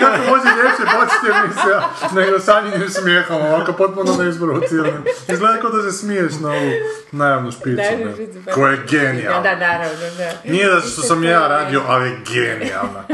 [0.00, 5.04] Kako može ljepše početi emisija nego sanjenim smijehom, ovako potpuno neisprovociranim.
[5.28, 6.70] Izgleda kao da se smiješ na ovu
[7.12, 8.14] najavnu špicu, ne?
[8.44, 8.52] pa.
[8.52, 9.40] koja je Da, genijalna.
[9.42, 10.50] da, naravno, da.
[10.52, 13.04] Nije da što sam ja radio, ali je genijalna.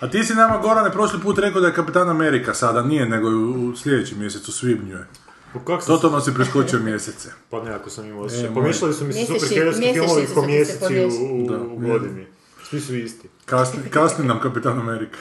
[0.00, 3.28] A ti si nama, Gorane, prošli put rekao da je Kapitan Amerika sada, nije, nego
[3.28, 5.06] u u sljedećem mjesecu, u svibnju je.
[5.52, 5.94] Pa Kako sam...
[5.94, 7.28] Totalno si preskočio mjesece.
[7.50, 8.44] Pa nekako sam imao E, osjećaj.
[8.44, 8.54] moj.
[8.54, 12.26] Pomiješali su mi se superherojski filmovi po mjeseci u, u, u godini.
[12.70, 13.28] Svi su isti.
[13.44, 15.18] Kasni, kasni nam Kapitan Amerika.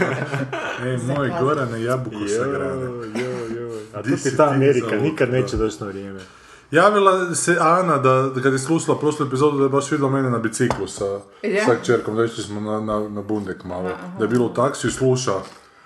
[0.84, 2.82] Ej, moj Gorane, jabuku sa grane.
[2.82, 3.08] joj,
[3.56, 3.80] joj.
[3.94, 6.20] A Di to ti ta Amerika, nikad neće doći na vrijeme.
[6.70, 10.30] Javila se Ana da, da kad je slušala prošlu epizodu da je baš vidjela mene
[10.30, 11.04] na biciklu sa,
[11.42, 11.64] Ja?
[11.64, 13.90] sa čerkom, da išli smo na, na, na bundek malo.
[14.18, 15.32] Da je bilo u taksiju i sluša.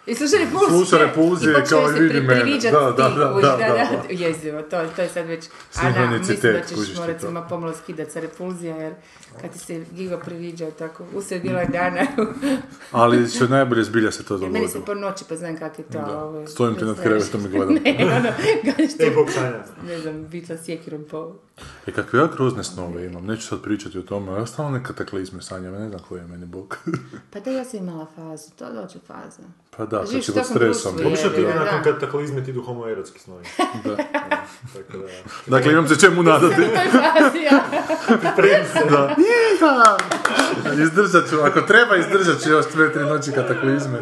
[0.07, 0.69] I sluša repulzije.
[0.71, 2.59] Sluša repulzije kao i vidi mene.
[2.63, 3.89] Da, da, da, da, da, da.
[4.11, 5.45] Jezivo, to, to je sad već...
[5.75, 8.95] Ana, Sinhronicitet, mislim da ćeš morat se ima pomalo skidat sa repulzija, jer
[9.41, 12.07] kad ti se Gigo priviđao tako usred bila dana,
[12.91, 14.85] Ali što je najbolje, zbilja se to jer meni se dogodilo.
[14.87, 15.99] po noći pa znam kak je to.
[16.01, 16.19] Da.
[16.19, 17.75] ovo je- Stojim ti nad krevetom i gledam.
[17.85, 18.29] ne, ono,
[18.65, 19.65] gledaš E, ti, Bog sanja.
[19.85, 21.33] ne znam, bitla sjekirom po...
[21.87, 25.43] E, kakve ja grozne snove imam, neću sad pričati o tome, ja stalno neka kataklizme
[25.43, 26.77] sanjam, ja ne znam koji je meni bog.
[27.33, 29.43] Pa da, ja sam imala fazu, to dođe faza.
[29.77, 30.95] pa da, kad Živiš si u pod stresom.
[31.07, 33.45] Obično ti nakon kataklizme ti idu homoerotski snovi.
[33.85, 33.97] Da.
[34.75, 35.07] Tako da,
[35.47, 36.63] Dakle, imam se čemu nadati.
[38.07, 38.91] Pripremi se.
[38.91, 39.17] Da.
[40.83, 43.99] Izdržat ću, ako treba izdržat ću još dve, tri noći kataklizme.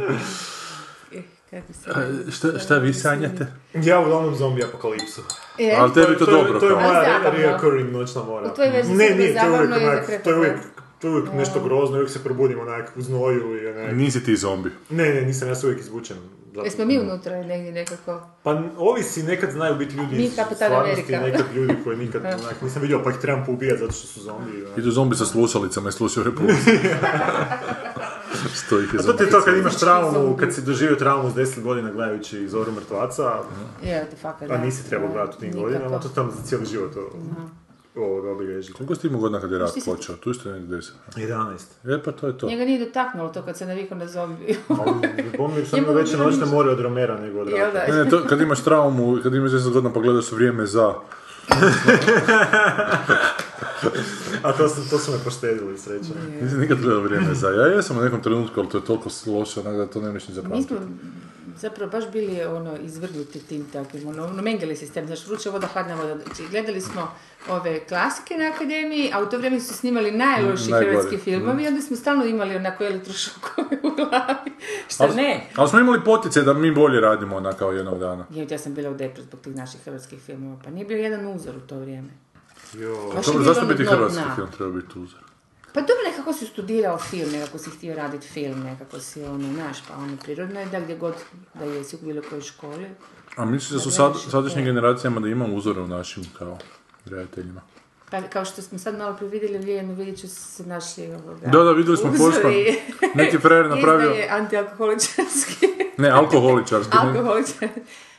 [1.52, 1.90] Kako se...
[1.90, 3.46] A, šta, šta vi sanjate?
[3.74, 5.22] Ja uglavnom zombi apokalipsu.
[5.58, 6.80] E, Ali tebi to to, je- dobro to je kao.
[6.82, 7.30] moja Zabavno.
[7.30, 8.46] re- reoccurring noćna mora.
[8.46, 10.56] U tvojoj verziji ne, se nije, to je uvijek, i onak, to je uvijek,
[11.00, 13.92] to je uvijek nešto grozno, uvijek se probudim onak u znoju i onak...
[13.92, 14.70] Nisi ti zombi.
[14.90, 16.16] Ne, ne, nisam, ja se uvijek izvučem.
[16.46, 18.20] Zato- Jesmo mi unutra negdje nekako?
[18.42, 22.82] Pa ovisi, nekad znaju biti ljudi Mi iz stvarnosti, nekad ljudi koji nikad onak, nisam
[22.82, 24.64] vidio pa ih trebam poubijati zato što su zombi.
[24.64, 24.78] onak.
[24.78, 26.78] Idu zombi sa slušalicama i slušaju repulziju.
[28.66, 31.30] Sto ih je A to ti je to kad imaš traumu, kad si doživio traumu
[31.30, 33.40] s 10 godina gledajući Zoru mrtvaca,
[33.84, 34.64] Je, ti fakat, a da.
[34.64, 37.10] nisi trebao gledati u tim godinama, to tamo za cijeli život to,
[37.96, 38.72] ovo obilježi.
[38.72, 40.16] Koliko si ti imao godina kad je rat Što počeo?
[40.16, 40.94] Tu isto negdje deset.
[41.16, 41.58] 11.
[41.84, 42.46] E pa to je to.
[42.46, 44.58] Njega nije dotaknulo to kad se navikao na zombi.
[45.36, 47.92] Pomnim sam imao veće noćne more od Romera nego od rata.
[47.92, 50.94] Ne, ne, to, kad imaš traumu, kad imaš 10 godina pa gledaš u vrijeme za...
[54.42, 56.16] A to su, to su me poštedili, srećom.
[56.42, 57.48] Nisam nikad gledao vrijeme za.
[57.48, 60.28] Ja jesam u nekom trenutku, ali to je toliko loše, onak da to ne možeš
[60.28, 60.74] ni Mi zapamtiti.
[60.74, 60.78] smo
[61.56, 65.94] zapravo baš bili ono, izvrgnuti tim takvim, ono, ono mengeli sistem, znaš, vruća voda, hladna
[65.94, 66.16] voda.
[66.24, 67.08] Znači, gledali smo
[67.48, 70.90] ove klasike na akademiji, a u to vrijeme su snimali najlošiji Najgori.
[70.90, 74.52] hrvatski filmovi i onda smo stalno imali onako elektrošokove u glavi.
[74.94, 75.46] Što Ali- ne?
[75.56, 78.26] Ali smo imali potice da mi bolje radimo onak kao jednog dana.
[78.30, 81.26] Ja, ja sam bila u depru zbog tih naših hrvatskih filmova, pa nije bio jedan
[81.34, 82.08] uzor u to vrijeme.
[82.72, 83.12] Bilo
[83.44, 85.20] zašto bi ti hrvatski film trebao biti uzor?
[85.72, 89.78] Pa dobro, nekako si studirao film, nekako si htio raditi film, nekako si ono, znaš,
[89.88, 91.14] pa ono, prirodno je da gdje god
[91.54, 92.86] da jesi u bilo kojoj školi.
[93.36, 94.70] A misliš da su sad, sadašnjim da.
[94.70, 96.58] generacijama da imamo uzore u našim kao
[97.04, 97.60] redateljima?
[98.10, 101.46] Pa kao što smo sad malo previdjeli Lijenu Vidiću su se našli ovoga.
[101.46, 102.12] Da, da, vidjeli smo.
[102.12, 102.52] Forsman.
[103.14, 104.10] Neki frajer napravio...
[104.10, 105.66] Izdaje antialkoholičarski.
[105.98, 106.96] Ne, alkoholičarski.
[107.60, 107.72] ne.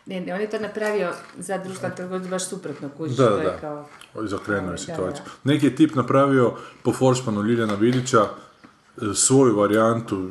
[0.05, 3.17] Ne, ne, on je to napravio za društveno trgovinu baš suprotno kužiš.
[3.17, 3.57] Da, da.
[3.61, 3.85] kao...
[4.25, 5.23] Izokrenuo je situaciju.
[5.25, 5.51] da.
[5.51, 6.53] Neki je tip napravio
[6.83, 8.29] po Forsmanu Ljiljana Vidića e,
[9.13, 10.29] svoju varijantu,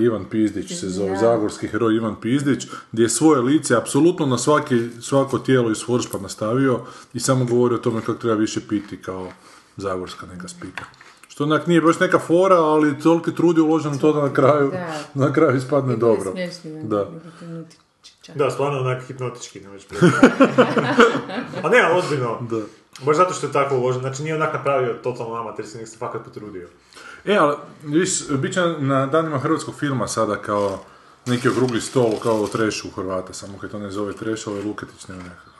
[0.00, 1.16] Ivan Pizdić se zove, Ja.
[1.20, 6.28] zagorski heroj Ivan Pizdić, gdje je svoje lice apsolutno na svaki, svako tijelo iz Forspana
[6.28, 6.80] stavio
[7.14, 9.28] i samo govori o tome kako treba više piti kao
[9.76, 10.84] zagorska neka spika.
[11.28, 14.32] Što onak nije baš neka fora, ali toliki trud je uložen u to da na
[14.32, 14.98] kraju, Da.
[15.14, 16.32] na kraju ispadne dobro.
[16.82, 17.08] Da.
[18.28, 18.44] Nutičića.
[18.44, 19.86] Da, stvarno onak hipnotički, ne možeš
[21.64, 22.38] A ne, ali ozbiljno.
[22.50, 22.60] Da.
[23.04, 24.00] Baš zato što je tako uložen.
[24.00, 26.68] Znači nije onak napravio totalno amaterski, nego se fakat potrudio.
[27.24, 30.78] E, ali, viš, bit će na danima hrvatskog filma sada kao
[31.26, 34.56] neki okrugli stol, kao o trešu u Hrvata, samo kad to ne zove treš, ovo
[34.56, 35.54] je Luketić, ne nekako.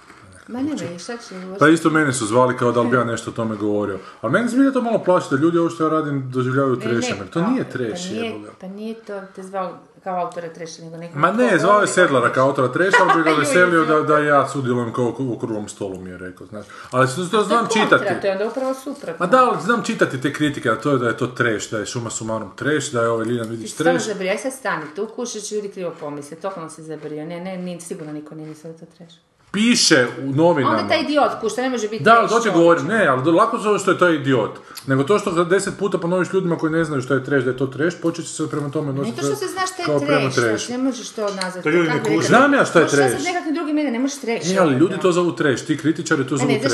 [0.49, 3.31] Ma ne, šta će Pa isto mene su zvali kao da li bi ja nešto
[3.31, 3.99] o tome govorio.
[4.21, 7.31] Ali mene zbilja to malo plaši da ljudi ovo što ja radim doživljavaju trešem, jer
[7.31, 8.51] to nije pa treš, nije, jeboga.
[8.61, 12.33] pa nije to te zvao kao autora treša, nego nekog Ma ne, zvao je Sedlara
[12.33, 16.01] kao autora treša, ali bi ga veselio da, da ja sudjelujem kao u okruglom stolu,
[16.01, 16.67] mi je rekao, znaš.
[16.91, 18.21] Ali to, to znam kontra, čitati.
[18.21, 19.17] To je onda upravo suprotno.
[19.19, 21.79] Ma da, ali znam čitati te kritike, a to je da je to trash, da
[21.79, 24.09] je šuma sumarum trash, da je ovaj Liljan Ti Vidić si stvarno trash.
[24.09, 27.81] zabrio, aj sad stani, tu kušić ljudi krivo pomisle, totalno si zabrio, ne, ne, ni,
[27.81, 29.15] sigurno niko nije mislio da to trash.
[29.55, 30.77] Piše u novinama.
[30.77, 33.79] Onda taj idiot kušta, ne može biti Da, to ti govorim, ne, ali lako zove
[33.79, 34.51] što je to idiot.
[34.87, 37.51] Nego to što ga deset puta ponoviš ljudima koji ne znaju što je trash, da
[37.51, 39.83] je to trash, počet će se prema tome Ne nositi to što se znaš šta
[39.87, 40.73] kao je prema trash, trashu.
[40.73, 41.63] ne možeš to nazvati.
[41.63, 42.27] To ljudi ne kuže.
[42.29, 43.13] Znam ja šta je Možeš trash.
[43.13, 44.51] nazvati nekakvim drugim imenom, ne možeš trash.
[44.51, 46.69] E, ali ljudi to zovu trash, ti kritičari to zovu ne, mi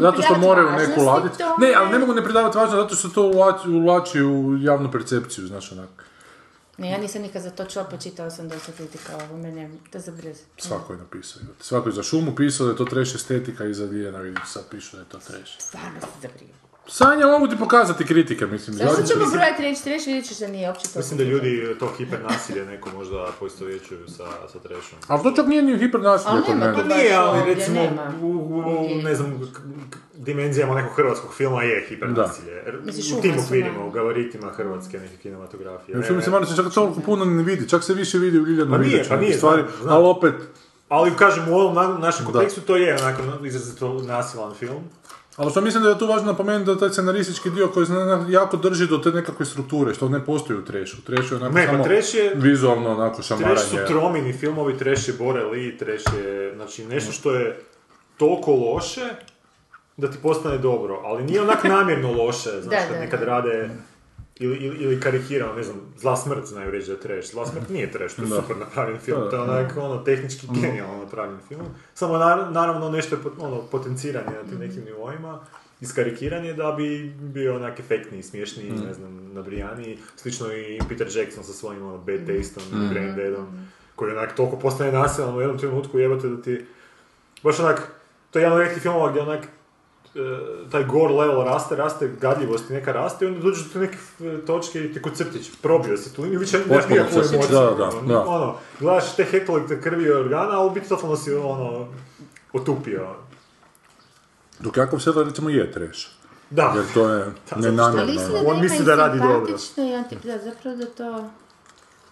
[0.00, 1.42] zato što moraju neku laditi.
[1.58, 5.46] Ne, ali ne mogu ne pridavati važnost zato što to ulači, ulači u javnu percepciju,
[5.46, 6.11] znaš onak.
[6.78, 10.40] Ne, ja nisam nikad za to čula, počitala sam dosta kritika ovo, mene, to zabrez.
[10.58, 11.42] Svako je napisao.
[11.60, 14.64] Svako je za šumu pisao da je to trash estetika i za Dijana Vidić sad
[14.70, 15.52] pišu da je to trash.
[15.58, 16.71] Stvarno se zabrio.
[16.88, 18.76] Sanja, mogu ti pokazati kritike, mislim.
[18.76, 20.98] Zašto zadnje- ćemo brojati reći trash, vidjet ćeš da nije uopće to.
[20.98, 24.98] Mislim da ljudi to hipernasilje neko možda poistovjećuju sa, sa trashom.
[25.06, 26.78] Ali to čak nije ni hipernasilje Ali kod nema mene.
[26.78, 27.80] to Pa nije, ali recimo
[28.22, 28.58] u, u,
[28.88, 29.52] u, ne znam,
[30.14, 32.62] dimenzijama nekog hrvatskog filma je hipernasilje.
[32.84, 35.98] Misliš, U tim okvirima, u gavaritima hrvatske neke kinematografije.
[35.98, 36.28] Ne.
[36.28, 38.90] malo se čak toliko puno ne vidi, čak se više vidi u Ljiljanu Pa nije,
[38.90, 39.94] Vidiću pa neke nije, stvari, znam, znam.
[39.94, 40.34] ali opet,
[40.88, 44.82] Ali kažem, u ovom na- našem kontekstu to je onako izrazito nasilan film.
[45.36, 48.56] Ali što mislim da je tu važno napomenuti da taj scenaristički dio koji zna, jako
[48.56, 50.96] drži do te nekakve strukture, što ne postoji u trešu.
[50.98, 53.54] U trešu je onako Ne, pa samo trash je- vizualno onako šamaranje.
[53.54, 57.60] Trash su tromini filmovi, trash je Bore Lee, trash je, znači, nešto što je
[58.16, 59.08] toliko loše
[59.96, 63.26] da ti postane dobro, ali nije onak namjerno loše, znaš, Da, kad da, nekad da.
[63.26, 63.70] rade
[64.38, 67.30] ili, ili, ili karikirano, ne znam, Zla smrt znaju reći da je trash.
[67.30, 68.36] Zla smrt nije trash, to je Da.
[68.36, 71.66] super napravljen film, Da, to je onak, ono, tehnički genijalno napravljen film.
[71.94, 75.40] Samo nar- naravno nešto je pot- ono, potenciranje na tim nekim nivoima,
[75.80, 79.98] iskarikiranje da bi bio onak efektniji, smješniji, ne znam, nabrijaniji.
[80.16, 82.88] Slično i Peter Jackson sa svojim ono, Bad Tasteom, mm.
[82.90, 83.46] Brain Deadom,
[83.96, 86.64] koji onak toliko postane nasilan u jednom trenutku jebate da ti...
[87.42, 87.88] Baš onak,
[88.30, 89.48] to je jedan od rijetkih filmova gdje onak
[90.70, 94.84] taj gore level raste, raste, gadljivost neka raste i onda dođeš do neke e, točke
[94.84, 97.40] i ti kod crtić, probio si tu liniju, više nemaš nikakvu emociju.
[97.50, 98.26] da, da, ono, da.
[98.26, 101.88] ono, gledaš te hektolitre krvi i organa, ali u biti totalno si ono,
[102.52, 103.08] otupio.
[104.60, 106.06] Dok Jakov Sedlar recimo je trash.
[106.50, 106.72] Da.
[106.76, 108.00] Jer to je nenamjerno.
[108.02, 109.34] Ali istina On da nema misli i da radi dobro.
[109.34, 110.16] simpatično i anti...
[110.24, 111.30] Da, zapravo da to...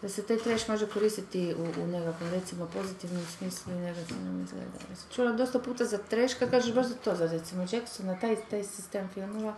[0.03, 4.65] Da se taj trash može koristiti u, u nekakvom, recimo, pozitivnom smislu i negativnom izgleda.
[4.91, 8.19] Ja sam čula dosta puta za trash, kad kažeš baš za to, za recimo Jacksona,
[8.21, 9.55] taj, taj sistem filmova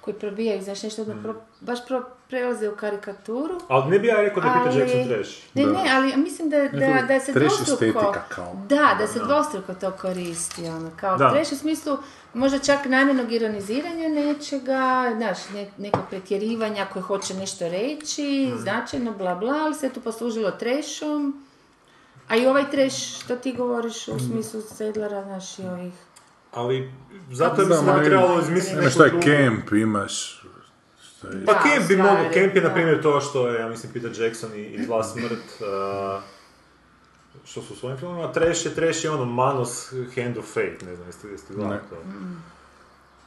[0.00, 1.22] koji probijaju, znaš, nešto Mm.
[1.22, 3.60] pro, baš pro, prelaze u karikaturu.
[3.68, 5.30] Ali ne bi ja rekao da je Peter Jackson trash.
[5.54, 5.72] Ne, Da.
[5.72, 7.84] ne, ali mislim da, da, da se trash dvostruko...
[7.84, 8.52] estetika kao.
[8.68, 11.30] Da, da se dvostruko to koristi, ono, kao Da.
[11.30, 11.96] trash u smislu
[12.38, 14.82] možda čak namjernog ironiziranja nečega,
[15.16, 18.58] znaš, ne, nekog pretjerivanja koje hoće nešto reći, Mhm.
[18.58, 21.44] značajno, bla bla, ali se tu poslužilo trashom.
[22.28, 24.16] A i ovaj trash, što ti govoriš Mhm.
[24.16, 25.92] u smislu Sedlara, znaš, i ovih...
[26.52, 26.92] Ali
[27.30, 30.42] zato bi se trebalo izmisliti neku taj drugu- camp, imaš...
[31.24, 32.68] je- Pa Da, Camp bi mogao, Camp je da.
[32.68, 36.22] na primjer to što je, ja mislim, Peter Jackson i, i smrt, uh,
[37.48, 40.96] što su u svojim filmima, Trash je, Trash je ono Manos Hand of Fate, ne
[40.96, 41.96] znam, jeste, jeste gledali to?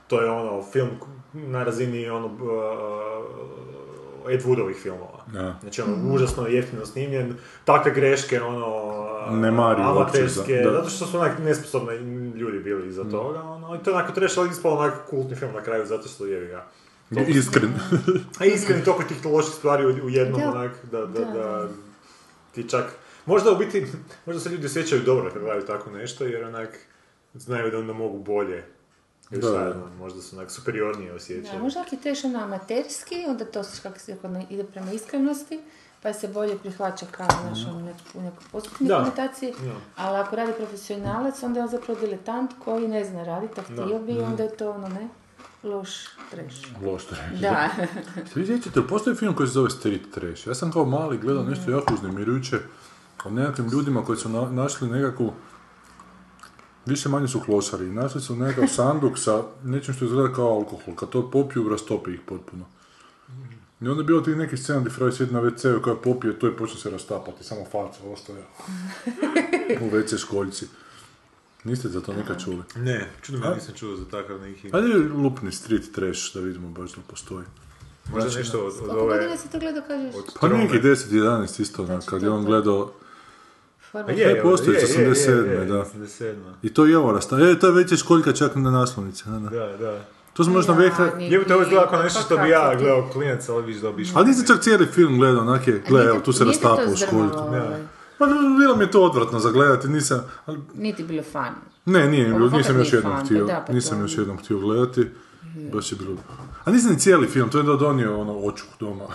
[0.07, 0.89] To je ono, film
[1.33, 2.33] na razini ono, uh,
[4.29, 5.23] Ed Woodovih filmova.
[5.27, 5.55] Da.
[5.61, 7.35] Znači ono, užasno jeftino snimljen,
[7.65, 8.91] takve greške, ono,
[9.31, 10.71] Ne mari uopće amaterske, za- da.
[10.73, 11.93] zato što su onak nesposobni
[12.31, 15.53] ljudi bili iza toga, ono, i to je onako trash, ali ispalo onak kultni film
[15.53, 16.65] na kraju, zato što jevi ga.
[17.29, 17.73] Iskren.
[18.39, 20.49] A iskreno toliko tih loših stvari u, u jednom Da.
[20.49, 21.67] onak, da, da, Da, da, da.
[22.51, 22.85] ti čak,
[23.25, 23.85] možda u biti,
[24.25, 26.69] možda se ljudi osjećaju dobro kad gledaju tako nešto, jer onak
[27.33, 28.63] znaju da onda mogu bolje.
[29.29, 29.47] Da, da.
[29.49, 31.61] znam, možda su onak superiornije Da, osjećaju.
[31.61, 34.15] možda ako je trash ono amaterski, onda to se, kako se
[34.49, 35.59] ide prema iskrenosti,
[36.01, 38.97] pa se bolje prihvaća kao naš, ono, nek, u nekoj postupnoj Da.
[38.97, 39.71] konotaciji, Da.
[39.95, 43.99] ali ako radi profesionalac, onda je on zapravo diletant koji ne zna raditi, a htio
[43.99, 45.07] bi, onda je to ono, ne,
[45.63, 45.89] loš
[46.31, 46.57] trash.
[46.85, 47.41] Loš trash.
[47.41, 47.69] Da.
[48.33, 50.47] Se vi sjećate, postoji film koji se zove Street Trash.
[50.47, 52.57] Ja sam kao mali gledao nešto jako uznemirujuće
[53.25, 55.33] o nekakvim ljudima koji su na- našli nekakvu
[56.85, 57.85] više manje su klošari.
[57.85, 60.95] Našli su nekakav sanduk sa nečim što izgleda kao alkohol.
[60.95, 62.65] Kad to popiju, rastopi ih potpuno.
[63.81, 66.47] I onda je bilo tih nekih scena gdje Freud sjedi na WC-u koja popije to
[66.47, 67.43] i počne se rastapati.
[67.43, 68.43] Samo faca ostaje
[69.81, 70.65] u WC školjci.
[71.63, 72.63] Niste za to nikad čuli?
[72.75, 73.53] Ne, čudno A?
[73.55, 74.69] nisam čuo za takav neki...
[74.73, 77.45] Ajde lupni street trash da vidimo baš da postoji.
[78.13, 79.15] Možda nešto od, od Koliko ove...
[79.15, 80.15] godina si to gledao, kažeš?
[80.41, 82.91] Pa neki 10-11 isto, kad je on gledao
[83.91, 85.73] Forma- A je, je, postoji, je, je, 87, je, je, da.
[85.75, 86.33] 87.
[86.61, 87.39] I to je ovo rasta.
[87.41, 89.23] E, to je već je školjka čak na naslovnici.
[89.25, 89.49] Da, da.
[89.49, 89.99] Da, da.
[90.33, 91.17] To smo na Ja, VH...
[91.17, 93.77] ni- Jebote, ovo izgleda kao ni- nešto pa što bi ja gledao klinac, ali viš
[93.77, 94.13] da bi išlo.
[94.17, 96.67] Ali nisi čak cijeli film gledao, onak je, gle, evo, tu se Nije te to
[96.69, 97.79] rastapa u ovaj?
[98.17, 98.25] Pa
[98.59, 100.19] bilo mi je to odvratno za gledati, nisam...
[100.45, 101.53] ali- Nije ti bilo fan.
[101.85, 104.59] Ne, nije mi bilo, nisam još jednom htio, pa pa nisam to- još jednom htio
[104.59, 105.07] gledati.
[105.73, 106.15] Baš je bilo...
[106.65, 109.05] A nisam ni cijeli film, to je da donio ono očuh doma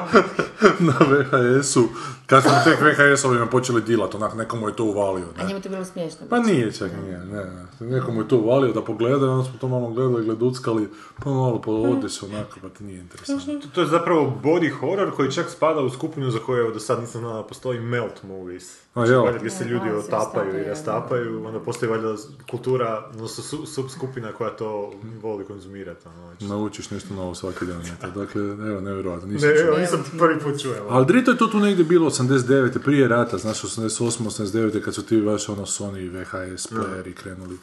[0.88, 1.88] na VHS-u.
[2.26, 5.26] Kad smo tek VHS-ovima počeli dilat, onak, nekomu je to uvalio.
[5.36, 5.48] A Ne?
[5.48, 6.26] njemu to bilo smiješno.
[6.30, 7.44] Pa nije čak, nije, ne,
[7.80, 7.86] ne.
[7.90, 10.88] Nekomu je to uvalio da pogleda, onda smo to malo gledali, gleduckali,
[11.24, 13.60] pa malo povode se onako, pa ti nije interesantno.
[13.74, 17.00] To je zapravo body horror koji čak spada u skupinu za koju evo, do sad
[17.00, 18.76] nisam znao da postoji melt movies.
[18.90, 22.14] A, Znači, valjda gdje se ljudi otapaju i rastapaju, onda postoji valjda
[22.50, 24.92] kultura, odnosno su, subskupina koja to
[25.22, 26.08] voli konzumirati.
[26.08, 26.40] Ono, već.
[26.40, 27.82] Naučiš nešto novo svaki dan.
[27.82, 28.10] eto.
[28.10, 29.66] Dakle, evo, nevjerojatno, nisam Ne, čuo.
[29.66, 30.72] evo, nisam prvi put čuo.
[30.88, 32.78] Ali Drito je to tu negdje bilo 89.
[32.78, 33.90] prije rata, znaš, 88.
[34.20, 34.80] 89.
[34.82, 37.58] kad su ti vaš ono Sony i VHS playeri krenuli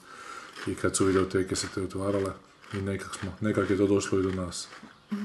[0.68, 2.32] i kad su videoteke se te otvarale
[2.74, 4.68] i nekak smo, nekak je to došlo i do nas.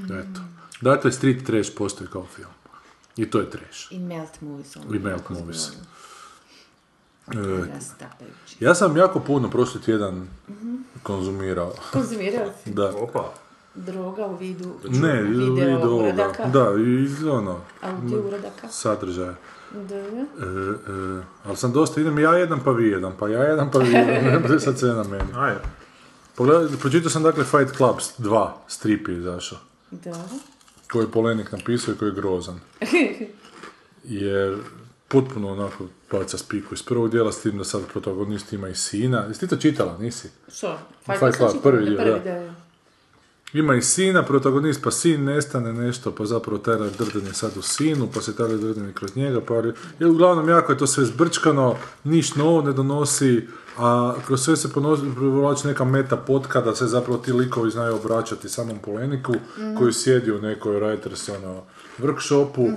[0.05, 0.41] Eto.
[0.81, 2.51] Dakle, Street Trash postoji kao film.
[3.17, 3.93] I to je trash.
[3.93, 4.77] I melt movies.
[4.77, 5.69] ono, I melt movies.
[7.29, 7.65] E,
[8.61, 10.29] ja sam jako puno prošli tjedan
[11.03, 11.73] konzumirao.
[11.93, 12.93] Konzumirao si Da.
[12.97, 13.33] Opa.
[13.75, 18.69] droga u vidu Ne, video uradaka, Da, i ono, audio uradaka.
[18.69, 19.35] sadržaja.
[19.89, 19.97] Da.
[19.97, 23.79] E, e, ali sam dosta, idem ja jedan pa vi jedan, pa ja jedan pa
[23.79, 25.25] vi jedan, ne bude sad sve na meni.
[25.37, 25.61] Ajde.
[26.37, 29.59] Pogledaj, pročitao sam dakle Fight Club 2, strip je izašao,
[29.91, 30.25] Da.
[30.93, 32.61] koji je Polenik napisao i koji je grozan.
[34.05, 34.57] Jer
[35.13, 39.19] potpuno onako baca spiku iz prvog dijela s tim da sad protagonist ima i sina.
[39.19, 40.29] Jesi ti to čitala, nisi?
[40.55, 40.79] Što?
[41.07, 42.55] Fight Club prvi dio, da.
[43.53, 47.63] Ima i sina, protagonist, pa sin nestane nešto, pa zapravo Tyler Durden je sad u
[47.63, 49.55] sinu, pa se Tyler Durden je kroz njega, pa...
[50.01, 54.73] I uglavnom jako je to sve zbrčkano, niš novo ne donosi, a kroz sve se
[55.15, 59.35] provlači neka meta potka da se zapravo ti likovi znaju obraćati samom Poleniku,
[59.79, 61.63] koji sjedi u nekoj writers ono,
[61.99, 62.75] workshopu,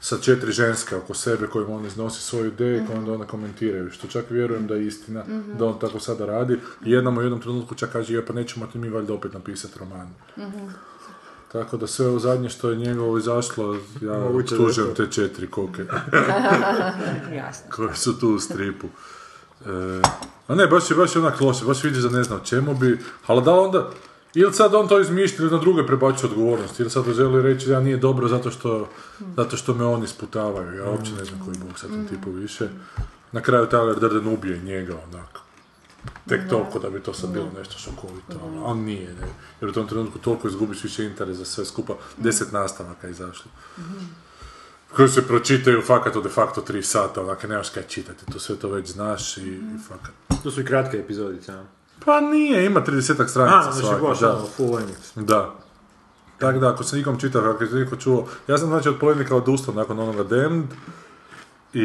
[0.00, 4.08] sa četiri ženske oko sebe kojima on iznosi svoje ideje koje onda one komentiraju, što
[4.08, 5.24] čak vjerujem da je istina,
[5.58, 6.58] da on tako sada radi.
[6.84, 9.32] I jedna mu u jednom trenutku čak kaže, je pa nećemo ti mi valjda opet
[9.32, 10.08] napisati roman.
[11.52, 15.84] Tako da sve ovo zadnje što je njegovo izašlo, ja tužem te četiri koke
[17.36, 17.70] Jasno.
[17.70, 18.86] koje su tu u stripu.
[18.86, 20.00] E,
[20.46, 22.74] a ne, baš je, baš je onak loše, baš vidiš da ne zna o čemu
[22.74, 23.90] bi, ali da onda,
[24.34, 27.80] ili sad on to izmišlja ili na druge prebačuje odgovornost, ili sad želi reći da
[27.80, 28.88] nije dobro zato što,
[29.36, 32.68] zato što me oni sputavaju, ja uopće ne znam koji bog sad tom tipu više.
[33.32, 35.40] Na kraju Tyler Durden ubije njega, onako.
[36.28, 39.26] Tek toliko da bi to sad bilo nešto šokovito, ono, ali nije, ne.
[39.60, 43.50] Jer u tom trenutku toliko izgubiš više interes za sve skupa, deset nastavaka je izašlo
[44.96, 48.56] koji se pročitaju fakat u de facto tri sata, onak nemaš kaj čitati, to sve
[48.56, 50.42] to već znaš i, i fakat.
[50.42, 51.52] To su i kratke epizodice?
[52.04, 54.36] Pa nije, ima 30 stranica A, znači baš da.
[54.36, 55.08] ono, full length.
[55.16, 55.54] Da.
[56.38, 59.36] Tako da, ako se nikom čita, ako se niko čuo, ja sam znači od polednika
[59.36, 60.66] odustao nakon onoga Damned
[61.74, 61.80] i,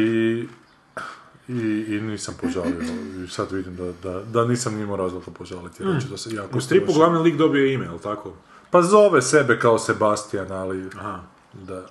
[1.48, 1.58] i,
[1.88, 2.82] i nisam požalio.
[3.24, 6.58] I sad vidim da, da, da nisam imao razloga požaliti, jer ću da se jako
[6.58, 8.32] U stripu glavni lik dobio ime, jel tako?
[8.70, 11.20] Pa zove sebe kao Sebastian, ali Aha.
[11.52, 11.86] da,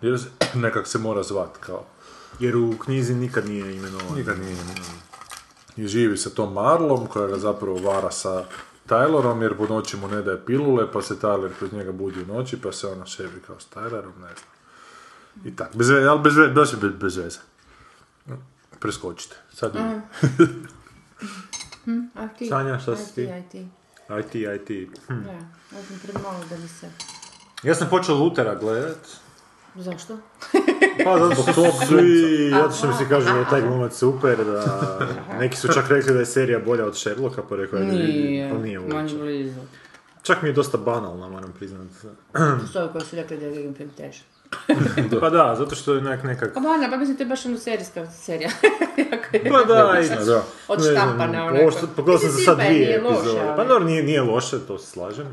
[0.00, 1.84] jer se- nekak se mora zvat kao.
[2.40, 4.16] Jer u knjizi nikad nije imenovan.
[4.16, 4.56] Nikad nije.
[5.78, 8.44] I živi sa tom Marlom koja ga zapravo vara sa
[8.88, 12.26] Tylerom jer po noći mu ne daje pilule pa se Tyler kroz njega budi u
[12.26, 14.58] noći pa se ona šebi kao s Tylerom, ne znam.
[15.44, 17.38] I tak, bez veze, ali bez veze, baš bez, bez veze.
[18.80, 19.36] Preskočite.
[19.52, 19.76] Sad.
[22.14, 22.46] A ti?
[22.46, 23.68] Sanja, šta si Aj ti?
[24.08, 24.40] Aj ti.
[24.40, 24.98] IT, IT.
[25.08, 25.22] Hm.
[25.24, 26.90] Da, ja sam premalo da bi se...
[27.62, 28.98] Ja sam počeo Lutera gledat.
[29.78, 30.18] Zašto?
[31.04, 34.36] Pa zato što su svi, zato što mi se kaže da je taj glumac super,
[34.44, 34.98] da
[35.40, 38.50] neki su čak rekli da je serija bolja od Sherlocka, pa rekao je da Nije,
[38.50, 39.16] pa nije uopće.
[40.22, 41.88] Čak mi je dosta banalna, moram priznat.
[42.32, 44.22] To su ovi koji su rekli da je Vegan film teže.
[45.20, 46.54] Pa da, zato što je nek, nekak...
[46.54, 48.50] Pa bana, pa mislim to je baš ono serijska serija.
[49.52, 50.12] Pa da, i...
[50.12, 50.42] A da.
[50.68, 51.86] odštampana Ovo onako.
[51.96, 53.40] pogledao sam za sad dvije epizode.
[53.40, 55.26] ali- Pa dobro, nije, nije loše, to se slažem.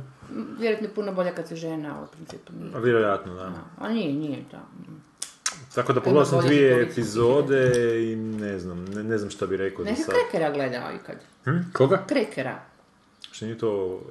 [0.60, 2.80] Vjerojatno je puno bolje kad se žena, u principu nije.
[2.80, 3.52] Vjerojatno, da.
[3.78, 4.58] A nije, nije to.
[5.76, 7.72] Tako da pogledao sam dvije epizode
[8.04, 10.16] i ne znam, ne, ne znam šta bi rekao za Neka sad.
[10.16, 11.16] Krekera gledao ikad.
[11.74, 12.04] Koga?
[12.08, 12.60] Krekera.
[13.32, 14.02] Što nije to uh,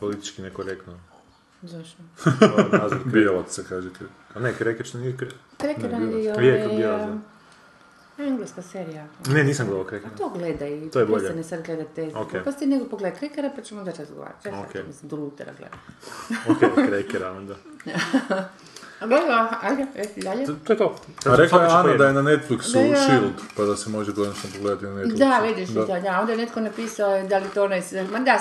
[0.00, 0.92] politički nekorektno.
[1.62, 2.02] Zašto?
[3.04, 3.88] Bijelac se kaže.
[4.34, 5.32] A ne, Kreker što nije Krek.
[5.56, 6.68] Krekera Ne, je ovaj...
[6.68, 7.08] Bijelac,
[8.18, 9.06] eh, Engleska serija.
[9.26, 10.10] Ne, nisam gledao Kreker.
[10.18, 11.18] To gledaj, To je bolje.
[11.18, 12.30] prestani sad gledat te Ok.
[12.32, 14.48] gluposti, nego pogledaj Krekera pa ćemo da razgovarati.
[14.48, 14.54] Ja
[14.86, 15.78] mislim, do Lutera gledam.
[16.48, 17.54] Ok, Krekera onda.
[19.02, 20.46] A gledala, ajde, reci dalje.
[20.46, 20.94] To, to je to.
[21.26, 22.96] A rekla je će Ana da je na Netflixu Da, ja.
[23.04, 25.18] Shield, pa da se može konačno pogledati na Netflixu.
[25.18, 25.86] Da, vidiš da.
[25.86, 26.20] to, da.
[26.20, 27.82] Onda je netko napisao da li to onaj,
[28.12, 28.38] ma da,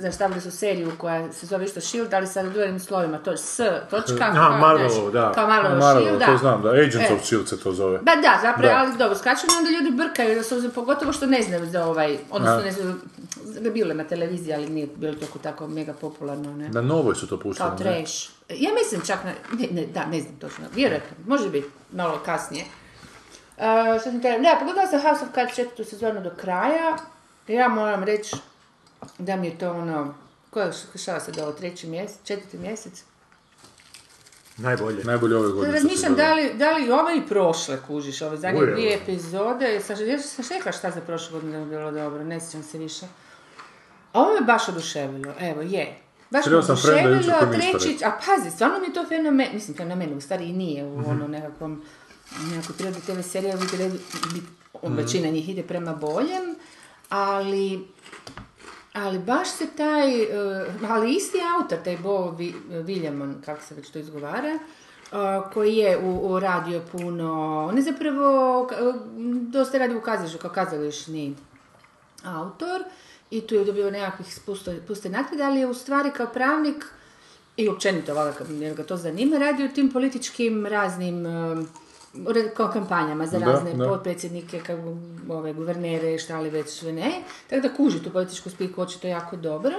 [0.00, 3.60] zaštavili su seriju koja se zove isto Shield, ali sa duelim slovima, to je S,
[3.90, 5.32] točka, Aha, Marvelovo, znaš, da.
[5.32, 6.26] Kao Marvelovo Marvel, Shield, da.
[6.26, 7.14] to znam, da, Agents E.
[7.14, 7.98] of Shield se to zove.
[7.98, 8.80] Ba da, zapravo, Da.
[8.80, 12.18] ali dobro, skaču i onda ljudi brkaju, da su, pogotovo što ne znaju za ovaj,
[12.30, 12.62] odnosno A.
[12.62, 12.94] ne znaju,
[13.44, 16.68] da je bilo na televiziji, ali nije bilo toliko tako mega popularno, ne.
[16.68, 17.70] Na novoj su to puštali.
[17.70, 17.96] Kao ne?
[17.96, 18.39] trash.
[18.56, 22.64] Ja mislim čak na, ne, ne, da, ne znam točno, vjerojatno, može biti malo kasnije.
[23.56, 23.64] Uh,
[24.00, 26.96] što sam htjela- da, pogledala sam House of Cards četvrtu sezonu do kraja.
[27.48, 28.36] Ja moram reći
[29.18, 30.14] da mi je to ono,
[30.50, 33.04] koja šta se dalo, treći mjesec, četvrti mjesec?
[34.56, 35.04] Najbolje.
[35.04, 35.72] Najbolje ove godine.
[35.72, 38.74] Razmišljam da li, da li ove i prošle kužiš, ove zadnje Ujeo.
[38.74, 39.80] dvije epizode.
[39.80, 42.78] Sam, ja sam rekla šta za prošle godine da bi bilo dobro, ne sjećam se
[42.78, 43.06] više.
[44.12, 45.99] A ovo me baš oduševilo, evo, je.
[46.30, 49.76] Baš Sreo sam Frenda jučer mi treći, a pazi, stvarno mi je to fenomen, mislim
[49.76, 51.82] fenomen, u stvari i nije u ono nekakvom,
[52.44, 54.42] nekakvoj prirodi TV serije, uvijek bi-
[54.84, 56.56] većina njih ide prema boljem,
[57.08, 57.88] ali
[58.94, 60.28] ali baš se taj, eh,
[60.84, 64.58] ali isti autor, taj Bo Vi- Williamon, kako se već to izgovara,
[65.04, 65.16] eh,
[65.54, 67.32] koji je u, u radio puno,
[67.66, 68.68] on je zapravo
[69.42, 71.36] dosta radi u kazalištu, kao kazališni
[72.24, 72.82] autor
[73.30, 76.84] i tu je dobio nekakvih puste, puste naknade, ali je u stvari kao pravnik
[77.56, 81.24] i općenito, kad- jer ga to zanima, radi u tim političkim raznim
[82.26, 83.88] re- kao kampanjama za Da, razne da.
[83.88, 84.96] potpredsjednike, kako,
[85.30, 87.12] ove, guvernere, šta li već sve ne.
[87.46, 89.72] Tako da kuži tu političku spiku očito jako dobro.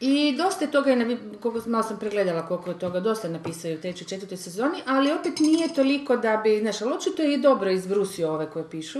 [0.00, 3.76] I dosta je toga, je koliko, malo sam pregledala koliko je toga dosta napisao u
[3.76, 8.32] trećoj, četvrtoj sezoni, ali opet nije toliko da bi, znaš, ali očito je dobro izbrusio
[8.32, 8.98] ove koje pišu.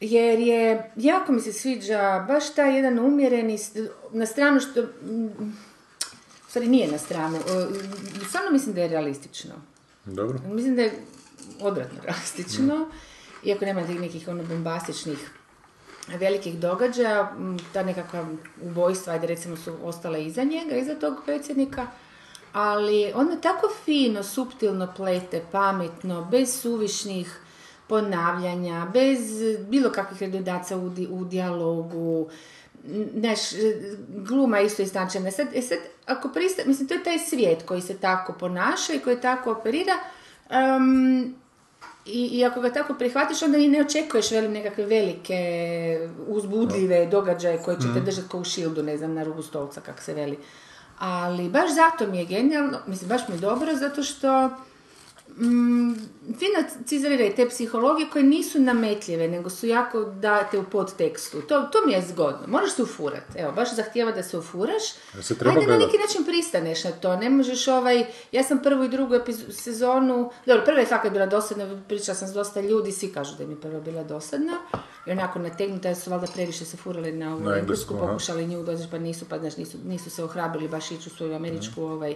[0.00, 3.58] Jer je, jako mi se sviđa baš taj jedan umjereni,
[4.12, 5.52] na stranu što, mm,
[6.48, 7.38] stvari nije na stranu,
[8.28, 9.54] stvarno mislim da je realistično.
[10.04, 10.38] Dobro.
[10.48, 10.92] Mislim da je
[11.60, 12.88] odvratno realistično,
[13.44, 15.30] iako nema nekih ono bombastičnih
[16.08, 17.36] velikih događaja,
[17.72, 18.26] ta nekakva
[18.62, 21.86] ubojstva, ajde recimo su ostale iza njega, iza tog predsjednika,
[22.52, 27.40] ali on je tako fino, suptilno plete, pametno, bez suvišnih
[27.90, 29.18] ponavljanja, bez
[29.60, 32.28] bilo kakvih redodaca u, di- u dijalogu,
[32.86, 33.38] N- Znaš,
[34.08, 35.30] gluma je isto iznačena.
[35.30, 38.98] Sad, e sad, ako prista, mislim, to je taj svijet koji se tako ponaša i
[38.98, 39.92] koji tako operira,
[40.50, 41.34] em,
[42.06, 45.38] i, I ako ga tako prihvatiš, onda i ne očekuješ velim nekakve velike,
[46.28, 50.02] uzbudljive događaje koje će te držati kao u šildu, ne znam, na rubu stolca, kako
[50.02, 50.38] se veli.
[50.98, 54.50] Ali baš zato mi je genijalno, mislim, baš mi je dobro, zato što
[55.38, 55.94] mm,
[56.38, 61.40] fino cizeliraju te psihologije koje nisu nametljive, nego su jako date u podtekstu.
[61.42, 62.40] To, to mi je zgodno.
[62.46, 63.22] Moraš se ufurat.
[63.36, 64.82] Evo, baš zahtijeva da se ufuraš.
[65.22, 65.86] Se treba Ajde na gledat?
[65.86, 67.16] neki način pristaneš na to.
[67.16, 68.04] Ne možeš ovaj...
[68.32, 70.30] Ja sam prvu i drugu epiz- sezonu...
[70.46, 73.60] Dobro, prva je fakat bila dosadna, pričala sam s dosta ljudi, svi kažu da je
[73.60, 74.52] prva bila dosadna.
[75.06, 78.62] I onako nategnuta, jer su valjda previše se furali na ovu Na englesku, pokušali nju
[78.62, 82.14] doći, pa nisu, pa znaš, nisu, nisu se ohrabrili baš ići u svoju američku ovaj,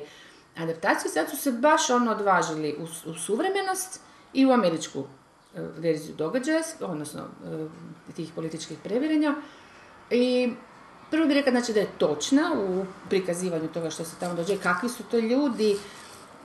[0.57, 1.11] adaptaciju.
[1.11, 4.01] Sad su se baš ono odvažili u, u suvremenost
[4.33, 5.05] i u američku
[5.55, 9.35] e, verziju događaja, odnosno e, tih političkih previranja.
[10.11, 10.53] I
[11.11, 14.89] prvo bih rekla znači, da je točna u prikazivanju toga što se tamo dođe, kakvi
[14.89, 15.77] su to ljudi,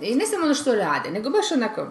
[0.02, 1.88] i ne samo ono što rade, nego baš onako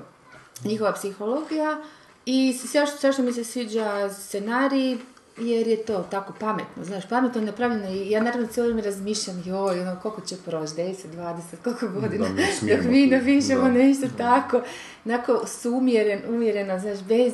[0.65, 1.79] njihova psihologija
[2.27, 2.59] i
[2.99, 4.99] sve što mi se sviđa scenarij,
[5.41, 9.81] jer je to tako pametno, znaš, pametno napravljeno i ja naravno cijelo vrijeme razmišljam, joj,
[9.81, 13.69] ono, koliko će proći, 10, 20, koliko godina, mi smijemo dok mi napišemo da.
[13.69, 14.63] nešto tako,
[15.05, 17.33] onako sumjeren, umjereno, znaš, bez,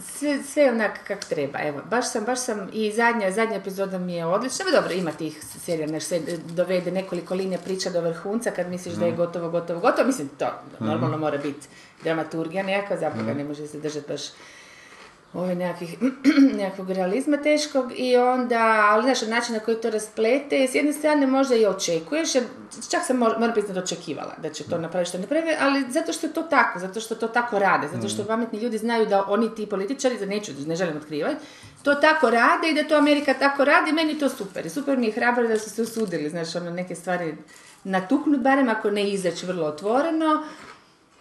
[0.00, 4.14] sve, sve onak kak treba, evo, baš sam, baš sam, i zadnja, zadnja epizoda mi
[4.14, 8.50] je odlična, Ma dobro, ima tih serija, znaš, se dovede nekoliko linija priča do vrhunca,
[8.50, 10.46] kad misliš da je gotovo, gotovo, gotovo, mislim, to
[10.80, 11.68] normalno mora biti
[12.02, 14.22] dramaturgija nekakva, zapravo ga ne može se držati baš
[15.34, 15.96] ove nekakvih,
[16.58, 21.26] nekakvog realizma teškog i onda, ali znaš, način na koji to rasplete, s jedne strane
[21.26, 22.44] možda i očekuješ, jer
[22.90, 26.12] čak sam mor- moram priznati očekivala da će to napraviti što ne prave, ali zato
[26.12, 29.24] što je to tako, zato što to tako rade, zato što pametni ljudi znaju da
[29.28, 31.36] oni ti političari, da neću, ne želim otkrivati,
[31.82, 34.66] to tako rade i da to Amerika tako radi, meni to super.
[34.66, 37.36] I super mi je hrabro da su se usudili, znaš, ono neke stvari
[37.84, 40.44] natuknut, barem ako ne izaći vrlo otvoreno,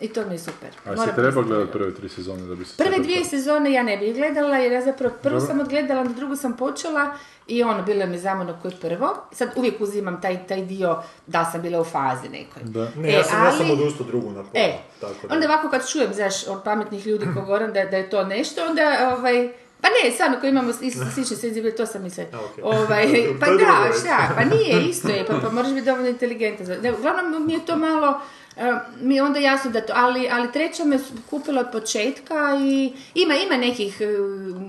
[0.02, 0.70] i to mi je super.
[0.86, 2.84] A Moram se treba gledati prve tri sezone da bi se...
[2.84, 5.48] Prve dvije sezone ja ne bih gledala jer ja zapravo prvu Dobro.
[5.48, 7.12] sam odgledala, onda drugu sam počela
[7.48, 9.18] i ono, bilo mi zamano koje prvo.
[9.32, 12.64] Sad uvijek uzimam taj, taj dio da sam bila u fazi nekoj.
[12.64, 12.88] Da.
[12.96, 14.50] Ne, ja sam, ja sam ali- odustao drugu na pola.
[14.54, 15.34] E, tako da.
[15.34, 18.62] onda ovako kad čujem, znaš, od pametnih ljudi ko govorim da, da je to nešto,
[18.70, 22.28] onda ovaj, Pa ne, stvarno koji imamo isto slični senzibilitet, to sam mislila.
[22.52, 22.64] Okej.
[22.64, 23.06] Ovaj,
[23.40, 26.68] pa da, šta, pa nije, isto je, pa, pa moraš biti dovoljno inteligentan.
[26.82, 28.22] Ne, uglavnom mi je to malo,
[28.58, 32.94] eh, mi je onda jasno da to, ali, ali treća me kupila od početka i
[33.16, 34.08] ima, ima nekih, eh,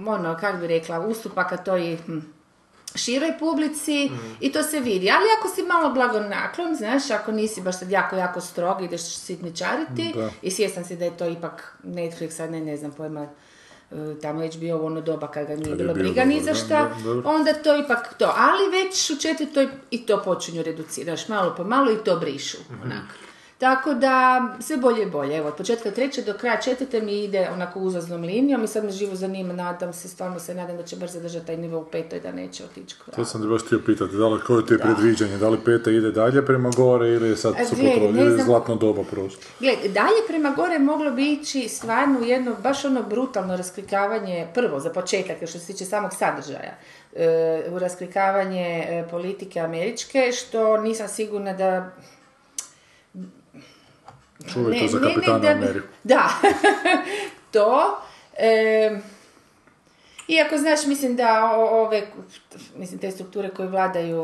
[0.07, 2.19] ono, kako bi rekla, ustupaka toj hm,
[2.95, 5.11] široj publici i to se vidi.
[5.11, 10.13] Ali ako si malo blagonaklon, znaš, ako nisi baš sad jako, jako strog, ideš sitničariti
[10.15, 10.31] Da.
[10.43, 13.29] i svjestan si da je to ipak Netflix, a ne, ne znam pojma,
[14.23, 16.91] tamo već bio u ono doba kad ga nije Kad bilo briga ni za šta,
[17.25, 18.35] onda to ipak to.
[18.37, 23.05] Ali već u četvrtoj i to počinju reduciraš malo po malo i to brišu, onak.
[23.63, 25.37] Tako da, sve bolje i bolje.
[25.37, 28.91] Evo, od početka treće do kraja četvrte mi ide onako uzlaznom linijom i sad me
[28.91, 32.21] živo zanima, nadam se, stvarno se nadam da će brzo zadržati taj nivo u petoj,
[32.21, 35.39] da neće otići To sam te baš htio pitati, da li, koje ti je predviđanje,
[35.39, 39.41] da li peta ide dalje prema gore ili je sad su znam- zlatno doba prošlo?
[39.61, 44.91] Gle, dalje prema gore moglo bi ići stvarno jedno, baš ono brutalno rasklikavanje, prvo za
[44.91, 46.75] početak, što se tiče samog sadržaja,
[47.17, 51.91] e, u rasklikavanje e, politike američke, što nisam sigurna da...
[54.53, 55.87] Čuvaj to za kapitana da, Ameriku.
[56.05, 56.29] Da,
[57.53, 57.99] to.
[58.39, 58.91] E,
[60.33, 62.03] iako, znaš, mislim da ove,
[62.77, 64.23] mislim, te strukture koje vladaju,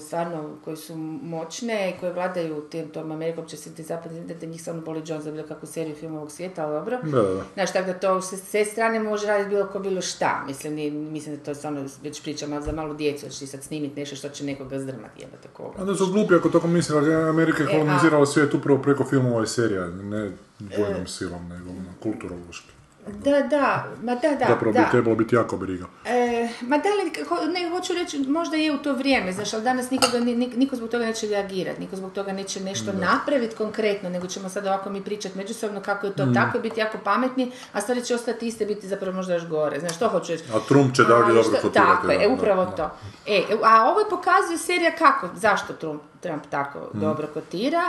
[0.00, 4.34] stvarno, koje su moćne i koje vladaju tim, tom Amerikom, će se ti zapadni, da
[4.34, 6.98] te njih stvarno boli John za bilo kakvu seriju filmovog svijeta, ali dobro.
[7.02, 7.42] Da, da.
[7.54, 10.44] Znaš, tako da to s s te strane može raditi bilo ko bilo šta.
[10.46, 13.46] Mislim, ni- mislim da to je stvarno već pričam za malu djecu, da će ti
[13.46, 15.74] sad snimiti nešto što će nekoga zdrmati, jebate koga.
[15.78, 19.04] A da su glupi ako tako misle, ali Amerika je E, kolonizirala svijet upravo preko
[19.04, 20.30] filmova i serija, ne
[20.78, 22.75] vojnom silom, nego ono, kulturološki.
[23.08, 23.64] Da, da,
[24.02, 24.80] ma da, da, Zapravo da.
[24.80, 25.84] bi trebalo biti jako briga.
[26.04, 27.12] E, ma da li,
[27.52, 30.76] ne, hoću reći, možda je u to vrijeme, znaš, ali danas nikoga, ni- ni- niko
[30.76, 34.90] zbog toga neće reagirati, niko zbog toga neće nešto napraviti konkretno, nego ćemo sad ovako
[34.90, 38.46] mi pričati međusobno kako je to tako, i biti jako pametni, a stvari će ostati
[38.46, 40.44] iste, biti zapravo možda još gore, znaš, što hoću reći?
[40.46, 42.70] A Trump će dalje dobro što- Tako je, da, upravo da.
[42.72, 42.90] to.
[43.26, 47.00] E, a ovo pokazuje serija kako, zašto Trump, Trump tako Mhm.
[47.00, 47.82] dobro kotira,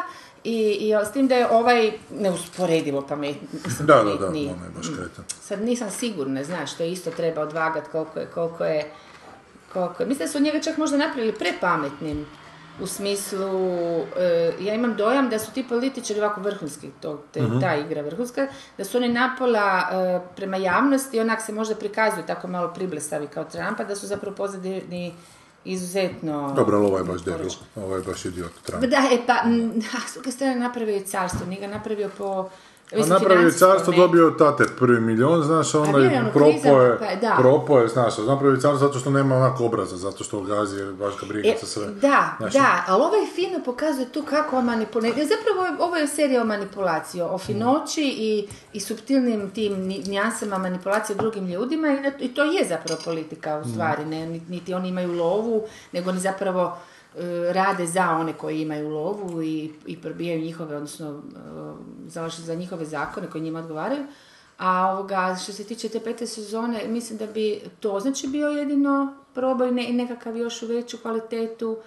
[0.48, 4.48] i, i s tim da je ovaj neusporedivo pametni, mislim, Da, da, da, pametniji.
[4.48, 5.26] ono je baš kretan.
[5.42, 8.92] Sad nisam sigurna, znaš, to isto treba odvagati koliko je, koliko je,
[9.74, 10.08] koliko je.
[10.08, 12.26] Mislim da su njega čak možda napravili prepametnim.
[12.80, 13.50] U smislu,
[14.18, 17.60] e, ja imam dojam da su ti političari ovako vrhunski, to, te, Mhm.
[17.60, 22.48] ta igra vrhunska, da su oni napola e, prema javnosti, onak se možda prikazuju tako
[22.48, 25.14] malo priblesavi kao Trumpa, da su zapravo pozadini
[25.68, 26.54] izuzetno...
[26.56, 28.86] Dobro, ali ovo je baš debil, ovo je baš idiot Trump.
[28.86, 32.50] Da, e pa, m, a, s druge strane napravio je carstvo, nije ga napravio po...
[32.88, 33.98] A mislim, napravio je financijskom, carstvo, ne.
[33.98, 36.32] dobio tate prvi milion, znaš, onda je je ono
[36.82, 36.98] je,
[37.68, 40.86] pa je, znaš, napravio je carstvo zato što nema onako obraza, zato što gazi je
[40.86, 41.86] baš ga briga E, za sve.
[41.88, 45.16] da, Znaš, da, ali ovaj fino pokazuje tu kako on manipulira.
[45.16, 51.48] Zapravo ovo je- serija o manipulaciji, o finoći i, i subtilnim tim nijansama manipulacije drugim
[51.48, 54.06] ljudima i, i to je zapravo politika u stvari.
[54.06, 56.97] Ne, Ni- niti oni imaju lovu, nego oni zapravo e,
[57.52, 61.40] rade za one koji imaju lovu i, i probijaju njihove, odnosno e,
[62.08, 64.06] zalažu za njihove zakone koji njima odgovaraju.
[64.58, 69.14] A ovoga, što se tiče te pete sezone, mislim da bi to znači bio jedino
[69.34, 71.78] probaj ne, nekakav još u veću kvalitetu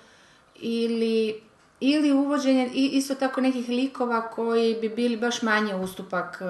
[0.61, 1.41] ili,
[1.81, 6.45] ili uvođenje isto tako nekih likova koji bi bili baš manje ustupak e,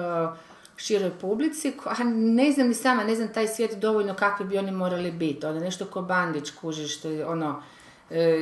[0.75, 4.71] široj publici, a ne znam ni sama, ne znam taj svijet dovoljno kakvi bi oni
[4.71, 5.45] morali biti.
[5.45, 7.80] Ono nešto ko Bandić, kužiš, što je ono e,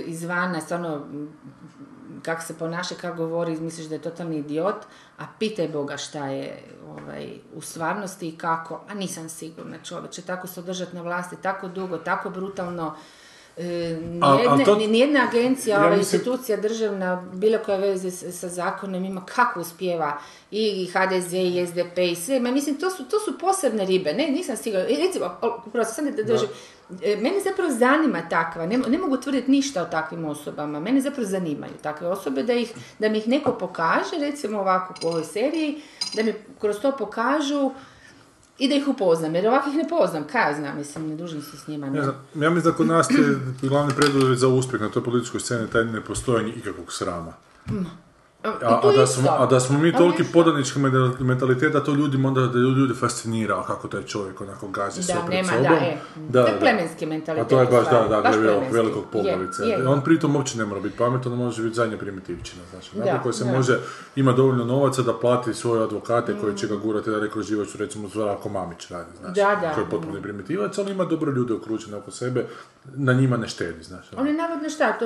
[0.06, 1.06] izvana, stvarno
[2.22, 4.76] kako se ponaša, kako govori, misliš da je totalni idiot,
[5.18, 10.48] a pitaj Boga šta je ovaj, u stvarnosti i kako, a nisam sigurna čovječe, tako
[10.48, 12.96] se održati na vlasti tako dugo, tako brutalno,
[13.60, 17.78] e, A- a nijedne- to- ni- nijedna agencija, Ja ova mislim- institucija državna, bilo koja
[17.78, 20.18] veze sa zakonom ima kako uspjeva
[20.52, 24.28] i HDZ i SDP i sve, ma mislim to su, to su posebne ribe, ne,
[24.28, 26.48] nisam sigurna, E, recimo, o, upravo sam da držim,
[27.04, 31.28] E, mene zapravo zanima takva, ne, ne mogu tvrditi ništa o takvim osobama, mene zapravo
[31.28, 32.70] zanimaju takve osobe, da, ih,
[33.00, 35.82] da mi ih neko pokaže, recimo ovako u ovoj seriji,
[36.14, 37.72] da mi kroz to pokažu
[38.60, 41.58] i da ih upoznam, jer ovakvih ne poznam, kaj ja znam, mislim, ne dužim se
[41.58, 41.90] s njima.
[41.90, 45.40] Ne znam, ja mislim da kod nas je glavni preduvjet za uspjeh na toj političkoj
[45.40, 47.34] sceni taj nepostojanje ikakvog srama.
[48.44, 51.84] A, tu a, da smo, a da smo mi To toliki podanički menta- mentalitet da
[51.84, 55.48] to ljudima onda da ljudi fascinira kako taj čovjek onako gazi sve Da, pred nema,
[55.48, 55.64] sobom.
[55.64, 56.46] da, e.
[56.46, 59.04] To je plemenski mentalitet, A to je baš, da, da, baš da, velikog,
[59.68, 59.88] je.
[59.88, 62.90] On pritom uopće ne mora biti pametan, on može biti zadnja primitivčina, znači.
[62.96, 63.52] Da, koji se da.
[63.52, 63.80] može,
[64.16, 68.08] ima dovoljno novaca da plati svoje advokate koji će ga gurati da rekao život, recimo
[68.08, 69.72] Zdravko Mamić radi, znači, Da, da.
[69.74, 72.46] koji je potpuni primitivac, ali ima dobro ljude okružene oko sebe,
[72.86, 74.08] na njima ne štedi, znači.
[74.18, 75.06] On je navodno šta, to,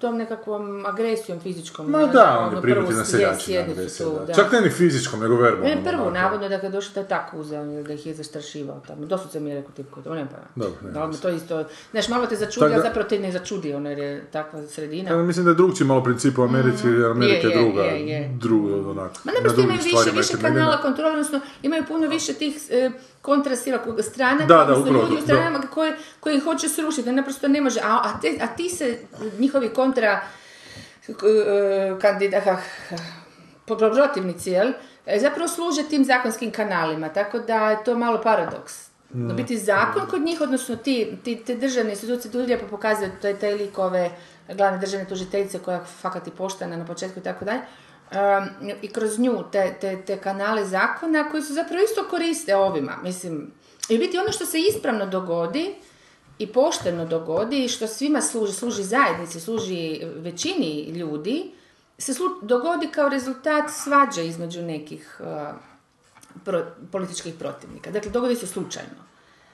[0.00, 1.90] tom nekakvom agresijom fizičkom.
[1.90, 4.06] Ma ono, da, on je primiti na seljačinu agresiju.
[4.06, 4.24] tu, da.
[4.24, 4.32] da.
[4.34, 5.64] Čak ne ni fizičkom, nego verbalno.
[5.66, 6.10] Ne, prvo, onako.
[6.12, 9.06] navodno da došao da je tako uzeo, da ih je zastrašivao tamo.
[9.26, 10.36] Se mi je rekao tipko, to ne pa.
[10.56, 13.32] Dobro, ne Da, to isto, znaš, malo te Tako začudio, da- a zapravo te ne
[13.32, 15.10] začudio, ono, jer je takva sredina.
[15.10, 17.82] Ja, mislim da je drugčiji malo princip u Americi, jer Amerika Je, je je, druga,
[17.82, 18.30] je, je.
[18.34, 19.14] druga, onako.
[19.24, 22.90] Ma na naprosto drugim imaju više, više kanala kontrole, odnosno imaju puno više tih e,
[23.22, 25.92] kontrasila ko- stranaka, Da, da, upravo, ljudi u stranama koji,
[26.40, 28.98] hoće srušiti, da naprosto ne može, a, a, te- a ti se,
[29.38, 30.20] njihovi kontra
[32.00, 32.58] kandidata,
[33.66, 34.72] protivnici, jel,
[35.06, 38.86] e, zapravo služe tim zakonskim kanalima, tako da je to malo paradoks.
[39.14, 43.38] U biti zakon kod njih, odnosno ti, ti, te državne institucije tu lijepo pokazuju taj,
[43.38, 44.10] taj lik ove
[44.54, 47.60] glavne državne tužiteljice koja je fakat i poštena na početku i tako dalje.
[48.10, 52.92] Um, I kroz nju te, te, te kanale zakona koji su zapravo isto koriste ovima.
[53.02, 53.52] Mislim,
[53.88, 55.74] i biti ono što se ispravno dogodi
[56.38, 61.50] i pošteno dogodi što svima služi, služi zajednici, služi većini ljudi,
[61.98, 65.54] se slu- dogodi kao rezultat svađa između nekih uh,
[66.44, 67.90] pro- političkih protivnika.
[67.90, 69.06] Dakle, dogodi se slučajno.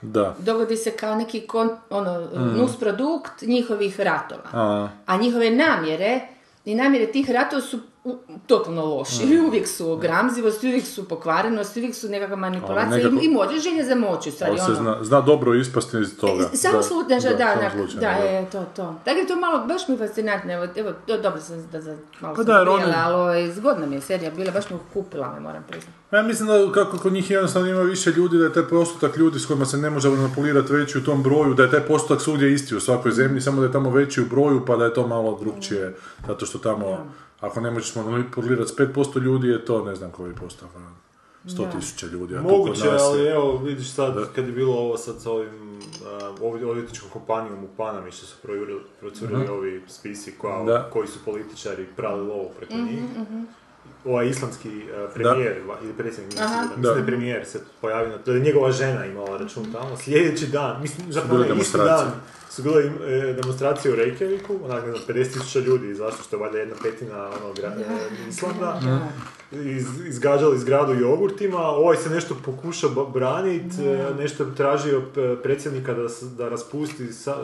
[0.02, 0.36] Da.
[0.38, 4.48] Dogodi se kao neki kon, ono, nus produkt njihovih ratova.
[4.52, 6.20] A, A njihove namjere
[6.64, 9.22] i namjere tih ratova su u- totalno loši.
[9.24, 13.50] I uvijek su gramzivost, uvijek su pokvarenost, uvijek su nekakva manipulacija nekako- i, i moć,
[13.58, 14.50] želje za moć u stvari.
[14.52, 14.74] ali se ono.
[14.74, 16.44] zna, zna dobro ispasti iz toga.
[16.44, 18.94] E, Samo slučajno, da, da, da, slučajno, da, je, to, to.
[19.04, 22.44] Dakle, to malo, baš mi je fascinantno, evo, evo, dobro sam, da, da, malo Pa
[22.44, 25.62] sam da, oni- ali ovaj, zgodna mi je serija bila, baš me kupila me, moram
[25.62, 25.98] priznati.
[26.12, 29.38] Ja mislim da kako kod njih jednostavno ima više ljudi, da je taj postotak ljudi
[29.38, 32.52] s kojima se ne može manipulirati veći u tom broju, da je taj postotak svugdje
[32.52, 35.06] isti u svakoj zemlji, samo da je tamo veći u broju, pa da je to
[35.06, 35.94] malo drugčije,
[36.26, 37.06] zato što tamo,
[37.42, 40.82] ako ne možeš manipulirati s 5% ljudi, je to ne znam koji postotak,
[41.46, 44.96] 100 tisuća ljudi, a Moguće, nas je- ali evo, vidiš sad, kad je bilo ovo
[44.96, 45.78] sad s ovim
[46.40, 48.36] uh, odvjetničkom kompanijom u Panami, što su
[49.00, 53.02] procurili ovi spisi koja, koji su političari prali lovu preko njih.
[54.04, 54.82] Ovaj islamski uh,
[55.14, 58.40] premijer, va- ili predsjednik, nisam siguran, mislim da je premijer se pojavio, na- da je
[58.40, 61.96] njegova žena imala račun tamo, sljedeći dan, mislim, zapravo isti demonstracije.
[61.96, 62.12] dan,
[62.50, 66.58] su bile e, demonstracije u Reykjaviku, onak, ne znam, 50.000 ljudi izašlo, što je valjda
[66.58, 67.84] jedna petina ono, gra, e,
[68.28, 68.80] Islanda,
[69.52, 73.76] iz, izgađali zgradu jogurtima, ovaj se nešto pokuša braniti,
[74.18, 75.02] nešto je tražio
[75.42, 76.02] predsjednika da,
[76.36, 77.36] da raspusti sa,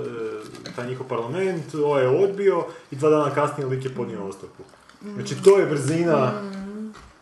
[0.67, 2.57] e, taj njihov parlament, ovaj je odbio
[2.91, 4.63] i dva dana kasnije lik je podnio ostavku.
[5.03, 6.33] Znači to je brzina,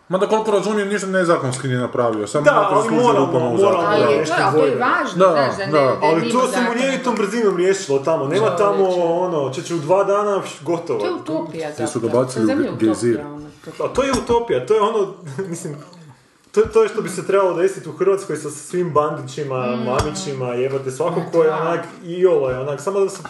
[0.09, 3.67] Mada koliko razumijem, ništa nezakonski nije napravio, samo Da, ali moramo- moramo-.
[3.79, 5.79] Ali, da, je, to, ali to je važno, Da, znaš, da ne, da.
[5.79, 6.75] da je ali to se mu zakona.
[6.77, 8.57] nije tom brzinom riješilo tamo, nema Čovječe.
[8.59, 8.85] tamo
[9.17, 10.99] ono, će u dva dana gotovo.
[11.01, 12.13] To je utopija Ti su zapravo.
[12.13, 15.15] dobacili To je zemlja u utopija, ono, to- A to je utopija, to je ono,
[15.51, 15.77] mislim,
[16.53, 20.91] to, to je što bi se trebalo desiti u Hrvatskoj sa svim bandićima, mamićima, jebate,
[20.91, 23.23] svako ko je onak iolo je onak, samo da se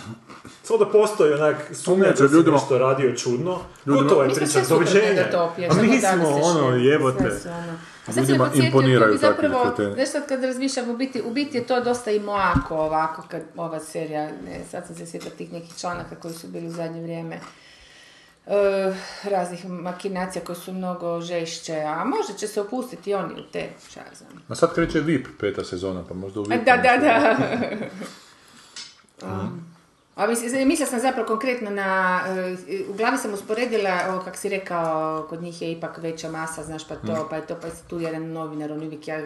[0.67, 3.59] samo da postoji onak sumnja da si ljudima- nešto radio čudno.
[3.87, 5.25] ljudima- Gotovo je priča, doviđenja.
[5.71, 7.25] A mi da smo ono, sve jebote.
[7.47, 7.79] ono.
[8.03, 9.95] A sad se Ljudima podsjetio, imponiraju takvi zapravo, kreteni.
[9.95, 13.43] znaš sad kad razmišljam, u biti, u biti je to dosta i mlako ovako, kad
[13.57, 17.03] ova serija, ne, sad sam se sjetila tih nekih članaka koji su bili u zadnje
[17.03, 17.41] vrijeme,
[18.47, 23.53] e, raznih makinacija koje su mnogo žešće, a možda će se opustiti i oni u
[23.53, 24.43] te, šta ja znam.
[24.49, 26.65] A sad kreće VIP peta sezona, pa možda u VIP.
[26.65, 27.37] Da, da, da.
[29.23, 29.76] Um,
[30.17, 32.21] A mislim, mislila sam zapravo konkretno na,
[32.69, 36.63] e, u glavi sam usporedila, ovo kak si rekao, kod njih je ipak veća masa,
[36.63, 39.21] znaš, pa to, pa je to, pa je tu jedan novinar, on uvijek, ja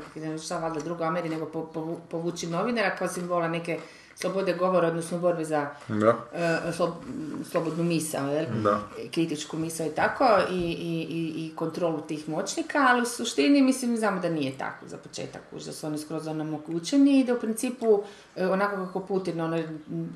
[0.44, 3.79] šta valjda drugo Ameri, nego po, povu- povući novinara kao simbola neke
[4.20, 6.16] slobode govora, odnosno borbe za Da.
[6.35, 8.46] e, slob- slobodnu misao, jel?
[8.62, 8.80] Da.
[9.11, 11.06] kritičku misao i tako, i, i,
[11.46, 15.64] i, kontrolu tih moćnika, ali u suštini mislim znamo da nije tako za početak, už
[15.64, 18.02] da su oni skroz onemogućeni i da u principu
[18.37, 19.62] e, onako kako Putin ono,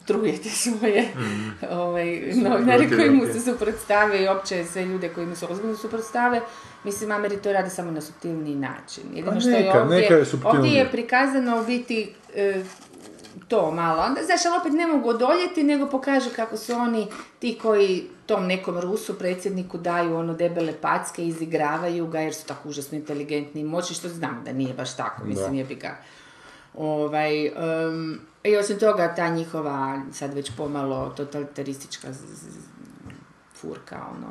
[0.06, 1.08] truje te svoje
[1.70, 6.40] ovaj, novinare koji mu se suprotstave i opće sve ljude koji mu se ozbiljno suprotstave,
[6.84, 9.04] mislim Ameri to rade samo na subtilniji način.
[9.14, 12.64] Jedino Pa što je ovdje, neka je ovdje je prikazano u biti e,
[13.48, 14.02] to malo.
[14.02, 17.06] Onda, znaš, ali opet ne mogu odoljeti, nego pokažu kako su oni
[17.38, 22.68] ti koji tom nekom Rusu, predsjedniku, daju ono debele packe, izigravaju ga jer su tako
[22.68, 25.96] užasno inteligentni i moćni, što znam da nije baš tako, mislim, jebi ga.
[26.74, 32.64] Ovaj, em, I osim toga, ta njihova, sad već pomalo totalitaristička z- z-
[33.54, 34.26] furka, ono,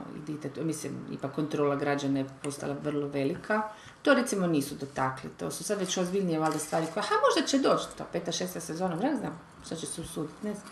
[0.57, 3.61] i mislim, ipak kontrola građana je postala vrlo velika.
[4.03, 7.59] To recimo nisu dotakli, to su sad već ozbiljnije valjda stvari koje, ha možda će
[7.59, 10.67] doći, ta peta, šesta sezona, ne znam, šta će se usuditi, ne znam.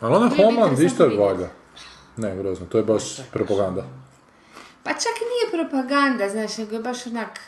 [0.00, 1.48] Ali ona interesantno isto je valja.
[2.16, 3.84] Ne, grozno, to je baš propaganda.
[4.82, 7.40] Pa čak i nije propaganda, znaš, nego je baš onak,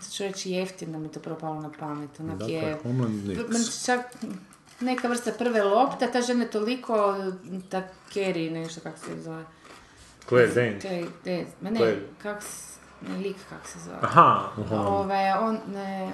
[0.00, 2.78] sad ću reći jeftino mi to propalo na pamet, onak Dakle, je...
[3.86, 4.00] Čak
[4.80, 7.16] neka vrsta prve lopta, ta žena je toliko,
[7.68, 7.82] ta
[8.14, 9.44] Kerry, nešto kako se zove,
[10.28, 10.82] Claire Danes.
[10.82, 12.00] Claire Danes, ma ne, Claire.
[12.22, 12.77] kak s- ne,
[13.14, 13.98] lik kak se zove.
[14.02, 14.40] Aha,
[14.72, 16.12] Ove, on, ne,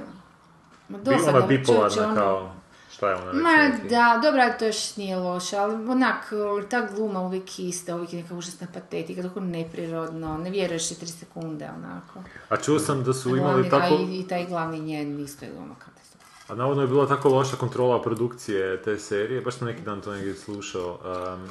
[0.88, 2.52] ma Bi, dosadno, ona je bipolarna ono- kao,
[2.90, 3.88] šta je ona Ma neki?
[3.88, 6.32] da, dobro, ali to još nije loše, ali onak,
[6.64, 11.06] ta gluma uvijek ista, uvijek je neka užasna patetika, tako neprirodno, ne vjeruješ i tri
[11.08, 12.20] sekunde, onako.
[12.48, 13.94] A čuo sam da su A imali glavni- tako...
[14.02, 16.24] I, i taj glavni njen isto je gluma katastrofa.
[16.48, 20.12] A navodno je bila tako loša kontrola produkcije te serije, baš sam neki dan to
[20.12, 20.98] negdje slušao,
[21.34, 21.48] em,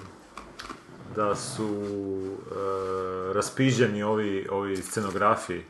[1.16, 1.70] da su
[2.52, 5.62] e, raspiženi ovi, ovi scenografi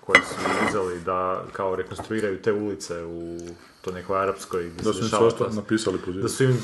[0.00, 0.34] koji su
[0.68, 3.38] uzeli da kao rekonstruiraju te ulice u
[3.80, 5.50] to nekoj arapskoj Da su im to.
[5.52, 6.12] napisali po.
[6.12, 6.58] Da su im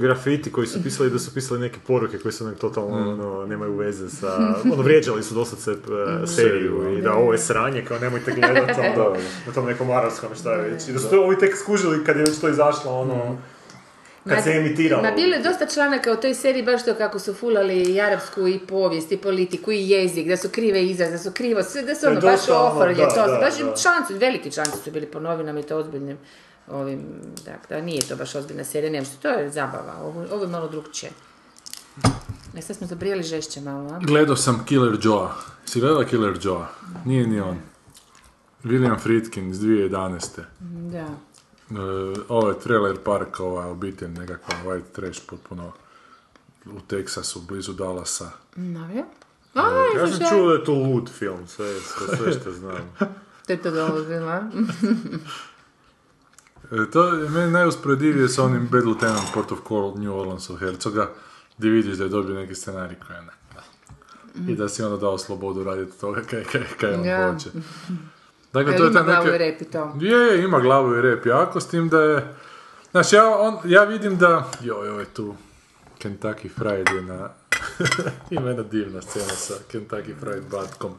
[0.00, 4.10] grafiti koji su pisali da su pisali neke poruke koje su totalno ono, nemaju veze
[4.10, 4.56] sa...
[4.72, 5.76] Ono, vrijeđali su dosad se e,
[6.26, 10.30] seriju Seriju, i da ovo je sranje, kao nemojte gledati ono, na tom nekom arapskom
[10.40, 10.88] šta je već.
[10.88, 13.38] I da su to ovi tek skužili kad je već to izašlo, ono,
[14.24, 15.02] kad Ma- se emitiralo.
[15.02, 18.48] Ma bilo je dosta članaka u toj seriji baš to kako su fulali i arapsku
[18.48, 21.94] i povijest i politiku i jezik, da su krive izraz, da su krivo, sve, da
[21.94, 23.76] su ono baš ono, ofrlje, to, da, baš da.
[23.76, 26.18] članci, veliki članci su bili po novinama i to ozbiljnim
[26.68, 27.00] ovim,
[27.44, 30.68] dakle, nije to baš ozbiljna serija, nema što, to je zabava, ovo, ovo je malo
[30.68, 31.12] drugčije.
[32.56, 33.98] E sad smo zabrijali žešće malo, a?
[33.98, 35.28] Gledao sam Killer Joe.
[35.64, 36.64] Si gledala Killer Joe?
[37.04, 37.58] Nije ni on.
[38.64, 40.40] William Friedkin iz 2011.
[40.92, 41.06] Da.
[41.76, 45.72] E, ovo je trailer park, ova obitelj nekakva white trash potpuno
[46.66, 48.30] u Teksasu, blizu Dallasa.
[48.56, 49.04] No, je?
[49.54, 49.60] A,
[49.96, 52.94] Ja sam čuo da je to lud film, sve, sve, sve što znam.
[53.46, 54.50] to je to dolazilo, a?
[56.70, 61.10] E, to je meni najusporedivije sa onim Bad Lieutenant Port of Call New Orleansov Hercoga,
[61.58, 63.32] gdje vidiš da je dobio neki scenarij koji je ne.
[64.52, 67.32] I da si onda dao slobodu raditi toga kaj, kaj, kaj on Ja.
[67.32, 67.48] hoće.
[68.52, 69.38] Dakle, to je ima glavu i neke...
[69.38, 69.92] rep i to?
[70.00, 72.34] Je, je, ima glavu i rep jako, s tim da je...
[72.90, 74.50] Znaš, ja, on, ja vidim da...
[74.60, 75.34] Joj, ovo je tu
[76.02, 77.28] Kentucky Fried je na...
[78.30, 80.90] ima jedna divna scena sa Kentucky Fried Batkom,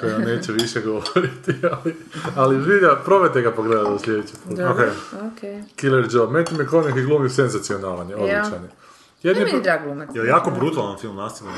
[0.00, 1.96] koja neće više govoriti, ali,
[2.36, 4.56] ali vidja, probajte ga pogledati u sljedeći put.
[4.56, 4.90] Dobro,
[5.32, 5.62] okej.
[5.76, 8.60] Killer Joe, Matthew McConaughey glumi senzacionalan je, odličan je.
[8.60, 8.68] Ne
[9.22, 10.08] Jedni meni put- drag glumac.
[10.14, 11.56] Je li jako brutalan film nastavljen?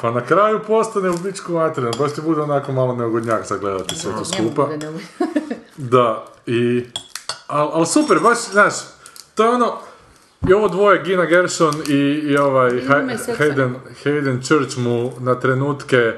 [0.00, 4.12] Pa na kraju postane u bičku materinu, baš ti bude onako malo neugodnjak sagledati sve
[4.12, 4.68] to skupa.
[5.76, 6.84] Da, i...
[7.46, 8.74] Al, al super, baš, znaš,
[9.34, 9.72] to je ono...
[10.42, 12.80] I ovo dvoje, Gina Gershon i, i ovaj i.
[13.30, 13.72] Hayden,
[14.04, 16.14] Hayden Church mu na trenutke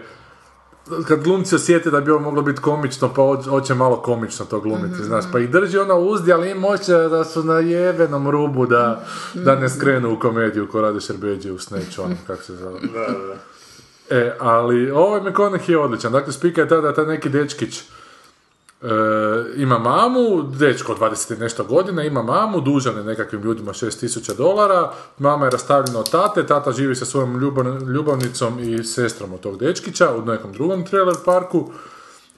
[1.05, 4.87] kad glumci osjete da bi ovo moglo biti komično, pa hoće- malo komično to glumiti,
[4.89, 8.67] Mhm, znaš, pa ih drži ona uzdi, ali im hoće da su na jebenom rubu,
[8.67, 9.63] da, da Mhm.
[9.63, 12.81] ne skrenu u komediju ko radi Šerbeđi u Snatch, ono, kako se zove.
[12.83, 13.35] Da, da, da.
[14.15, 16.13] E, ali ovaj McConaughey je odličan.
[16.13, 17.85] Dakle, spika je ta da taj neki dečkić e,
[19.57, 24.37] ima mamu, dečko od 20 i nešto godina, ima mamu, dužan je nekakvim ljudima 6000
[24.37, 29.41] dolara, mama je rastavljena od tate, tata živi sa svojom ljubav- ljubavnicom i sestrom od
[29.41, 31.71] tog dečkića u nekom drugom trailer parku.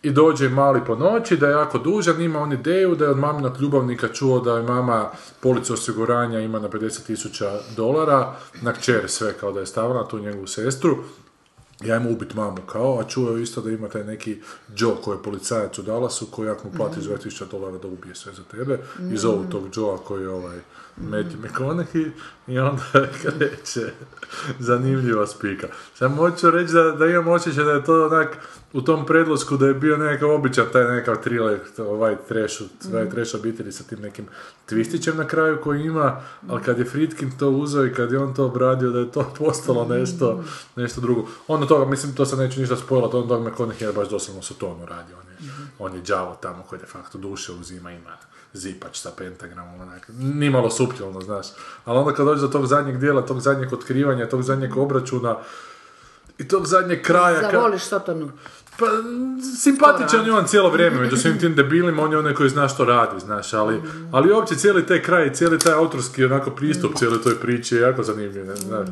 [0.03, 3.19] I dođe mali po noći da je jako dužan, ima on ideju da je od
[3.19, 5.11] maminog ljubavnika čuo da je mama
[5.41, 10.47] policu osiguranja ima na 50.000 dolara, na kćer sve kao da je stavila tu njegovu
[10.47, 10.97] sestru,
[11.85, 14.41] ja mu ubit mamu kao, a čuo je isto da ima taj neki
[14.77, 18.33] Joe koji je policajac u Dallasu koji ako mu plati 20.000 dolara da ubije sve
[18.33, 18.79] za tebe
[19.13, 20.59] i zovu tog Joea koji je ovaj
[21.01, 22.11] Matthew McConaughey
[22.47, 22.83] i onda
[23.23, 23.93] kreće
[24.59, 25.69] zanimljiva spika.
[25.95, 28.39] Samo hoću reći da, da imam osjećaj da je to onak
[28.77, 32.63] u tom predlosku da je bio nekakav običan taj nekakav thriller, ovaj trash,
[32.93, 34.27] ovaj trash obitelji sa tim nekim
[34.69, 38.35] twistićem na kraju koji ima, ali kad je Friedkin to uzeo i kad je on
[38.35, 40.45] to obradio da je to postalo nešto,
[40.77, 41.29] nešto drugo.
[41.49, 44.55] Onda toga, mislim, to sad neću ništa spojlat, on toga McConaughey je baš doslovno su
[44.55, 48.11] to ono radi, on je, on je đavo tamo koji de facto duše uzima, ima
[48.53, 51.47] zipač sa pentagramom, onak, nimalo suptilno, znaš.
[51.85, 55.37] Ali onda kad dođe do tog zadnjeg dijela, tog zadnjeg otkrivanja, tog zadnjeg obračuna,
[56.39, 57.41] i tog zadnjeg kraja...
[57.41, 58.31] ka- Zavoliš Sotonu.
[58.79, 58.87] Pa,
[59.57, 62.85] simpatičan je on cijelo vrijeme, među svim tim debilima, on je onaj koji zna što
[62.85, 67.35] radi, znaš, ali, ali uopće cijeli taj kraj, cijeli taj autorski onako pristup cijeloj toj
[67.35, 68.89] priči je jako zanimljiv, ne, znaš.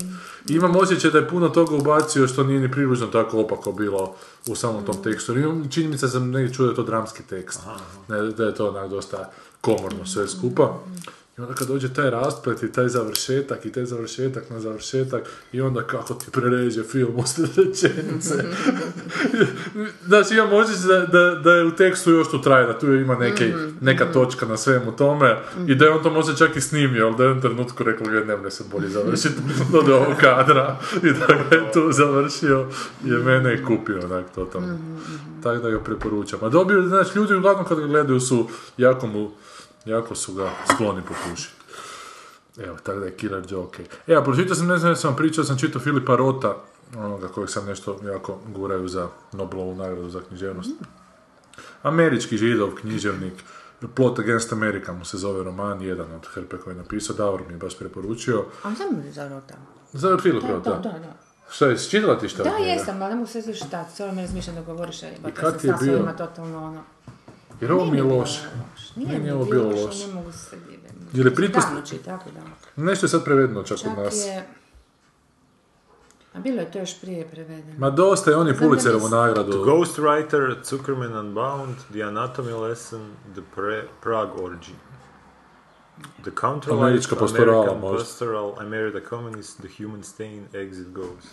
[0.48, 4.14] Imam osjećaj da je puno toga ubacio što nije ni približno tako opako bilo
[4.48, 5.38] u samom tom tekstu.
[5.38, 7.60] Imam, čini mi se da sam negdje čuo da je to dramski tekst,
[8.08, 10.78] ne, da je to onak dosta komorno sve skupa.
[11.38, 15.60] I onda kad dođe taj rasplet i taj završetak i taj završetak na završetak i
[15.60, 18.34] onda kako ti prereže film uslijed rečenice.
[20.06, 23.14] Znači imam osjećaj da, da, da je u tekstu još tu traje, da tu ima
[23.14, 27.06] neke, neka točka na svemu tome i da je on to možda čak i snimio,
[27.06, 29.34] ali da je u trenutku rekao ga ne može se bolje završiti
[29.86, 32.66] do ovog kadra i da ga je tu završio
[33.04, 34.78] je mene je kupio onak totalno.
[35.42, 36.38] Tako da ga preporučam.
[36.42, 39.30] A dobio, znači ljudi uglavnom kad ga gledaju su jako mu
[39.84, 41.54] jako su ga skloni popušiti.
[42.58, 43.80] Evo, tako da je Killer Joe ok.
[44.06, 46.56] E, a pročitao sam, ne znam, sam pričao, sam čitao Filipa Rota,
[46.96, 50.70] onoga kojeg sam nešto jako guraju za Nobelovu nagradu za književnost.
[51.82, 53.34] Američki židov, književnik,
[53.94, 57.54] Plot Against America mu se zove roman, jedan od hrpe koji je napisao, Davor mi
[57.54, 58.44] je baš preporučio.
[58.62, 59.54] A sam mi zarota.
[59.92, 61.14] Za Filip Da, da, da, da.
[61.50, 62.42] Šta je, čitala ti šta?
[62.42, 65.34] Da, jesam, ali ne mogu se sjetiti šta, cijelo me razmišljam da govoriš, a jebate,
[65.34, 66.12] kad sam je bio?
[66.18, 66.82] totalno ono...
[67.60, 68.40] Jer ovo mi je loše.
[68.96, 70.06] Nije Meni mi je ovo bilo loše, loše.
[70.06, 70.56] ne mogu se.
[71.12, 72.50] Je li Davno čita, jako davno.
[72.76, 74.26] Nešto je sad prevedeno čak, Čak od nas.
[74.26, 74.46] je...
[76.34, 77.78] A bilo je to još prije prevedeno.
[77.78, 79.52] Ma dosta je on je da Pulitzerovu nagradu.
[79.52, 83.00] The Ghostwriter, Zuckerman Unbound, The Anatomy Lesson,
[83.32, 84.72] The Pre- Prague Orgy.
[86.22, 87.98] The Counterlife, Američka pastorala, American možda.
[87.98, 91.24] Pastoral, I Married a Communist, The Human Stain, Exit Goes.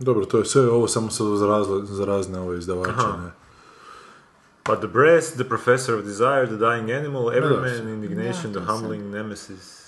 [0.00, 1.26] Dobro, to je sve ovo samo sad
[1.86, 2.90] za, razne ove izdavače.
[3.24, 3.30] Ne?
[4.66, 8.66] But the breast, the professor of desire, the dying animal, every man, indignation, Da, the
[8.66, 9.84] humbling nemesis.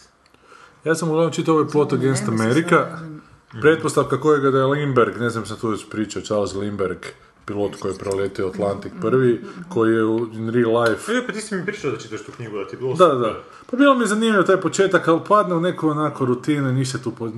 [0.85, 2.87] Ja sam uglavnom čitao ovaj Plot Against America.
[2.91, 3.22] sam-
[3.61, 7.07] Pretpostavka kojega da je Lindbergh, ne znam sam tu već pričao, Charles Lindbergh,
[7.45, 11.41] pilot koji je proletio Atlantik prvi, koji je u in real life E, pa ti
[11.41, 13.35] si mi pričao da čitaš tu knjigu, da ti je bilo Da, da.
[13.70, 17.11] Pa bilo mi zanimljivo taj početak, ali padne u neku onako rutinu i ništa tu...
[17.11, 17.29] Po...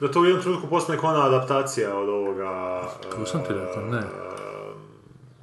[0.00, 2.82] Da to u jednom trenutku postane kao ona adaptacija od ovoga...
[3.10, 4.02] To sam ti rekao, ne.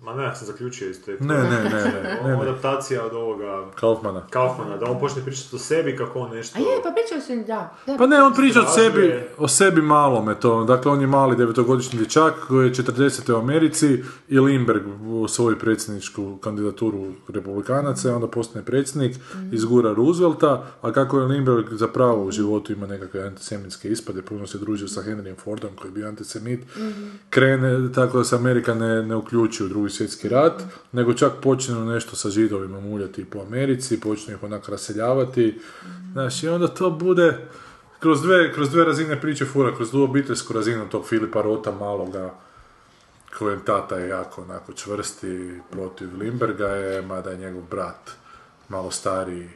[0.06, 1.18] Ma ne, ja sam zaključio iz te...
[1.20, 2.42] Ne, ne, ne, ne, ne, ne.
[2.42, 3.66] Adaptacija od ovoga...
[3.76, 4.28] Kaufmana.
[4.30, 6.58] Kaufmana, da on počne pričati o sebi kako on nešto...
[6.58, 7.76] A je, pa pričao sam, da.
[7.88, 7.98] da.
[7.98, 10.64] Pa ne, on priča o sebi, o sebi malome to.
[10.64, 13.34] Dakle, on je mali devetogodišnji dječak koji je 40.
[13.34, 19.18] u Americi i Lindbergh u svoju predsjedničku kandidaturu republikanaca i onda postane predsjednik,
[19.52, 24.58] izgura Roosevelta, a kako je Lindbergh zapravo u životu ima nekakve antisemitske ispade, puno se
[24.58, 26.60] družio sa Henryjem Fordom koji je bio antisemit,
[27.30, 31.76] krene tako da se Amerika ne, ne uključi u drugi svjetski rat, nego čak počne
[31.76, 35.60] nešto sa židovima muljati po Americi, počne ih onak raseljavati,
[36.12, 37.48] znaš, i onda to bude
[38.00, 42.34] kroz dve, kroz dve razine priče fura, kroz tu obiteljsku razinu tog Filipa Rota maloga,
[43.40, 48.12] kojem tata je jako onako čvrsti protiv Limberga je, mada je njegov brat
[48.70, 49.50] malo stariji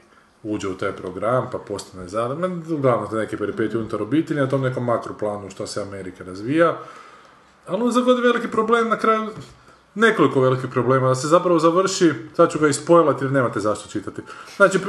[0.43, 2.63] uđe u taj program, pa postane zadan.
[2.71, 6.77] Uglavnom, te neke peripetije unutar obitelji, na tom nekom makro planu što se Amerika razvija.
[7.67, 9.29] Ali on zagodi veliki problem na kraju,
[9.95, 14.21] nekoliko velikih problema, da se zapravo završi, sad ću ga ispojlati jer nemate zašto čitati.
[14.55, 14.79] Znači,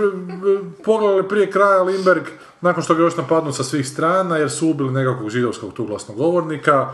[0.85, 2.23] pogledali prije kraja Limberg,
[2.61, 6.89] nakon što ga još napadnu sa svih strana, jer su ubili nekakvog židovskog tu glasnogovornika,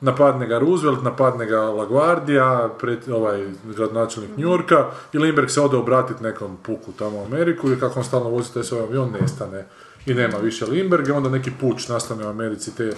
[0.00, 6.22] napadne ga Roosevelt, napadne ga LaGuardia, pred, ovaj gradonačelnik Njurka, i Limberg se ode obratiti
[6.22, 9.66] nekom puku tamo u Ameriku i kako on stalno vozi taj svoj avion, nestane
[10.06, 12.92] i nema više Limberga, onda neki puč nastane u Americi te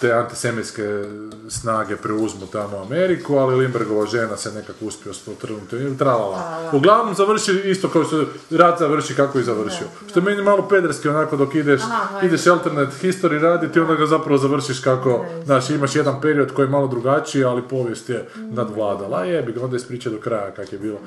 [0.00, 1.04] te antisemitske
[1.48, 6.70] snage preuzmu tamo Ameriku, ali Limbergova žena se nekako uspio spotrnuti i tralala.
[6.72, 9.86] Uglavnom završi isto kao što rat završi kako i završio.
[10.10, 14.06] Što je meni malo pederski onako dok ideš, Aha, ideš alternate history raditi, onda ga
[14.06, 19.18] zapravo završiš kako, znaš, imaš jedan period koji je malo drugačiji, ali povijest je nadvladala.
[19.18, 20.98] A jebi ga, onda ispriča do kraja kak je bilo.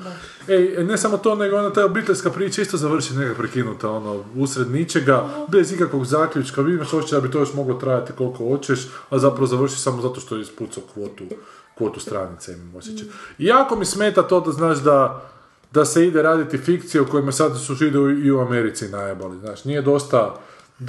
[0.48, 4.70] Ej, ne samo to, nego onda ta obiteljska priča isto završi nekak prekinuta, ono, usred
[4.70, 8.81] ničega, bez ikakvog zaključka, vi imaš osjećaj da bi to još moglo trajati koliko hoćeš,
[9.10, 11.24] a zapravo završi samo zato što je ispucao kvotu,
[11.78, 13.06] kvotu stranice, imam osjećaj.
[13.38, 15.22] Jako mi smeta to da znaš da,
[15.72, 19.64] da se ide raditi fikcije u kojima sad su židovi i u Americi najebali, znaš,
[19.64, 20.34] nije dosta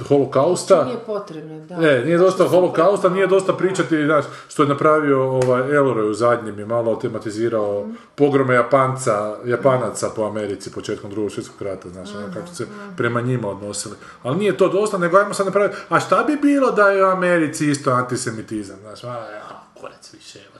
[0.08, 1.76] holokausta, Nije potrebno, da.
[1.76, 6.58] ne, nije dosta holokausta, nije dosta pričati, znaš, što je napravio ovaj Elroy u zadnjem
[6.58, 12.46] je malo tematizirao pogrome Japanca, Japanaca po Americi početkom drugog svjetskog rata, znaš, ono kako
[12.46, 12.66] su se
[12.96, 13.96] prema njima odnosili.
[14.22, 17.08] Ali nije to dosta, nego ajmo sad napraviti, a šta bi bilo da je u
[17.08, 20.54] Americi isto antisemitizam, znaš, a, ja, kurac više, evo.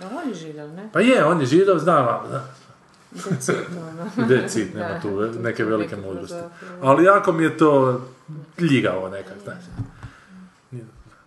[0.00, 0.90] Da, on je židov, ne?
[0.92, 2.44] Pa je, on je židov, znam, ali da.
[3.16, 4.10] Decitno, ono.
[4.86, 6.36] Nema tu ve- neke velike mudrosti.
[6.82, 8.00] Ali jako mi je to
[8.60, 9.58] ljigavo nekak, znaš.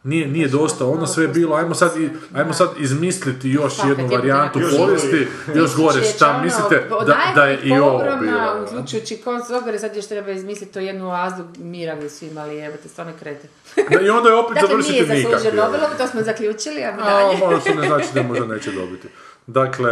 [0.03, 1.91] Nije, nije dosta, ono sve je bilo, ajmo sad,
[2.33, 7.17] ajmo sad izmisliti još Pa, jednu je varijantu povijesti, još gore, šta Ono, mislite da,
[7.35, 8.63] da je i ovo bilo.
[8.65, 13.13] Uključujući koncogore, sad još treba izmisliti to jednu oazu mira gdje svi imali jebate, stvarno
[13.19, 13.47] krete.
[13.75, 15.31] Da, I onda je opet Dakle, završiti nije nikak.
[15.31, 15.65] zaslužio je.
[15.65, 17.37] Nobelovu, to smo zaključili, a A, dalje.
[17.39, 19.07] možda to ne znači da možda neće dobiti.
[19.49, 19.89] Dakle,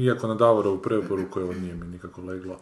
[0.00, 2.58] iako na Davorovu preporuku, evo nije mi nikako leglo.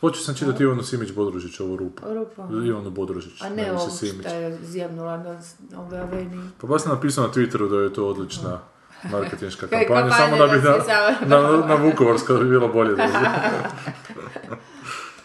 [0.00, 2.02] Počeo sam čitati Ivanu Simić Bodružić, ovu rupu.
[2.06, 2.48] Rupa.
[2.64, 5.40] Ivanu Bodružić, A ne ne ovo što je zjebnula na
[5.76, 6.50] ove aveni.
[6.60, 8.58] Pa baš sam napisao na Twitteru da je to odlična
[9.04, 13.08] marketinška kampanja, kampanja samo da bi na, na, na Vukovarsko bi bilo bolje da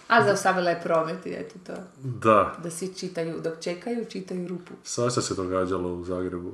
[0.07, 1.73] A zaustavila je promet i eto to.
[1.97, 4.73] Da, Da svi čitaju, dok čekaju, čitaju rupu.
[4.83, 6.53] svašta se događalo u Zagrebu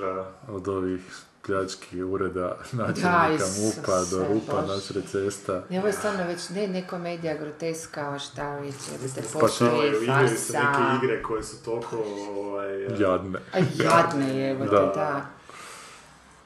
[0.00, 0.32] Da.
[0.48, 1.00] od ovih
[1.42, 5.62] pljački ureda načelnika MUPA do rupa nasred cesta.
[5.70, 9.66] Ne, ovo je stvarno već ne, ne komedija groteska, šta već, jebate, Pa pošli,
[9.98, 10.58] se farsa.
[10.60, 11.96] neke igre koje su toliko...
[12.30, 13.38] Ovaj, Jadne.
[13.52, 14.80] A jadne jebote, Da.
[14.86, 15.26] da.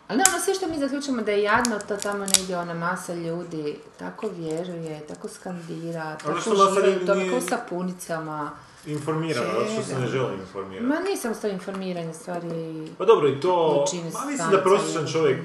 [0.08, 3.14] Ali ne, ono sve što mi zaključujemo da je jadno, to tamo negdje ona masa
[3.14, 8.50] ljudi tako vjeruje, tako skandira, Ali tako ljudi tome, nije- kao sa punicama.
[8.86, 10.06] Informirano, zato što se ne Da.
[10.06, 10.86] žele informirati.
[10.86, 12.88] Ma nisam to informiranje stvari...
[12.98, 13.84] Pa dobro, i to...
[14.14, 15.38] Ma mislim da prosječan je- čovjek...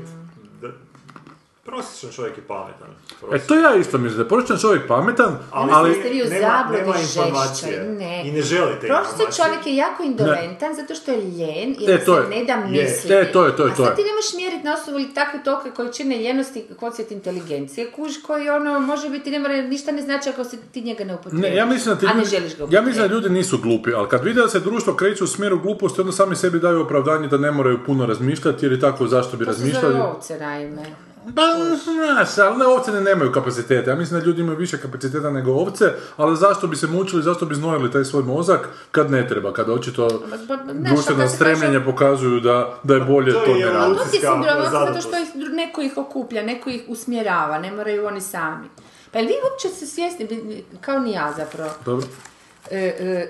[1.70, 2.90] Prosječan čovjek je pametan.
[3.34, 5.94] E, to ja isto mislim, da je prosječan čovjek pametan, Ali- ali...
[5.94, 7.84] Ste vi u nema- zabludi nema žešće, informacije.
[7.96, 8.22] ne.
[8.26, 12.06] I ne želi te Prosječan čovjek je jako indolentan zato što je ljen jer E,
[12.06, 12.30] to se je.
[12.30, 13.14] ne da misliti.
[13.14, 13.96] E, to je, to je, A to sad je.
[13.96, 18.50] ti ne možeš mjeriti na osnovu ili takve tolike količine ljenosti kvocijat inteligencije, kuž koji
[18.50, 21.42] ono može biti, ne mora, ništa ne znači ako se ti njega ne upotrebiš.
[21.42, 23.58] Ne, ja mislim da ti A ne ljudi- želiš ga Ja mislim da ljudi nisu
[23.58, 26.82] glupi, ali kad vide da se društvo kreće u smjeru gluposti, onda sami sebi daju
[26.82, 29.94] opravdanje da ne moraju puno razmišljati, jer je tako zašto bi To se razmišljali.
[29.94, 30.84] zove ovce, naime.
[31.36, 31.42] Pa,
[31.84, 33.90] znaš, ali ne, ovce ne nemaju kapacitete.
[33.90, 35.86] Ja mislim da ljudi imaju više kapaciteta nego ovce,
[36.18, 39.70] ali zašto bi se mučili, zašto bi znojili taj svoj mozak kad ne treba, kad
[39.70, 43.66] očito Pa, pa, znaš, društvena se stremljenja pokazuju da, da je bolje To to, je
[43.66, 43.98] ne raditi.
[43.98, 48.22] To je sindrom, zato što ih, neko ih okuplja, neko ih usmjerava, ne moraju oni
[48.22, 48.68] sami.
[49.12, 50.28] Pa vi uopće ste svjesni,
[50.82, 52.06] kao ni ja zapravo, Dobro,
[52.72, 52.78] e,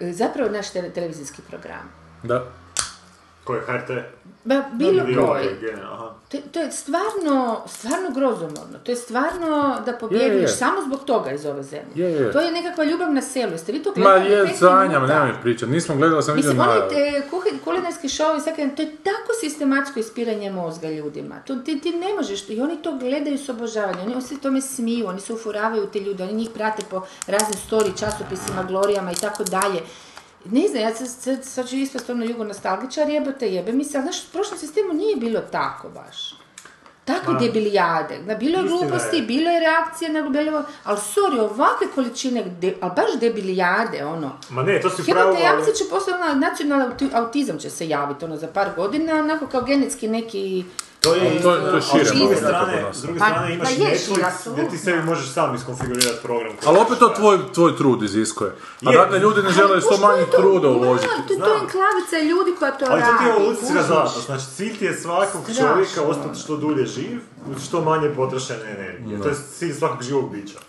[0.02, 1.92] e, zapravo naš tele- televizijski program.
[2.24, 2.44] da.
[3.44, 3.90] Ko je HRT?
[4.44, 5.48] Ba, bilo koji.
[6.30, 7.36] To, to je stvarno,
[7.68, 8.80] stvarno grozomorno.
[8.84, 9.50] To je stvarno
[9.86, 10.48] da Je, pobjeguješ je.
[10.50, 11.92] samo zbog toga iz ove zemlje.
[11.98, 12.32] Je, je.
[12.32, 13.52] To je nekakva ljubav na selu.
[13.52, 14.32] Jeste vi to Ma gledali?
[14.32, 15.20] je, pet sanjam, minuta?
[15.20, 18.92] nemoj pričati, nismo gledali, sam vidio Mislim, te, kuhi- kulinarski show i svaki, to je
[18.94, 21.36] tako sistematsko ispiranje mozga ljudima.
[21.38, 25.08] To, ti, ti ne možeš, i oni to gledaju s obožavanjem, oni se tome smiju,
[25.08, 29.44] oni se ufuravaju te ljude, oni njih prate po raznim story, časopisima, glorijama i tako
[29.44, 29.80] dalje.
[30.46, 33.98] Ne znam, ja sad, sad, sad ću ispast ono jugo nostalgičar, jebote jebe mi se,
[33.98, 36.36] ali znaš, u prošlom sistemu nije bilo tako baš.
[37.06, 38.20] Takve Ma, debilijade.
[38.26, 39.22] Na bilo je gluposti, je.
[39.22, 44.32] bilo je reakcije na bilo, ali sorry, ovakve količine, de, ali baš debilijade, ono.
[44.50, 45.84] Ma ne, to si pravo, Jebote, ja mislim će
[46.16, 50.66] ono, nacionalni auti- autizam će se javiti ono za par godina, onako kao genetski neki...
[51.02, 53.70] To je, to je- to je šire s druge strane, s druge Pa, strane imaš
[53.70, 56.54] Netflix gdje ti sebi možeš sam iskonfigurati program.
[56.66, 58.52] Ali opet to tvoj, tvoj trud iziskuje.
[58.82, 58.98] A Je.
[58.98, 61.08] dakle, ljudi ne žele što manje truda uložiti.
[61.08, 61.52] To, to je Znam.
[61.58, 63.42] enklavica ljudi koja to Ali to ti je radi.
[63.42, 67.20] evolucijska zadatnost, znači cilj ti je svakog čovjeka ostati što dulje živ,
[67.64, 69.22] što manje potrošene energije.
[69.22, 70.60] To je cilj svakog živog bića.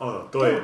[0.00, 0.62] Ono, to je,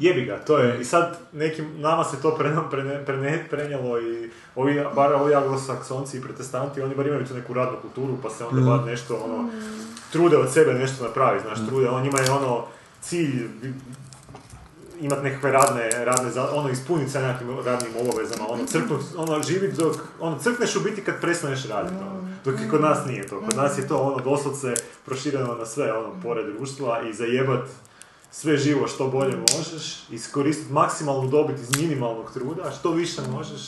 [0.00, 4.30] jebi ga, to je, i sad nekim, nama se to prene, prene, prene- prenijelo i
[4.54, 8.44] ovi, bar ovi anglosaksonci i protestanti, oni bar imaju tu neku radnu kulturu, pa se
[8.44, 9.48] onda bar nešto, ono,
[10.12, 12.64] trude od sebe nešto napraviti, znaš, trude, on njima je ono,
[13.00, 13.48] cilj,
[15.00, 19.76] imat nekakve radne, radne za, ono, ispuniti sa nekakvim radnim obavezama, ono, crknut, ono, živit
[19.76, 23.40] dok, ono, crkneš u biti kad prestaneš raditi, ono, dok i kod nas nije to,
[23.40, 24.74] kod nas je to, ono, doslovce
[25.04, 27.68] prošireno na sve, ono, pored društva i zajebat
[28.32, 33.60] sve živo što bolje možeš, iskoristiti maksimalnu dobit iz minimalnog truda, što više možeš,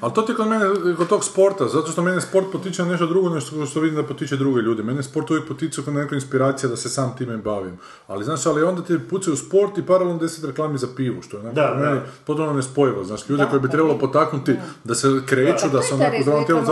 [0.00, 0.66] Ali to ti je kod mene,
[0.96, 4.02] kod tog sporta, zato što mene sport potiče na nešto drugo, nešto što vidim da
[4.02, 4.82] potiče druge ljude.
[4.82, 7.78] Mene sport uvijek potiče kao neka inspiracija da se sam time bavim.
[8.06, 11.36] Ali znaš, ali onda ti pucaju u sport i paralelno deset reklami za pivu, što
[11.36, 13.04] je onako Da, meni potpuno nespojivo.
[13.04, 15.94] Znaš, ljude Da, koji bi pa trebalo potaknuti da se kreću, Da, da pa se
[15.94, 16.62] onako zdravom tijelu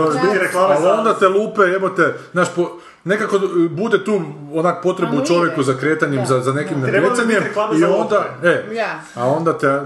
[0.53, 3.39] ali onda te lupe, jebote, znaš, po, nekako
[3.69, 4.21] bude tu
[4.53, 7.33] onak potrebu u čovjeku za kretanjem, Da, za, za nekim reklame
[7.79, 9.01] i onda, e, Ja.
[9.15, 9.81] a onda te, a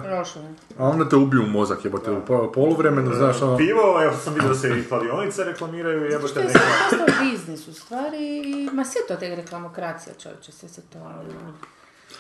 [0.80, 4.56] onda te ubiju mozak, jebote, u po- poluvremenu, znaš, ono, pivo, evo sam vidio da
[4.56, 6.60] se i kladionice reklamiraju, Što jebote je neka...
[6.60, 11.00] sad postao biznis u stvari, i- ma sve to te reklamokracija čovječe, sve se to
[11.00, 11.54] ono,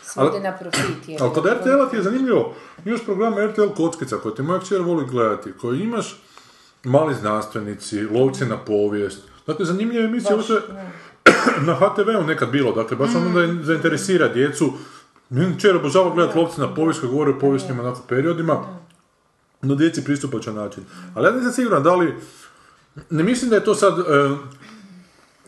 [0.03, 1.07] svodi Ali- na profit.
[1.07, 1.17] je.
[1.21, 2.53] Ali kod RTL-a ti je zanimljivo,
[2.85, 6.23] imaš program RTL Kockica koji ti moja kćer voli gledati, koji imaš
[6.83, 10.61] mali znanstvenici, lovci na povijest, dakle zanimljive emisije, ovo je
[11.67, 14.73] na HTV-u nekad bilo, dakle baš ono da zainteresira djecu,
[15.29, 18.63] Meni kćer obožava gledati lovci na povijest koji govore o povijesnim onako periodima,
[19.61, 20.83] na djeci pristupačan način.
[21.15, 22.15] Ali ja nisam siguran da li,
[23.09, 24.03] ne mislim da je to sad e,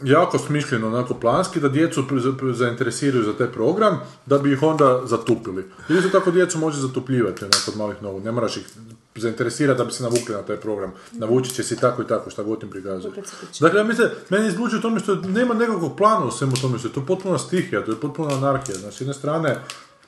[0.04, 2.04] jako smišljeno, onako planski, da djecu
[2.54, 5.66] zainteresiraju za taj program, da bi ih onda zatupili.
[5.90, 8.68] Ili isto tako djecu može zatupljivati onako od malih nogu, ne moraš ih
[9.16, 10.92] zainteresirati da bi se navukli na taj program.
[11.12, 13.14] Navući će se i tako i tako, šta god im prikazuje.
[13.60, 16.88] Dakle, ja mislim, meni izlučuje u tome što nema nekakvog plana u svemu tome, što
[16.88, 18.78] je to potpuna stihija, to je potpuna anarhija.
[18.78, 19.58] Znači, s jedne strane,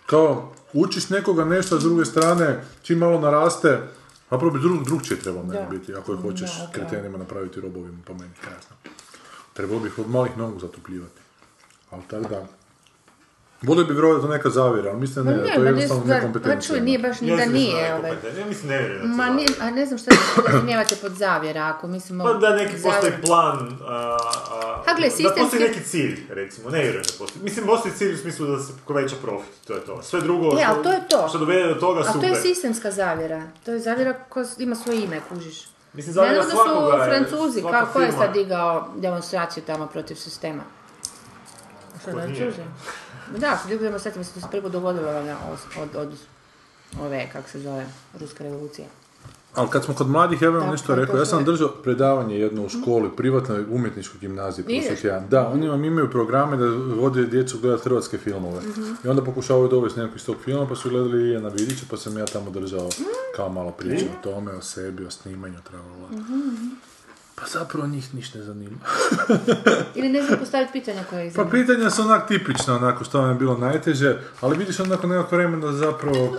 [0.06, 3.80] kao, učiš nekoga nešto, s druge strane, čim malo naraste,
[4.30, 5.70] a prvo bi drug, drugčije trebalo meni Da.
[5.78, 8.76] biti, ako je hoćeš Da, kretenima napraviti robovima, po meni, jasno.
[9.54, 11.22] Trebalo bi ih od malih nogu zatupljivati.
[11.92, 12.46] Ali tako da...
[13.62, 16.04] Volio bi vjerovati to neka zavjera, ali mislim da ne, ne, to je ne, jednostavno
[16.04, 16.76] stvar- pa nekompetencija.
[16.76, 18.12] čuj, nije baš ni Ja da mislim nije, ovaj.
[18.40, 19.54] Ja mislim ne vjerujem da Ma zavjera.
[19.62, 22.24] a ne znam što se razumijevate pod zavjera, ako mislimo...
[22.24, 24.18] Pa da neki postoji plan, a,
[24.52, 27.44] a, A gle, da postoji neki cilj, recimo, ne vjerujem da postoji.
[27.44, 30.02] Mislim, postoji cilj u smislu da se poveća profit, to je to.
[30.04, 31.28] Sve drugo Je, što, ali to je to.
[31.30, 32.22] što dovede do toga, A super.
[32.22, 33.44] to je sistemska zavjera.
[33.66, 35.73] To je zavjera koja ima svoje ime, kužiš.
[35.94, 40.16] Mislim, zavjera Naravno da su Francuzi, svaka kao ko je sad digao demonstraciju tamo protiv
[40.16, 40.64] sistema?
[42.02, 42.12] Što?
[42.12, 42.62] Francuzi?
[43.38, 46.14] Da, su digli demonstraciju, mislim da se prvo dogodilo od, od, od
[47.02, 47.86] ove, kako se zove,
[48.20, 48.88] ruske revolucije.
[49.56, 51.18] Ali kad smo kod mladih, ja vam nešto rekao.
[51.18, 54.66] Ja sam držao predavanje jedno u školi, privatnoj umjetničkoj gimnaziji
[55.02, 55.28] tjedan.
[55.30, 58.62] Da, oni vam imaju programe da vode djecu gledati hrvatske filmove.
[58.62, 58.94] Mhm.
[59.04, 62.18] I onda pokušavaju dovesti nekog iz tog filma, pa su gledali Ijana Vidića, pa sam
[62.18, 62.90] ja tamo držao
[63.36, 66.08] kao malo priču o tome, o sebi, o snimanju, trebalo.
[66.12, 66.68] Mhm,
[67.36, 68.78] Pa zapravo njih ništa ne zanima.
[69.96, 73.30] Ili ne znam postaviti pitanja koje ih Pa pitanja su onak tipična, onako što vam
[73.30, 76.38] je bilo najteže, ali vidiš onako nekako vremena zapravo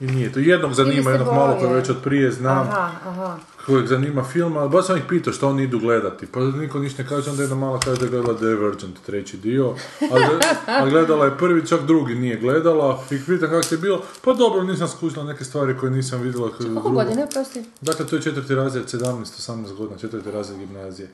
[0.00, 0.40] i nije to.
[0.40, 1.74] Jednog zanima, se jednog malo koje boje.
[1.74, 3.36] već od prije znam, Aha, aha.
[3.66, 6.26] kojeg zanima film, ali baš sam ih pitao što oni idu gledati.
[6.26, 9.70] Pa niko ništa ne kaže, onda jedna mala kaže da je gledala Divergent, treći dio.
[9.70, 9.74] A,
[10.10, 13.02] gle- a gledala je prvi, čak drugi nije gledala.
[13.06, 16.48] I pitam kako je bilo, pa dobro, nisam skušala neke stvari koje nisam vidjela.
[16.48, 16.90] k- Koliko drugo.
[16.90, 17.64] godine, prosti?
[17.80, 19.36] Dakle, to je četvrti razred, 17-18
[19.74, 21.08] godina, četvrti razred gimnazije.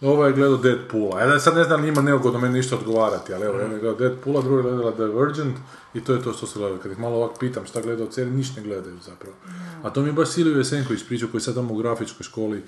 [0.00, 1.20] Ovo je gledao Deadpoola.
[1.20, 4.42] Ja sad ne znam, ima neugodno meni ništa odgovarati, ali evo, jedan je gledao Deadpoola,
[4.42, 5.56] drugi je gledala Divergent
[5.94, 6.80] i to je to što su gledali.
[6.80, 9.36] Kad ih malo ovak pitam šta gledaju od serije, ništa ne gledaju zapravo.
[9.82, 12.62] A to mi je baš Silvio Jesenković pričao koji sad tamo u grafičkoj školi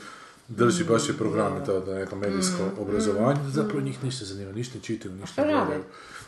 [0.50, 4.84] drži baš je programe, to da neko medijsko obrazovanje, zapravo njih ništa zanima, ništa ne
[4.84, 5.82] čitaju, ništa ne gledaju.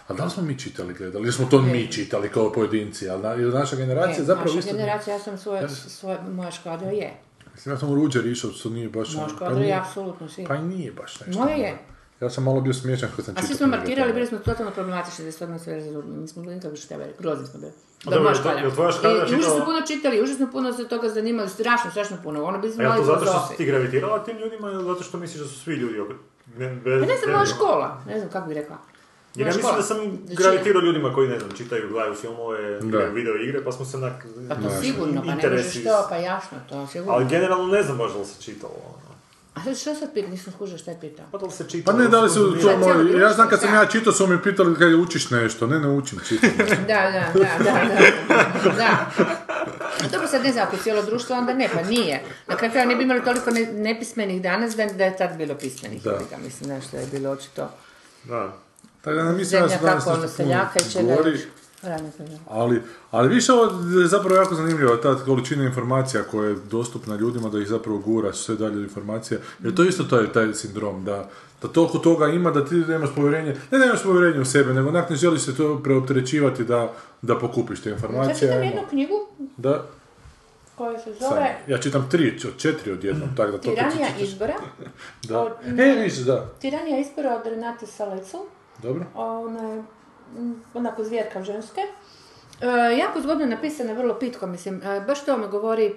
[0.09, 1.24] A da li smo mi čitali, gledali?
[1.24, 5.14] Ili smo to mi čitali kao pojedinci, ali na, naša generacija E, zapravo naša generacija,
[5.14, 7.14] ja sam svoje, svoje, moja škvadra je.
[7.63, 9.15] Mislim, ja sam u Ruđer išao, što nije baš...
[9.15, 10.45] Moja ono- škvadra je apsolutno svi.
[10.49, 11.43] pa i nije baš nešto.
[11.43, 11.79] Moje je.
[12.21, 13.47] Ja sam malo bio smiješan kad sam A čitao.
[13.49, 16.21] svi smo markirali, bili smo totalno problematični, da stvarno sve razumijemo.
[16.21, 17.73] Nismo bili nikako što bili, grozni smo bili.
[18.07, 18.89] A Da, dobro, moja jel tvoja
[19.39, 22.45] užasno puno čitali, užasno puno se toga zanimali, strašno, strašno puno.
[22.45, 24.85] Ono bili smo A je mali to zato što si ti gravitirala tim ljudima ili
[24.85, 26.13] zato što misliš da su svi ljudi oko...
[26.57, 28.77] Ne, bez, Pa ne znam, moja škola, ne znam kako bi rekla.
[29.35, 30.35] Jer ja Moja mislim da sam Većina.
[30.39, 34.26] gravitirao ljudima koji, ne znam, čitaju, gledaju filmove, igraju video igre, pa smo se onak...
[34.49, 37.12] Pa to sigurno, pa ne možeš to, pa jasno, to sigurno.
[37.12, 38.72] Ali generalno ne znam baš da li se čitalo.
[38.87, 39.12] ono.
[39.55, 41.24] A sad što sad pita, nisam skužila šta je pitao.
[41.33, 41.99] Pa da li se Pa čitalo?
[41.99, 42.70] ne, da li su to
[43.20, 46.18] ja znam kad sam ja čitao su mi pitali kad učiš nešto, ne, ne učim,
[46.28, 46.51] čitam.
[46.89, 47.72] Da, da, da, da,
[48.64, 49.11] da, da.
[50.12, 52.22] Dobro, sad ne znam, ako je cijelo društvo, onda ne, pa nije.
[52.47, 55.55] Na kraju kraja ne bi imali toliko ne- nepismenih danas da, da je tad bilo
[55.55, 56.03] pismenih.
[56.03, 56.11] Da.
[56.11, 56.37] Da.
[56.45, 57.70] Mislim, znaš, da je bilo očito
[58.24, 58.53] Da.
[59.03, 61.40] Tako da ne mislim da su danas nešto puno seljaka i čega gori, još.
[61.82, 62.38] Radnika, da.
[62.48, 63.64] ali, ali više ovo
[64.00, 68.32] je zapravo jako zanimljivo, ta količina informacija koja je dostupna ljudima, da ih zapravo gura
[68.32, 71.28] sve dalje informacije, jer to je isto taj, taj sindrom, da,
[71.62, 75.11] da toliko toga ima da ti nemaš povjerenje, ne nemaš povjerenje u sebe, nego onak
[75.11, 76.92] ne želiš se to preopterećivati da,
[77.22, 78.34] da pokupiš te informacije.
[78.34, 78.64] čitam ajmo.
[78.64, 79.14] jednu knjigu
[79.57, 79.86] Da,
[80.74, 84.55] koja se zove ja čitam tri, od četiri odjednom, tako da to Tiranija izbora.
[85.28, 85.40] Da.
[85.40, 86.46] od- E, vidiš, da.
[86.61, 88.36] Tiranija izbora od Renate Salecl.
[88.83, 89.05] Dobro.
[89.14, 89.83] Ona je
[90.39, 91.80] mm, onako zvjerka ženske.
[92.61, 94.83] E, jako zgodno napisana, vrlo pitko, mislim.
[94.83, 95.95] E, baš to me govori,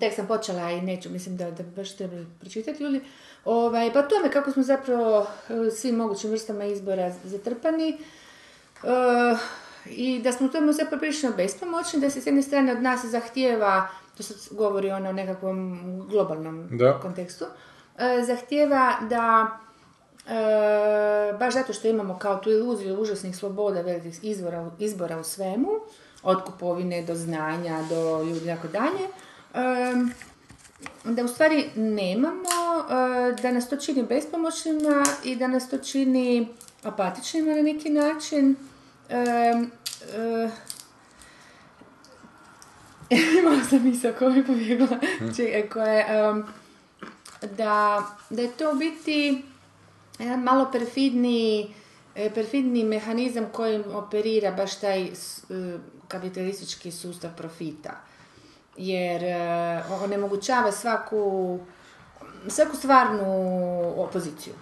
[0.00, 3.00] tek sam počela i neću, mislim da, da baš trebali pročitati ljudi.
[3.44, 7.88] Ovaj, pa to me kako smo zapravo e, svim mogućim vrstama izbora zatrpani.
[7.88, 7.96] E,
[9.86, 13.04] I da smo u tome zapravo prilično bespomoćni, da se s jedne strane od nas
[13.04, 16.98] zahtijeva, to se govori ono o nekakvom globalnom Da.
[17.00, 17.44] kontekstu,
[17.98, 19.50] e, zahtijeva da
[20.30, 25.70] e, baš zato što imamo kao tu iluziju užasnih sloboda, velikih izbora, izbora u svemu,
[26.22, 29.08] od kupovine do znanja, do ljudi i tako dalje,
[29.54, 30.12] em,
[31.04, 32.48] da u stvari nemamo,
[32.90, 36.48] e, da nas to čini bespomoćnima i da nas to čini
[36.82, 38.56] apatičnima na neki način.
[39.08, 39.54] E,
[43.38, 44.98] Imala sam misao koja mi je pobjegla,
[45.36, 46.04] Či- koja je,
[47.56, 49.42] da, da je to biti
[50.20, 51.74] jedan malo perfidni,
[52.14, 55.10] e, perfidni mehanizam kojim operira baš taj e,
[56.08, 57.90] kapitalistički sustav profita.
[58.76, 61.58] Jer e, onemogućava svaku,
[62.48, 63.24] svaku stvarnu
[63.96, 64.54] opoziciju.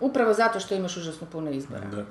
[0.00, 1.86] Upravo zato što imaš užasno puno izbora.
[1.86, 2.04] Da.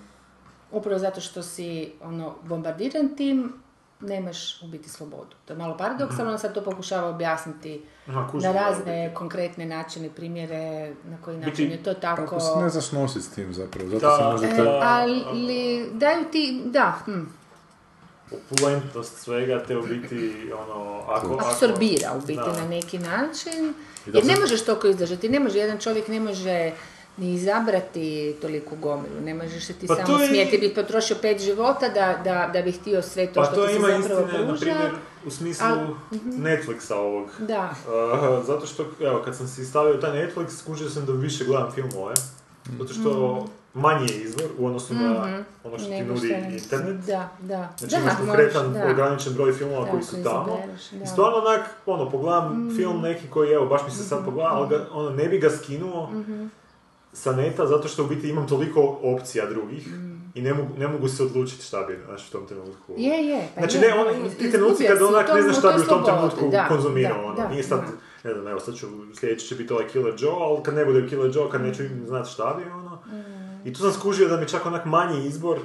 [0.72, 3.54] Upravo zato što si ono, bombardiran tim,
[4.02, 5.36] nemaš u biti slobodu.
[5.46, 10.94] To je malo paradoksalno, sad to pokušava objasniti Aha, na da, razne konkretne načine, primjere,
[11.06, 12.22] na koji način je to tako...
[12.22, 14.80] Kako se ne znaš nositi s tim zapravo, zato Da, se može E, te...
[14.84, 15.24] ali
[15.94, 17.22] daju ti, da, hm,
[18.32, 21.34] Opulentnost svega te u biti, ono, ako...
[21.34, 22.62] ako- apsorbira u biti Da.
[22.62, 23.74] na neki način.
[24.08, 26.72] I da Jer ne možeš toliko izdržati, ne može, jedan čovjek ne može
[27.22, 28.06] ni izabrati
[28.42, 29.22] toliku gomilu.
[29.22, 32.50] Ne možeš se ti Pa samo to je- smijeti biti potrošio pet života da, da,
[32.54, 34.62] da bi htio sve to Pa što to ti se ima zapravo istine, na pruža.
[34.62, 34.92] primjer,
[35.26, 35.96] u smislu Al-
[36.26, 37.30] Netflixa ovog.
[37.40, 37.70] Da.
[37.88, 41.72] Uh, zato što, evo, kad sam si stavio taj Netflix, skužio sam da više gledam
[41.72, 42.14] filmove.
[42.80, 46.00] Zato što manji je izvor u odnosu na ono što ti Mhm.
[46.00, 46.98] Nego nudi što internet.
[46.98, 47.70] Da, da.
[47.78, 48.88] Znači da, imaš konkretan da.
[48.88, 50.58] ograničen broj filmova Da, koji su tamo.
[50.92, 51.04] Mhm.
[51.04, 54.70] I stvarno onak, ono, pogledam film neki koji, evo, baš mi se sad pogleda, ali
[54.70, 56.46] ga, ono, ne bi ga skinuo Mhm.
[57.14, 60.12] Sa neta zato što u biti imam toliko opcija drugih Mhm.
[60.36, 62.94] i ne mogu, ne mogu se odlučiti šta bi, znaš, u tom trenutku.
[62.98, 63.48] Je, je.
[63.56, 66.50] Pa Znači, ne, izgubio ti trenuci kad onak ne znaš šta bi u tom trenutku
[66.52, 67.80] da, konzumirao, da, ono, da, nije sad,
[68.24, 68.30] da.
[68.30, 68.88] ne znam, evo, sad ću,
[69.20, 72.30] sljedeći će biti ovaj Killer Joe, ali kad ne bude Killer Joe, kad neću znati
[72.30, 72.96] šta bi, ono.
[73.06, 73.68] Mm.
[73.68, 75.60] I tu sam skužio da mi čak onak manji izbor,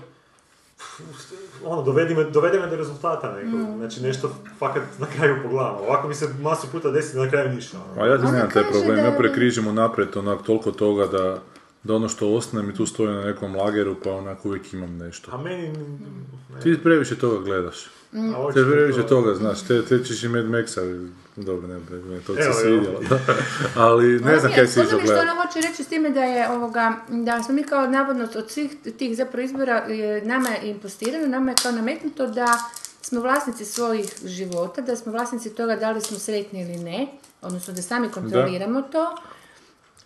[1.64, 3.77] ono, dovedi me, dovede me do rezultata nekog, Mm.
[3.79, 7.49] znači nešto fakat na kraju pogledam, ovako mi se masu puta desi da na kraju
[7.55, 8.03] ništa, ono.
[8.03, 11.39] A ja ti nemam taj problem, da ja prekrižim unaprijed onak toliko toga da,
[11.87, 15.30] da ono što ostane mi tu stoji na nekom lageru pa onak uvijek imam nešto.
[15.34, 15.72] A meni...
[16.62, 17.87] Ti previše toga gledaš.
[18.12, 18.34] Mm.
[18.34, 21.74] A Te previše to- toga, znaš, te, te ćeš i Mad Maxa, dobro, ne,
[22.14, 23.18] ne, to se svidjelo, da.
[23.87, 26.51] ali ne znam kaj si Ono je što ona hoće reći s time da je
[26.51, 31.26] ovoga, da smo mi kao navodno od svih tih zapravo izbora, je, nama je impostirano,
[31.26, 32.59] nama je kao nametnuto da
[33.01, 37.07] smo vlasnici svojih života, da smo vlasnici toga da li smo sretni ili ne,
[37.43, 39.16] odnosno da sami kontroliramo to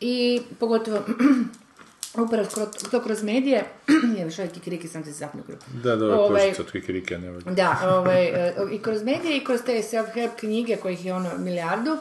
[0.00, 0.98] i pogotovo
[2.14, 3.64] upravo skro- to kroz medije,
[4.16, 5.54] je još ovaj kikiriki sam se zapnukla.
[5.82, 7.50] Da, da, ovo Ovaj, je od kikirike, ne valjda.
[7.50, 8.32] Da, ovaj,
[8.72, 11.96] i kroz medije i kroz te self-help knjige kojih je ono milijardu,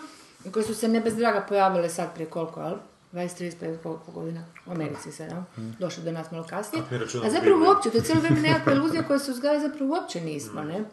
[0.51, 2.75] koje su se ne bez draga pojavile sad prije koliko, jel?
[3.13, 5.41] 20, 35, koliko godina u Americi sad, jel?
[5.79, 6.83] Došlo do nas malo kasnije.
[7.23, 10.63] A zapravo uopće, to je cijelo vrijeme nekakva iluzija koja se uzgaja, zapravo uopće nismo,
[10.63, 10.83] ne?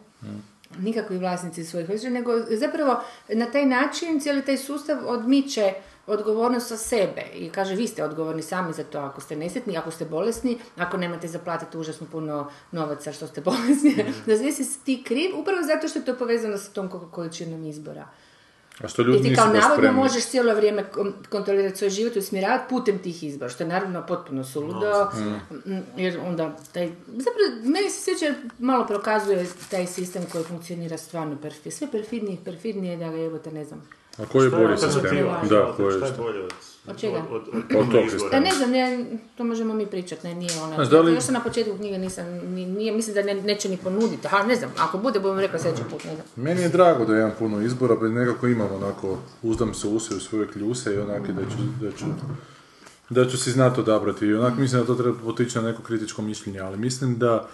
[0.79, 5.73] Nikakvi vlasnici svojih nego zapravo na taj način cijeli taj sustav odmiče
[6.07, 9.91] odgovornost sa sebe i kaže vi ste odgovorni sami za to ako ste nesretni, ako
[9.91, 15.03] ste bolesni, ako nemate zaplatiti užasno puno novaca što ste bolesni, da sve si ti
[15.03, 18.07] kriv, upravo zato što je to povezano sa tom kol- količinom izbora.
[18.83, 19.99] A što I ljudi ti nisu kao navodno spremni.
[19.99, 20.85] možeš cijelo vrijeme
[21.29, 25.11] kontrolirati svoj život i usmjeravati putem tih izbora, što je naravno potpuno suludo,
[25.65, 31.37] mm, jer onda taj, zapravo meni se sviđa, malo prokazuje taj sistem koji funkcionira stvarno
[31.41, 33.89] perfidno, sve perfidnije i perfidnije da ga jebote ne znam.
[34.17, 34.89] A koji je bolji sistem?
[34.95, 35.41] alternativa?
[35.49, 36.53] Da, koji je Šta je bolje od...
[36.87, 37.17] Od čega?
[37.31, 38.09] Od, od, Od tog izbora?
[38.09, 38.29] sistema.
[38.31, 39.05] Da ne znam, ne,
[39.37, 40.75] to možemo mi pričati, ne, nije ona.
[40.75, 43.69] Znaš, da li- Još sam na početku knjige nisam, ni- nije, mislim da ne, neće
[43.69, 46.25] ni ponuditi, aha, ne znam, ako bude, budem rekla sljedeći put, ne znam.
[46.37, 49.99] Meni je drago da imam puno izbora, pa nekako imam onako, uzdam se u u
[49.99, 52.05] svoje kljuse i onak da ću, da ću,
[53.09, 54.25] da ću si znati odabrati.
[54.25, 57.47] I onak mislim da to treba potići na neko kritičko mišljenje, ali mislim da,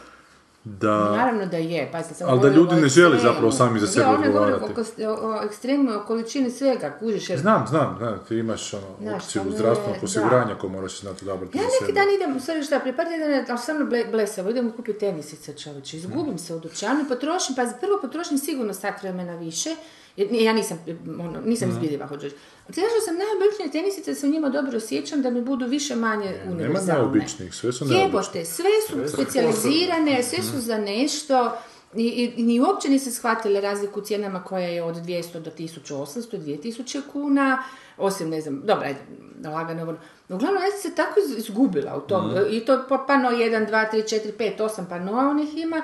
[0.66, 4.01] da, Naravno da je, pa sam Ali da ljudi ne žele zapravo sami za sebe
[4.05, 5.05] ja, ona govori odgovarati.
[5.05, 9.24] o, o, ekstremu, o količini svega, kužiš, jer znam, znam, znam, ti imaš ono, Znaš,
[9.24, 10.05] opciju zdravstvenog da.
[10.05, 11.91] osiguranja koju moraš znati odabrati Ja za neki sebe.
[11.91, 16.38] dan idem, sorry šta, prije par tjedana, ali ble, blesavo, idem kupiti tenisice čovječe, izgubim
[16.38, 19.70] se u dućanu potrošim, pa prvo potrošim sigurno sat vremena više,
[20.18, 20.86] ja nisam,
[21.20, 22.36] ono, nisam izbiljiva, hoću reći.
[22.66, 26.32] Tražila sam najobičnije tenisice, da se u njima dobro osjećam, da mi budu više manje
[26.32, 27.01] Nema univerzalne.
[27.01, 28.03] neobičnih, sve su neobične.
[28.03, 31.51] Jebote, sve su specijalizirane, sve su za nešto
[31.95, 35.51] i, i, i ni uopće nisi shvatile razliku u cijenama koja je od 200 do
[35.51, 36.05] 1800,
[36.38, 37.64] 2000 kuna,
[37.97, 38.99] osim, ne znam, dobra, ajde,
[39.45, 39.97] lagano, ono.
[40.30, 43.36] Uglavnom, ja sam se tako iz- izgubila u tom, i to po pano 1,
[43.68, 45.82] 2, 3, 4, 5, 8 panoa onih ima,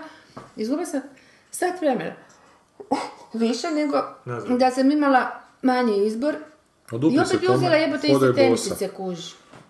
[0.55, 1.01] izgubila sam
[1.51, 2.11] sat vremena.
[3.33, 4.03] Više nego
[4.57, 6.35] da sam imala manji izbor
[7.11, 9.19] i opet bi uzela jebote iste tenisice kuž.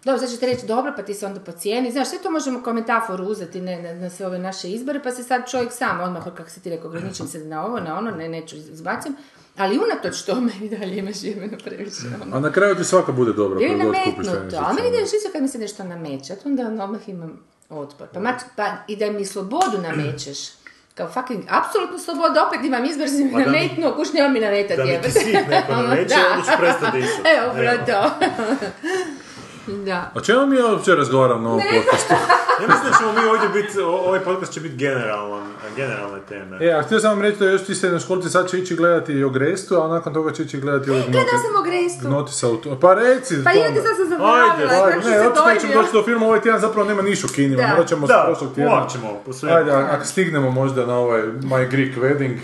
[0.06, 1.92] Dobro, sad ćete reći, dobro, pa ti se onda pocijeni.
[1.92, 5.12] Znaš, sve to možemo kao metaforu uzeti ne, na, na sve ove naše izbore, pa
[5.12, 8.12] se sad čovjek sam odmah, kako si ti rekao, ograničim se na ovo, na ono,
[8.12, 9.16] ne, neću izbacim.
[9.58, 12.02] Ali unatoč tome i dalje imaš jemeno previše.
[12.22, 12.38] Ono.
[12.38, 15.42] A na kraju ti svaka bude dobra, je kupiš nametnuto, a meni da isto kad
[15.42, 17.40] mi se nešto nameće, onda odmah imam
[17.70, 18.08] otpor.
[18.14, 20.38] Pa, pa i da mi slobodu namećeš,
[21.00, 24.86] kao fucking, apsolutnu slobodu, opet imam izbor, si mi nametnuo, kuš nema mi nametati, Da
[24.86, 26.22] mi ti svih neko nameće, da.
[26.32, 27.30] onda ću prestati disati.
[27.34, 28.00] Evo, upravo to.
[29.76, 30.12] Da.
[30.16, 32.14] O čemu mi uopće razgovaramo na ovom podcastu?
[32.60, 35.44] Ja mislim da ćemo mi ovdje biti, o- ovaj podcast će biti generalan,
[35.76, 36.58] generalne teme.
[36.62, 39.24] E, a htio sam vam reći da još ti srednjoškolci sad će ići gledati i
[39.24, 42.10] Ogrestu, a nakon toga će ići gledati ovog Gledala sam Ogrestu.
[42.10, 42.80] Notisa u to.
[42.80, 43.60] Pa reci Pa tome.
[43.62, 46.26] idete sad sam Ajde, zaboravila, Ajde, kako si ne, se uopće nećemo doći do filma,
[46.26, 47.68] ovaj tjedan zapravo nema niš u kinima, Da.
[47.68, 48.88] morat ćemo s Da, prošlog tjedna.
[49.34, 49.52] sve.
[49.52, 52.38] Ajde, ako stignemo možda na ovaj My Greek Wedding,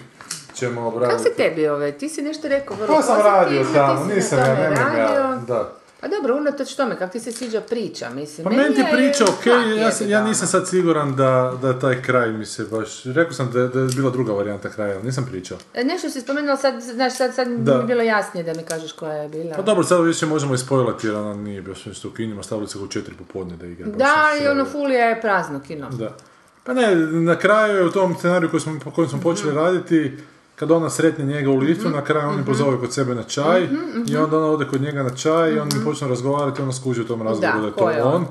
[0.54, 1.24] ćemo Kako obraditi.
[1.24, 1.92] se tebi ove?
[1.92, 4.74] Ti si nešto rekao vrlo To sam pozitivno, radio ti tamo, si nisam ja, nemam
[4.74, 5.40] ja, radio.
[5.48, 5.72] da.
[6.06, 8.44] Pa dobro, unatoč tome, kako ti se sviđa priča, mislim.
[8.44, 9.46] Pa meni ti priča ok,
[9.78, 13.04] ja, sam- ja nisam sad siguran da, da taj kraj mi se baš...
[13.06, 15.58] Rekao sam da, je- da je bila druga varijanta kraja, ali nisam pričao.
[15.74, 17.74] E, Nešto si spomenula sad, znaš, sad, sad Da.
[17.74, 19.56] mi je bilo jasnije da mi kažeš koja je bila.
[19.56, 22.80] Pa dobro, sad više možemo ispojlati jer ona nije baš nešto u kinima, stavili se
[22.80, 23.88] u četiri popodne da igra.
[23.88, 25.90] Da, i ono Fulija je prazno kino.
[25.90, 26.16] Da.
[26.64, 29.58] Pa ne, na kraju je u tom scenariju koji smo, po kojem smo počeli Mhm.
[29.58, 30.18] raditi,
[30.56, 33.64] kad ona sretne njega u liftu, na kraju on je pozove kod sebe na čaj
[33.64, 36.64] Mhm, i onda ona ode kod njega na čaj i on mi počne razgovarati i
[36.64, 38.14] ona skuži u tom razgovoru Da, da, je to je on.
[38.16, 38.26] on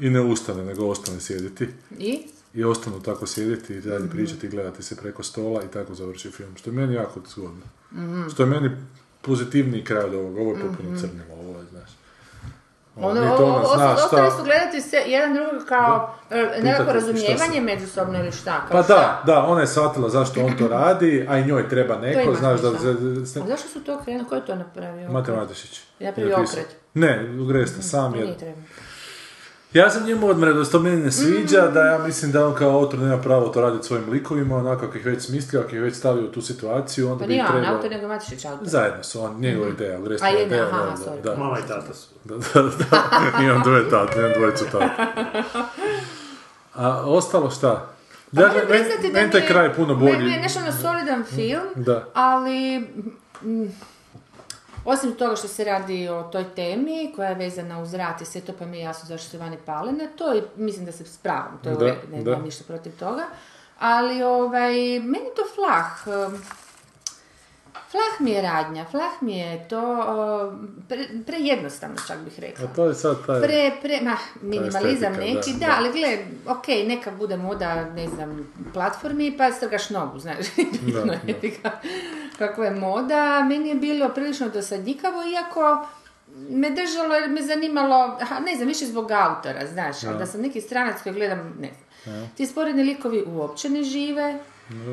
[0.00, 1.68] i ne ustane, nego ostane sjediti.
[1.98, 2.18] I?
[2.54, 3.88] I ostanu tako sjediti i Mhm.
[3.88, 6.50] dalje pričati i gledati se preko stola i tako završi film.
[6.56, 7.62] Što je meni jako zgodno.
[7.92, 8.28] Mhm.
[8.28, 8.70] Što je meni
[9.22, 10.36] pozitivniji kraj od ovog.
[10.38, 11.90] Ovo je potpuno crnilo, ovo je, znaš.
[12.98, 16.14] Ono, nije to ona o- zna o- ostali šta- su gledati se jedan drugog kao
[16.30, 18.60] e, nekako razumijevanje međusobno ili šta.
[18.60, 18.94] Kao Pa šta?
[18.94, 22.60] da, da, ona je shvatila zašto on to radi, a i njoj treba neko, znaš
[22.60, 22.70] da...
[22.70, 24.28] da- da- A zašto su to krenuli?
[24.28, 25.10] Ko je to napravio?
[25.10, 25.80] Mate Matešić.
[26.00, 26.76] Napravio okret.
[26.94, 27.18] Ne,
[27.48, 28.20] Gresta, sam je.
[28.20, 28.56] nije treba.
[29.74, 31.74] Ja sam njemu odmre da se to meni ne sviđa, Mm.
[31.74, 34.98] da ja mislim da on kao autor nema pravo to raditi svojim likovima, onako kako
[34.98, 37.52] ih već smislio, ako ih već stavio u tu situaciju, onda Pa bi nije on
[37.52, 37.74] trebao...
[37.74, 38.68] autor, nego Matišić autor.
[38.68, 41.22] Zajedno su, on, njegova ideja, Gresta A jedna, ideja, aha, da, sorry.
[41.22, 42.06] da, da, Mama i tata su.
[42.24, 43.10] da, da, da.
[43.44, 44.90] imam dve tate, imam dvojicu tate.
[46.74, 47.86] A ostalo šta?
[48.34, 50.12] Pa Ja, moram meni, priznati da meni mi taj je- kraj puno bolji.
[50.12, 52.04] Meni je nešto solidan film, Da.
[52.14, 52.78] ali
[53.42, 53.66] mm,
[54.84, 58.40] osim toga što se radi o toj temi koja je vezana uz rat i sve
[58.40, 61.04] to pa mi je jasno zašto se vani pale na to i mislim da se
[61.04, 62.30] s pravom, to je Da, ne da.
[62.30, 63.22] nemam ništa protiv toga.
[63.78, 66.04] Ali ovaj, meni je to flah.
[67.94, 72.64] Flah mi je radnja, flah mi je to um, pre, prejednostavno čak bih rekla.
[72.64, 73.40] A to je sad taj...
[73.42, 75.74] Pre, pre, ma, minimalizam estetika, neki, da, da, da.
[75.78, 80.46] ali gle, ok, neka bude moda, ne znam, platformi, pa strgaš nogu, znaš,
[80.94, 81.18] da.
[81.62, 81.78] ka-
[82.38, 83.42] kakva je moda.
[83.48, 85.86] Meni je bilo prilično dosadnjikavo, iako
[86.48, 90.60] me držalo jer me zanimalo, ne znam, više zbog autora, znaš, ali da sam neki
[90.60, 91.70] stranac koji gledam, ne
[92.04, 92.30] znam.
[92.36, 94.38] Ti sporedni likovi uopće ne žive,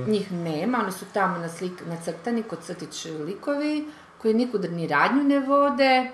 [0.08, 5.40] njih nema, oni su tamo naslik, nacrtani kod crtić likovi, koji nikud ni radnju ne
[5.40, 6.12] vode,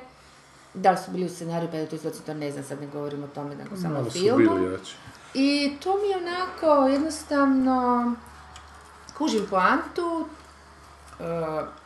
[0.74, 3.24] da li su bili u scenariju, pa je to to ne znam, sad ne govorim
[3.24, 4.38] o tome, nego samo o filmu.
[4.38, 4.96] bili jači.
[5.34, 8.16] I to mi je onako jednostavno,
[9.18, 10.26] kužim poantu,
[11.20, 11.26] uh,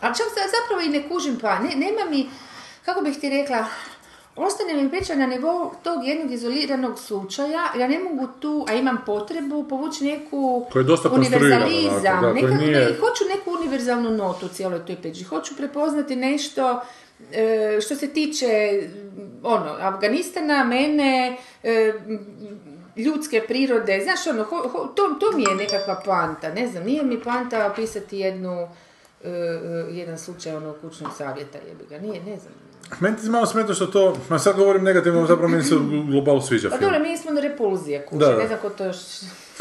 [0.02, 2.30] ali čak se zapravo i ne kužim poantu, ne, nema mi,
[2.86, 3.66] kako bih ti rekla,
[4.38, 8.98] ostane mi priča na nivou tog jednog izoliranog slučaja, ja ne mogu tu, a imam
[9.06, 13.52] potrebu, povući neku Koji je dosta konstruiran univerzalizam, onako, da, nekako nije- da- hoću neku
[13.54, 16.82] univerzalnu notu u cijeloj toj priči, hoću prepoznati nešto
[17.34, 18.82] e, što se tiče
[19.44, 21.94] ono, Afganistana, mene, e,
[22.98, 27.04] ljudske prirode, znaš ono, ho- ho- to, to mi je nekakva poanta, ne znam, nije
[27.04, 28.68] mi poanta opisati jednu,
[29.24, 29.32] e, e,
[29.92, 32.54] jedan slučaj ono kućnog savjeta, jebi ga, nije, ne znam.
[33.00, 36.42] Meni ti malo smeta što to, ma sad govorim negativno, zapravo meni se u globalu
[36.42, 36.92] sviđa Pa film.
[36.92, 38.98] dobro, mi smo na repulzije kuće, ne znam ko to još,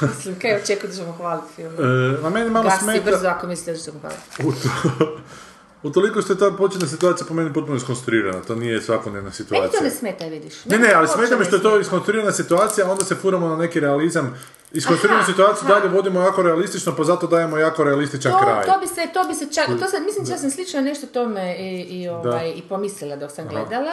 [0.16, 1.74] mislim, kaj očekujete da ćemo hvaliti film.
[1.74, 3.10] E, ma meni malo Gasi smeta...
[3.10, 4.68] brzo ako mislite da ćemo hvaliti.
[5.82, 9.78] Utoliko što je ta početna situacija po meni potpuno iskonstruirana, to nije svakodnevna Meni situacija.
[9.78, 10.64] to ne smeta, vidiš.
[10.64, 13.14] Ne, Meni ne, ali smeta mi ne što je to iskonstruirana situacija, a onda se
[13.14, 14.38] furamo na neki realizam.
[14.72, 15.74] Iskonstruiranu situaciju aha.
[15.74, 18.66] dalje vodimo jako realistično, pa zato dajemo jako realističan To, kraj.
[18.66, 21.56] to bi se, to bi se čak, to sam, mislim da sam slično nešto tome
[21.58, 23.92] i, i, ovaj, i pomislila dok sam gledala,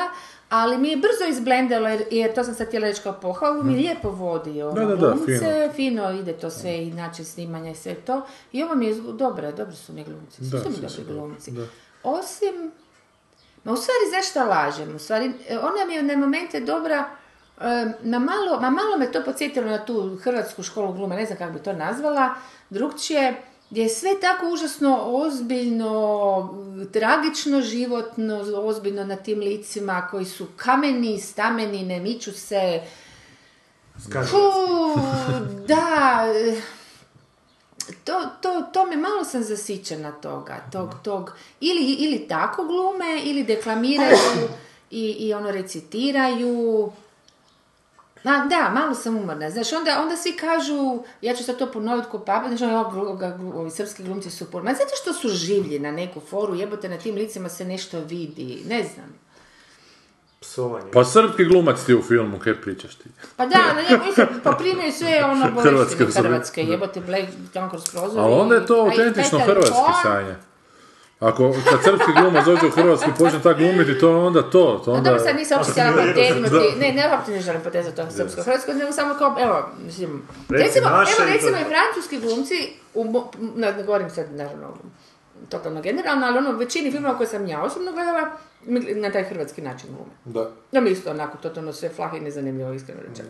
[0.50, 3.76] ali mi je brzo izblendalo, jer, jer to sam sad htjela reći kao pohvalu, mi
[3.76, 6.12] lijepo vodi ono, Da, da, da, glumce, fino.
[6.12, 8.22] ide to sve i način snimanja i sve to.
[8.52, 11.52] I ovo mi je dobro, dobro su mi glumci, Da, su mi dobri glumci.
[11.52, 11.64] da.
[12.04, 12.72] Osim,
[13.64, 14.96] ma u stvari zašto lažem?
[14.96, 17.10] U stvari, e, ona mi je na momente dobra,
[18.02, 21.54] na malo, ma malo me to podsjetilo na tu hrvatsku školu glume, ne znam kako
[21.54, 22.30] bi to nazvala,
[22.70, 26.64] drugčije, gdje je sve tako užasno ozbiljno,
[26.94, 32.82] tragično životno, ozbiljno na tim licima koji su kameni, stameni, ne miču se.
[34.30, 34.38] Fu,
[35.68, 36.26] da,
[38.04, 43.44] to, to, to me malo sam zasićena toga, tog, tog, ili, ili tako glume, ili
[43.44, 44.48] deklamiraju
[44.92, 46.92] i, i ono recitiraju.
[48.28, 49.50] Ma, da, malo sam umorna.
[49.50, 52.90] Znaš, onda, onda svi kažu, ja ću sad to ponoviti ko papa, znači, ono,
[53.56, 54.64] ovi srpski glumci su por...
[54.64, 58.64] Ma zato što su življi na neku foru, jebote, na tim licima se nešto vidi,
[58.70, 59.20] ne znam.
[60.40, 60.92] Psovanje.
[60.94, 63.10] Pa srpski glumac ti u filmu, kaj pričaš ti?
[63.36, 66.28] Pa da, ali ja mislim, poprimaju sve ono Hrvatske bolestine osobe.
[66.28, 67.28] Hrvatske, jebote, Black,
[67.70, 68.20] kroz prozor.
[68.20, 70.36] Ali onda je to autentično hrvatski sanje.
[71.20, 74.82] Ako kad srpski glumac dođe u Hrvatsku i počne tako glumiti, to je onda to.
[74.86, 75.10] to A onda...
[75.10, 78.74] dobro, sad nisam uopće htjela potegnuti, ne, ne uopće ne želim potezati to srpsko hrvatsko,
[78.74, 83.24] nego samo kao, evo, mislim, Reci recimo, evo recimo i francuski glumci, u,
[83.56, 84.68] ne govorim sad naravno
[85.50, 88.30] totalno generalno, ali ono, u većini filmova koje sam ja osobno gledala,
[88.96, 90.12] na taj hrvatski način glume.
[90.26, 90.52] Da.
[90.72, 93.30] Da mi isto onako totalno sve flah i nezanimljivo, iskreno rečeno.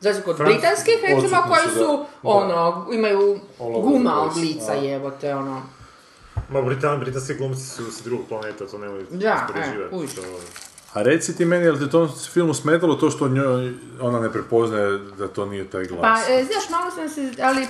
[0.00, 2.28] Znači kod Franc- britanskih, recimo, koji su, da.
[2.28, 4.80] ono, imaju guma od lica, da.
[4.80, 5.62] jebote, ono.
[6.50, 9.96] Ma Britan, britanski glumci su s drugog planeta, to nemoj Da, uspoređivati.
[9.96, 10.22] e.
[10.22, 10.40] To-
[10.92, 14.32] A reci ti meni, je li te tom filmu smetalo to što njoj, ona ne
[14.32, 16.00] prepoznaje da to nije taj glas?
[16.02, 17.66] Pa, e, znaš, malo sam se, ali...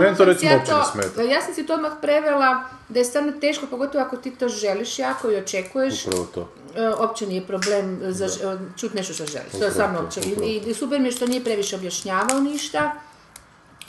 [0.00, 1.22] Meni to recimo ja uopće ne smeta.
[1.24, 2.50] Ja sam si to odmah prevela
[2.88, 6.06] da je stvarno teško, pogotovo ako ti to želiš jako i očekuješ.
[6.06, 6.48] Upravo to.
[6.76, 8.28] E, Opće nije problem za,
[8.76, 9.52] čut nešto što želiš.
[9.52, 10.20] To je stvarno to, opće.
[10.22, 10.42] upravo.
[10.42, 12.92] I, I super mi je što nije previše objašnjavao ništa.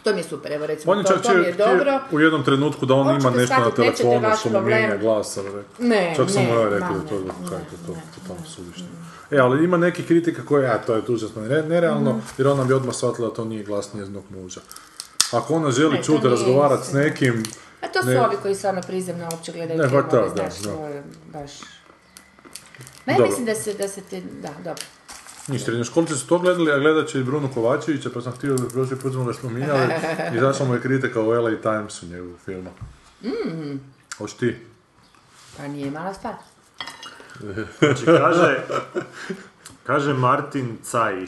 [0.06, 2.00] To mi je super, evo recimo, On to, čak to mi je dobro.
[2.12, 5.62] u jednom trenutku da on ima nešto na telefonu što mu mijenja glas, sam rekao.
[5.80, 8.86] Ne, Čak sam ne, mu ja rekao da to, je to, ne, totalno suvišno.
[9.32, 12.20] E, ali ima neki kritika koja, a to je užasno nere- nerealno, Mhm.
[12.38, 14.62] jer ona bi odmah shvatila da to nije glas njezinog muža.
[15.32, 17.44] Ako ona želi to čuti, razgovarati s nekim,
[17.82, 18.22] A to su Ne.
[18.22, 20.70] ovi koji stvarno prizemno uopće gledaju Ne, filmove, pa to, da, znaš, da.
[20.70, 20.90] to
[21.34, 21.52] baš...
[23.06, 24.84] Ma ja mislim da se, da se te, da, dobro.
[25.48, 28.68] Ništa, srednjoškolci su to gledali, a gledat će i Bruno Kovačevića, pa sam htio da
[28.68, 29.94] prošli put smo ga spominjali,
[30.36, 32.70] i zašla mu je kritika u LA Timesu njegovog filma.
[33.24, 33.80] Mm.
[34.18, 34.56] Hoć ti?
[35.58, 36.34] Pa nije mala stvar.
[37.80, 38.64] Znači, kaže,
[39.84, 41.24] kaže Martin Caj,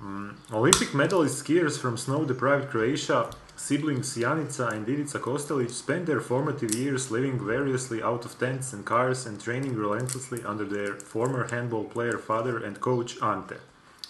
[0.00, 3.24] mm, Olympic medalist skiers from snow-deprived Croatia,
[3.58, 8.84] siblings Janica and Ivica Kostelić spent their formative years living variously out of tents and
[8.84, 13.56] cars and training relentlessly under their former handball player father and coach Ante.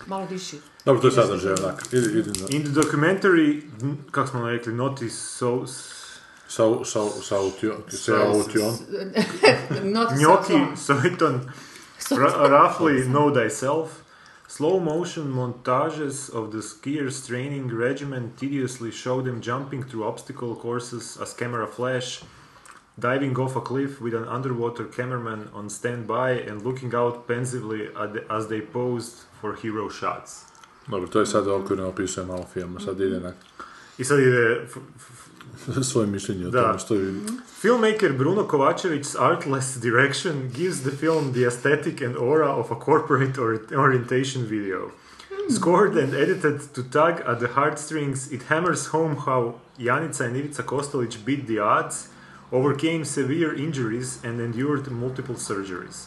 [0.07, 0.59] Malo diši.
[0.85, 1.93] Dobro, to je sadržaj, onak.
[1.93, 2.57] Idi, idi.
[2.57, 3.63] In the documentary,
[4.11, 5.67] kako smo rekli, notice so,
[6.49, 8.73] Sa, sa, sa autio, sa autio.
[9.83, 11.03] Not so Gnocchi, strong.
[11.03, 11.41] Soiton,
[12.11, 13.89] r- roughly know thyself.
[14.51, 21.19] Slow motion montages of the skiers' training regimen tediously show them jumping through obstacle courses
[21.23, 22.23] as camera flash,
[22.97, 28.25] diving off a cliff with an underwater cameraman on standby, and looking out pensively the-
[28.31, 30.31] as they posed for hero shots.
[30.87, 33.33] Dobro, to je sad okvirno opisuje malo filma, sad ide na
[33.99, 34.67] I sad ide
[35.91, 37.15] svoje mišljenje o tome što je...
[37.61, 43.41] Filmmaker Bruno Kovačević's artless direction gives the film the aesthetic and aura of a corporate
[43.41, 44.81] or- orientation video.
[45.29, 45.55] Hmm.
[45.55, 50.63] Scored and edited to tug at the heartstrings, it hammers home how Janica and Ivica
[50.63, 52.09] Kostelić beat the odds,
[52.53, 56.07] overcame severe injuries, and endured multiple surgeries.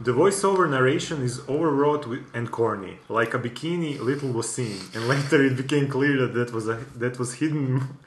[0.00, 2.98] The voiceover narration is overwrought and corny.
[3.08, 6.78] Like a bikini, little was seen, and later it became clear that that was a,
[6.96, 7.98] that was hidden.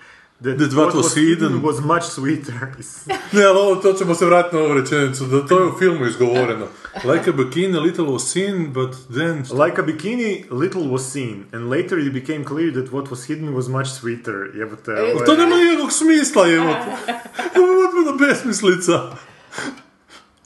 [0.44, 1.62] That, That what was hidden.
[1.64, 2.54] was much sweeter.
[3.34, 6.06] Ne, ali ovo, to ćemo se vratiti na ovu rečenicu, da to je u filmu
[6.06, 6.68] izgovoreno.
[7.06, 9.38] Like a bikini, little was seen, but then...
[9.66, 13.54] like a bikini, little was seen, and later it became clear that what was hidden
[13.56, 14.52] was much sweeter.
[14.56, 16.86] Jebote, ovo je- To nema nikakvog smisla, jebote.
[17.54, 19.12] To je potpuno besmislica.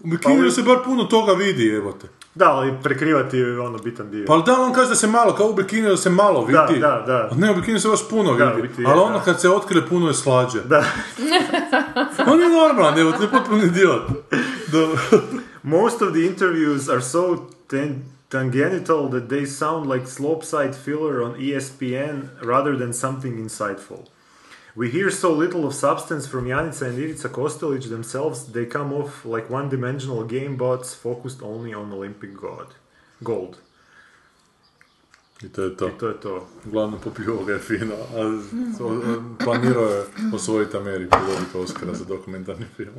[0.05, 2.07] U bikiniju se bar puno toga vidi, jebote.
[2.35, 4.25] Da, ali prekrivati je ono bitan dio.
[4.27, 6.79] Pa da, on kaže da se malo, kao u bikiniju da se malo Da, vidi.
[6.79, 7.29] da, da.
[7.31, 8.67] A ne, u bikiniju se baš puno Da, vidi.
[8.67, 9.01] biti je, ali da.
[9.03, 10.59] ono kad se otkrije puno je slađe.
[10.61, 10.83] Da.
[12.27, 14.01] On je normalan, evo, to je potpuno idiot.
[15.63, 17.37] Most of the interviews are so
[17.67, 23.97] tan- tangential that they sound like slopeside filler on ESPN rather than something insightful.
[24.75, 29.23] We hear so little of substance from Janica and Ivica Kostelić themselves, they come off
[29.25, 32.67] like one-dimensional game bots focused only on Olympic god.
[33.23, 33.57] gold.
[35.43, 35.87] I to je to.
[35.87, 36.47] I to je to.
[36.67, 38.41] Uglavnom popio ga je fino, a
[39.43, 42.93] planirao je osvojiti Ameriku i dobiti Oscara za dokumentarni film.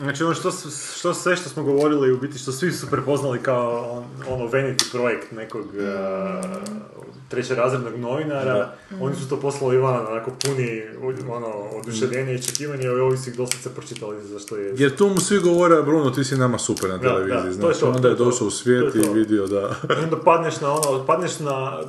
[0.00, 0.50] Znači ono što,
[0.98, 4.90] što sve što smo govorili, u biti što svi su prepoznali kao on, ono vanity
[4.92, 10.82] projekt nekog uh, trećerazrednog novinara, oni su to poslali van, onako puni
[11.30, 14.74] ono, oduševljenja i očekivanja, i ovi su ih doslovce pročitali za što je.
[14.76, 17.68] Jer tu mu svi govore, Bruno, ti si nama super na Da, televiziji, da, to
[17.68, 19.74] je to, onda je došao u svijet i vidio da...
[20.02, 21.82] Onda padneš na ono, padneš na...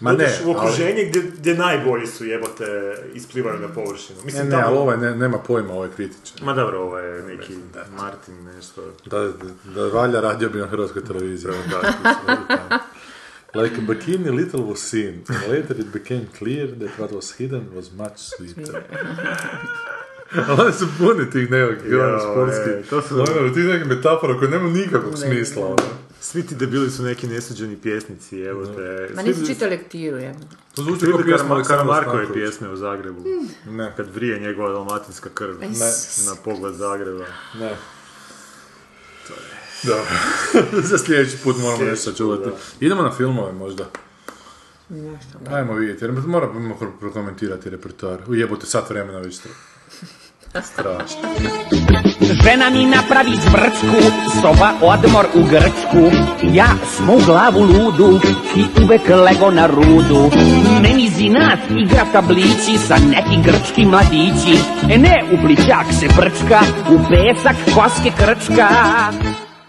[0.00, 4.18] Ma ne, u okruženje gdje, gdje najbolji su jebote isplivaju na površinu.
[4.18, 6.46] Ne, Mislim, ne, tamo- ali ovaj ne, nema pojma, ovaj kritičan.
[6.46, 7.52] Ma dobro, ovo je neki
[7.96, 8.82] Martin nešto...
[9.06, 9.32] Da, da,
[9.74, 11.52] da valja radio bi na hrvatskoj televiziji.
[13.56, 17.68] Like a bikini little was seen, and later it became clear that what was hidden
[17.74, 18.82] was much sweeter.
[20.48, 22.00] Ali oni su puni tih nekakvih Jo,
[22.32, 25.66] ono, e, to su- ono, tih nekih metafora koje nemaju nikakvog smisla.
[25.66, 25.76] ono.
[26.20, 29.08] Svi ti debili su neki nesuđeni pjesnici, evo te.
[29.14, 30.32] Ma nisi čitao lektiru, ja.
[30.74, 33.24] To zvuči kao pjesma Karamarkove pjesme u Zagrebu.
[33.66, 35.68] Ne, Kad vrije njegova dalmatinska krv Ne.
[36.26, 37.24] na pogled Zagreba.
[37.54, 37.76] ne.
[39.86, 40.82] Dobro.
[40.90, 42.50] Za sljedeći put moramo Sljedeći nešto čuvati.
[42.80, 43.84] Idemo na filmove možda.
[44.88, 45.38] Nešto.
[45.50, 48.18] Ajmo vidjeti, jer moramo prokomentirati repertoar.
[48.28, 49.48] Ujebote, sat vremena već to.
[50.72, 51.28] Strašno.
[52.20, 56.16] Žena mi napravi zbrčku, soba odmor u Grčku.
[56.42, 58.20] Ja smo u glavu ludu
[58.56, 60.30] i uvek lego na rudu.
[60.82, 64.58] Meni zinat igra tablići sa neki grčki mladići.
[64.90, 66.60] E ne, u plićak se brčka,
[66.90, 68.68] u pesak koske krčka.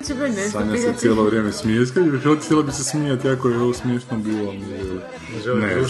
[0.07, 0.99] Će me nešto Sanja se pitati.
[0.99, 1.85] cijelo vrijeme smije.
[1.85, 2.03] Skaj,
[2.43, 4.47] htjela bi se smijati, jako je ovo smiješno bilo.
[4.47, 5.65] ali ne.
[5.65, 5.85] Ne, ne.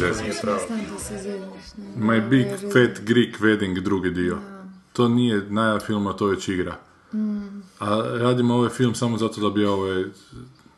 [1.97, 4.37] My Big Fat Greek Wedding, drugi dio.
[4.93, 6.77] To nije najav filma, to je već igra.
[7.79, 10.03] A radimo ovaj film samo zato da bi ovaj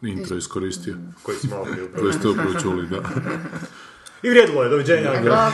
[0.01, 0.95] intro iskoristio.
[1.23, 2.01] Koji smo prije upravo.
[2.01, 2.97] Koji ste upravo čuli, da.
[4.22, 5.11] I vrijedilo je, doviđenja.
[5.24, 5.51] Da,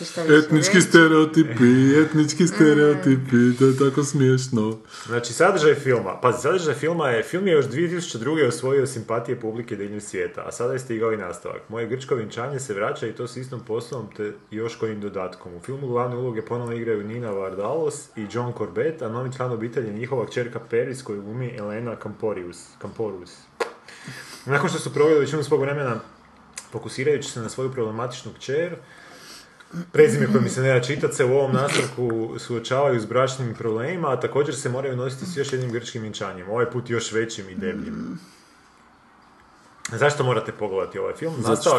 [0.00, 0.88] više Etnički reći.
[0.88, 4.78] stereotipi, etnički stereotipi, to je tako smiješno.
[5.06, 6.20] Znači, sadržaj filma.
[6.22, 8.48] Pazi, sadržaj filma je, film je još 2002.
[8.48, 11.60] osvojio simpatije publike diljem svijeta, a sada je stigao i nastavak.
[11.68, 15.54] Moje grčko vjenčanje se vraća i to s istom poslom te još kojim dodatkom.
[15.54, 19.86] U filmu glavne uloge ponovno igraju Nina Vardalos i John Corbett, a novi član obitelji
[19.86, 22.66] je njihova kćerka Paris koju glumi Elena Camporius.
[22.80, 23.30] Camporius.
[24.46, 26.00] Nakon što su proveli većinu svog vremena
[26.72, 28.76] fokusirajući se na svoju problematičnu kćer,
[29.92, 34.12] prezime koje mi se ne da čitati se u ovom nastavku suočavaju s bračnim problemima,
[34.12, 37.54] a također se moraju nositi s još jednim grčkim vjenčanjem, ovaj put još većim i
[37.54, 38.18] debljim.
[39.92, 41.34] Zašto morate pogledati ovaj film?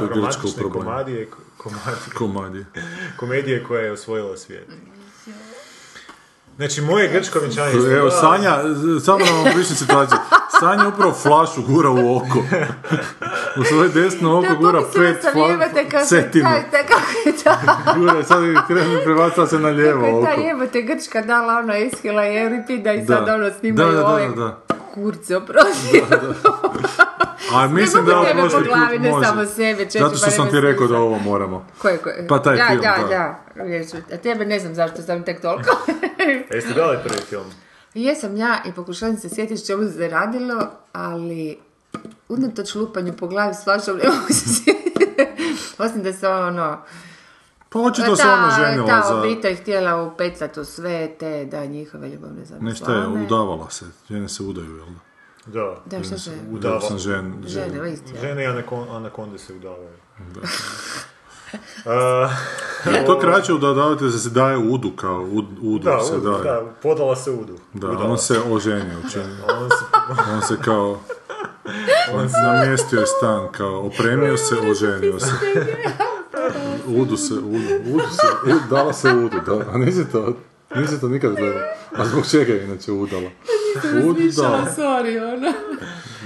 [0.10, 0.18] Romantične
[0.60, 0.86] problemu.
[0.86, 2.66] komadije, komadi- Komadi.
[3.18, 4.68] komedije koja je osvojila svijet.
[6.56, 7.72] Znači, moje grčko vjenčanje...
[7.92, 8.58] Evo, Sanja,
[9.06, 10.18] samo da vam opišem situaciju.
[10.62, 12.40] Sanja upravo flašu gura u oko.
[13.60, 15.24] U svoje desno oko Da, gura pet
[15.94, 16.50] je setinu.
[17.98, 20.42] Gura, sad krenu prebacila se na kako lijevo je ta oko.
[20.42, 23.34] jebote Grčka dala ono Eshila i Euripida i sad Da.
[23.34, 24.62] ono Da, snimaju da, da, ove da.
[24.94, 26.04] kurce, oprosti.
[27.54, 29.28] A mislim Ne da mogu tebe može po glavi, ne može.
[29.28, 31.68] samo sebe, čeči, Zato što sam ti rekao da ovo moramo.
[31.78, 32.28] Koje, koje?
[32.28, 33.08] Pa taj da, film, da, da.
[33.08, 34.16] da.
[34.16, 35.78] A tebe ne znam zašto sam tek toliko.
[36.54, 37.44] Jeste gledali prvi film?
[37.94, 41.60] Jesam ja i pokušavam se sjetiti s čemu se radilo, ali
[42.30, 45.28] unatoč lupanju po glavi s flašom ne mogu se sjetiti.
[45.84, 46.78] Osim da se ono...
[47.70, 49.16] Pa očito se ta, ona ženila ta za...
[49.16, 53.86] obitelj htjela upetljati u sve te, da, njihove ljubavne Ne šta je, udavala se.
[54.10, 55.00] Žene se udaju, jel da?
[55.46, 55.98] Da.
[55.98, 56.32] Da, šta se...
[56.52, 57.70] Udao sam žen, žen.
[57.70, 58.14] Žene, listi.
[58.22, 59.98] Žene i anakon- anakonde se udavaju.
[61.54, 66.44] Uh, To kraće udavate da se daje udu kao ud, udu da, se udu, daje.
[66.44, 67.54] da, podala se udu.
[67.74, 68.10] Da, Udala.
[68.10, 68.98] on se oženio.
[69.04, 69.20] On se,
[70.34, 71.00] On se kao...
[72.14, 75.32] On se namjestio je stan, kao opremio se, oženio se.
[76.88, 79.72] Udu se, udu, udu se, ud, dala se udu, da.
[79.74, 80.34] A nisi to,
[80.76, 81.62] nisi to nikad gledao.
[81.92, 83.30] A zbog čega je inače udala?
[84.06, 84.66] Udu dala.
[84.78, 85.54] sorry, ono.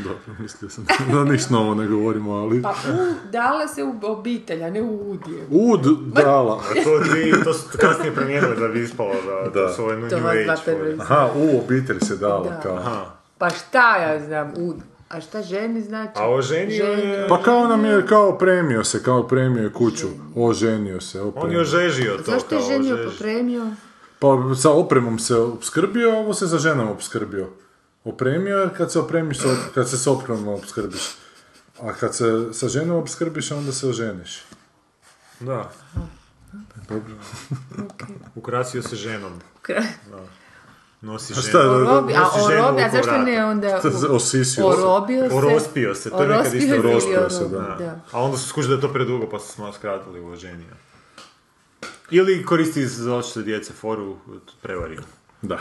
[0.04, 2.62] Dobro, mislio sam da niš novo ne govorimo, ali...
[2.62, 5.46] Pa u, dala se u obitelj, a ne u udje.
[5.50, 6.56] Ud dala.
[6.72, 9.62] a to, to su kasnije promijenili da bi ispalo da, da.
[9.62, 9.74] Da.
[9.74, 10.46] su ove New To Age.
[11.00, 12.60] Aha, u obitelj se dala, Da.
[12.60, 12.76] kao.
[12.76, 13.06] Aha.
[13.38, 14.76] Pa šta ja znam, ud.
[15.10, 16.12] A šta ženi znači?
[16.16, 17.28] A oženio je...
[17.30, 20.08] Pa kao nam je, kao opremio se, kao opremio je kuću.
[20.36, 21.62] Oženio se, On je opremio.
[21.62, 22.32] ožežio to.
[22.32, 23.68] Zašto je ženio ožež- popremio?
[24.20, 27.50] Pa sa opremom se opskrbio, a ovo se za ženom opskrbio.
[28.04, 29.38] Opremio je kad se opremiš,
[29.74, 31.12] kad se s opremom opskrbiš.
[31.82, 34.44] A kad se sa ženom opskrbiš, onda se oženiš.
[35.40, 35.72] Da.
[38.36, 39.34] Ukrasio se ženom.
[39.62, 39.84] Kraj.
[41.02, 41.48] Nosi A ženu.
[41.50, 43.82] šta je, da- Orobi, a Nosi ženu orobi, a zašto ne onda...
[44.12, 44.64] u- Osisio se.
[44.64, 45.36] Orobio se.
[45.36, 47.76] Orospio se, to je nekad Orospio isto orospio se, da.
[47.80, 48.00] da.
[48.12, 50.74] A onda su skušali da je to predugo pa su smo skratili u oženija.
[52.12, 54.18] Ili koristi za očite djece foru,
[54.62, 55.02] prevario.
[55.42, 55.60] Da.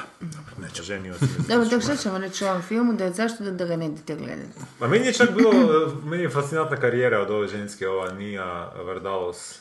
[0.58, 0.82] Neće.
[0.82, 1.26] Ženio se.
[1.48, 4.16] Dobro, tako što ćemo reći o ovom filmu, da zašto da, da ga ne idete
[4.16, 4.48] gledati?
[4.80, 5.52] A meni je čak bilo,
[6.04, 8.44] meni je fascinantna karijera od ove ženske, ova Nija
[8.76, 9.58] Vardalos.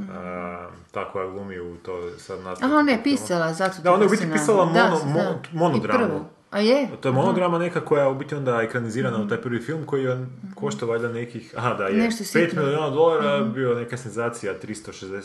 [0.00, 2.64] a, ta koja glumi u to sad nastavku.
[2.64, 4.90] Aha, ona je pisala, zato Da, ona je biti pisala mono- da.
[5.06, 6.24] mo- I monodramu.
[6.50, 6.88] A je?
[7.00, 10.04] To je monodrama neka koja je u biti onda ekranizirana u taj prvi film koji
[10.04, 12.62] je košta valjda nekih, aha da je, Nešto 5 sitno.
[12.62, 15.16] milijuna dolara, bio neka senzacija, 368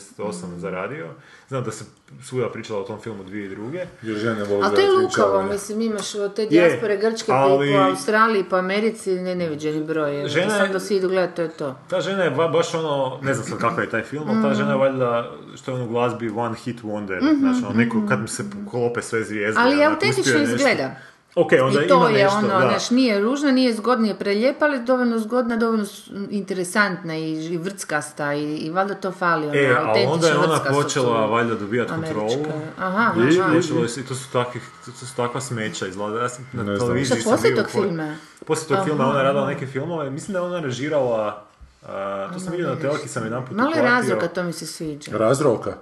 [0.56, 1.08] zaradio.
[1.48, 1.86] Znam da se
[2.22, 3.86] svuda pričala o tom filmu dvije i druge.
[4.02, 7.72] Jer žene vole Ali to je lukavo, mislim, imaš od te dijaspore Grčke po- ali-
[7.72, 10.28] po Australiji, po Americi, ne neviđeni broj.
[10.28, 11.76] Žena je- da svi idu gledati, to je to.
[11.90, 14.54] Ta žena je ba- baš ono, ne znam sad kakav je taj film, ali ta
[14.54, 18.22] žena je valjda, što je ono u glazbi One Hit Wonder, znači ono, neko kad
[18.22, 19.62] mi se klope sve zvijezde.
[19.62, 20.96] Ali onak, autentično izgleda.
[21.36, 22.60] Ok, onda I to ima je nešto, ono, da.
[22.60, 25.86] znaš, nije ružna, nije zgodna, nije prelijepa, ali dovoljno zgodna, dovoljno
[26.30, 30.60] interesantna i, i vrckasta i, i valjda to fali, ono, E, a onda je ona
[30.70, 32.46] počela su valjda dobijati kontrolu.
[32.78, 33.54] Aha, I aha.
[33.54, 33.60] je
[33.98, 36.22] i to su, takvi, to su takva smeća izgleda.
[36.22, 38.16] Ja sam na televiziji sam poslije tog filma?
[38.46, 40.10] Poslije tog filma ona je radila neke filmove.
[40.10, 41.44] Mislim da je ona režirala,
[41.88, 44.66] a, to sam vidio na telki, sam jedan put Malo je razloga, to mi se
[44.66, 45.18] sviđa.
[45.18, 45.74] Razroka.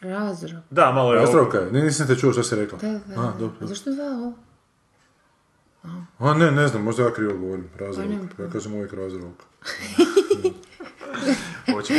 [0.00, 0.62] Razrok.
[0.70, 1.20] Da, malo je...
[1.20, 2.78] Razrovka je, Ne, nisam te čuo što si rekla.
[2.82, 3.20] Da, da.
[3.20, 3.66] A, dobro.
[3.66, 4.32] Zašto zvao?
[6.18, 7.64] A ne, ne znam, možda ja krivo govorim.
[7.78, 8.10] Pa Razrovka.
[8.10, 8.92] nemam Ja kažem uvijek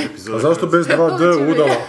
[0.06, 1.76] epizoda A zašto bez 2D udala?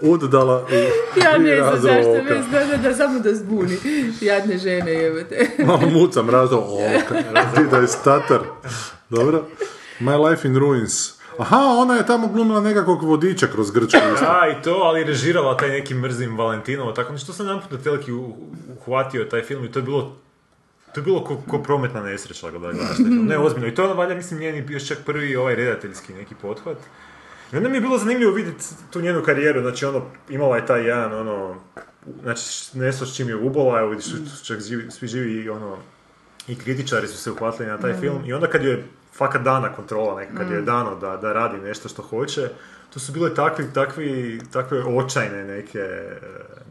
[0.00, 0.74] Udala i,
[1.20, 3.78] Ja ne znam zašto, bez da, da, da, samo da zbuni.
[4.20, 5.50] Jadne žene jebate.
[5.66, 7.14] Malo mucam razrovka.
[7.54, 8.40] Ti da je statar.
[9.10, 9.44] Dobro.
[10.00, 11.15] My life in ruins.
[11.38, 13.98] Aha, ona je tamo glumila nekakvog vodiča kroz Grčku.
[14.20, 17.78] Da, i to, ali režirala taj neki mrzim Valentinovo, tako nešto sam jedan put na
[17.78, 20.16] teleki uhvatio taj film i to je bilo
[20.96, 23.26] to je bilo ko, ko prometna nesreća da gledaš taj film.
[23.26, 23.68] Ne, ozbiljno.
[23.68, 26.78] I to je ono, valjda, mislim, njeni bio čak prvi ovaj redateljski neki pothvat.
[27.52, 30.86] I onda mi je bilo zanimljivo vidjeti tu njenu karijeru, znači ono, imala je taj
[30.86, 31.56] jedan, ono,
[32.22, 34.06] znači, nešto s čim je ubola, evo vidiš,
[34.46, 35.76] čak živi, svi živi i ono,
[36.48, 38.84] i kritičari su se uhvatili na taj film i onda kad joj je
[39.16, 42.48] fakat dana kontrola neka, kad joj je dano da, da radi nešto što hoće,
[42.90, 45.78] to su bile takvi, takvi, takve očajne neke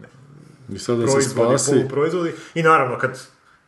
[0.01, 0.07] ne,
[0.69, 1.72] I sad da se proizvodi, spasi.
[1.72, 3.19] poluproizvodi i naravno kad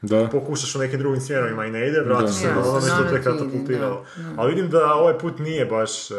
[0.01, 0.27] Da.
[0.27, 4.05] pokušaš u nekim drugim smjerovima i ne ide, vratiš se na ono što te katapultiralo.
[4.37, 6.11] Ali vidim da ovaj put nije baš...
[6.11, 6.15] e,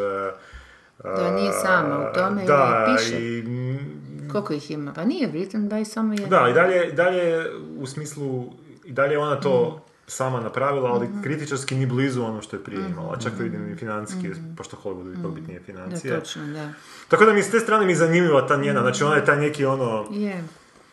[1.03, 3.19] Da nije sama u tome, da, jer piše.
[3.19, 4.93] i, mm, Koliko ih ima?
[4.93, 6.27] Pa nije Britain by samo je.
[6.27, 7.45] da, i dalje, i dalje
[7.77, 8.53] u smislu,
[8.85, 12.81] i dalje je ona to sama napravila, ali kritičarski ni blizu ono što je prije
[12.89, 13.17] imala.
[13.17, 14.27] Čak vidim i financijski,
[14.57, 16.19] pošto Hollywood ipak bitnije Da, financije.
[16.19, 16.69] točno, da.
[17.07, 19.37] Tako da mi s te strane mi je zanimljiva ta njena, znači ona je taj
[19.37, 20.43] neki ono, Je.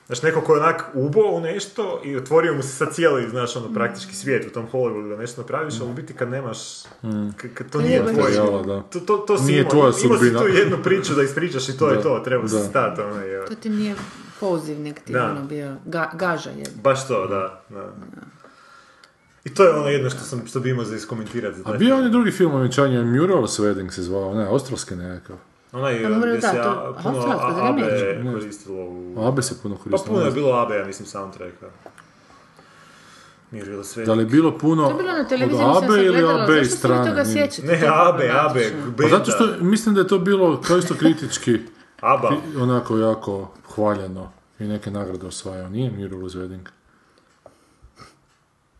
[0.06, 3.56] Znaš, neko ko je onak ubo u nešto i otvorio mu se sad cijeli, znaš,
[3.56, 6.59] ono, praktički svijet u tom Hollywoodu da nešto napraviš, ali u biti kad nemaš,
[7.36, 8.34] k- kad to nije tvoje,
[8.66, 8.82] da.
[8.82, 11.78] to, to, to si Nije imao, tvoja imao si tu jednu priču da ispričaš i
[11.78, 12.62] to je Da, to, treba se da.
[12.62, 13.47] stati, ono, je.
[13.47, 13.94] To ti nije
[14.40, 15.24] poziv nek ti Da.
[15.26, 16.64] ono bio, ga, gaža je.
[16.74, 17.93] Baš to, da, da.
[19.47, 21.56] I to je ono jedno što sam, što bi imao za iskomentirati.
[21.56, 24.94] za A bio on je drugi film o vjenčanju, Mural's Wedding se zvao, ne, australski
[24.97, 25.36] nekakav.
[25.73, 27.20] Onaj Pa gdje se a- puno
[27.60, 27.77] AB
[28.32, 29.14] koristilo u...
[29.18, 30.05] Abe se puno Pa koristilo.
[30.06, 31.66] puno ne je bilo AB, ja mislim, soundtracka.
[34.06, 36.18] Da li je bilo puno To je bilo na od televiziji, nisam Abe se ili
[36.24, 37.24] Abe iz zašto se vi toga strane?
[37.24, 37.51] nije.
[37.51, 37.66] sjećate?
[37.68, 38.56] Ne, To je AB, AB.
[38.97, 39.64] Pa zato što benda.
[39.64, 41.59] mislim da je to bilo kao isto kritički,
[42.01, 42.31] ABBA.
[42.55, 45.68] i onako jako hvaljeno i neke nagrade osvajao.
[45.68, 46.66] Nije Mural's Wedding.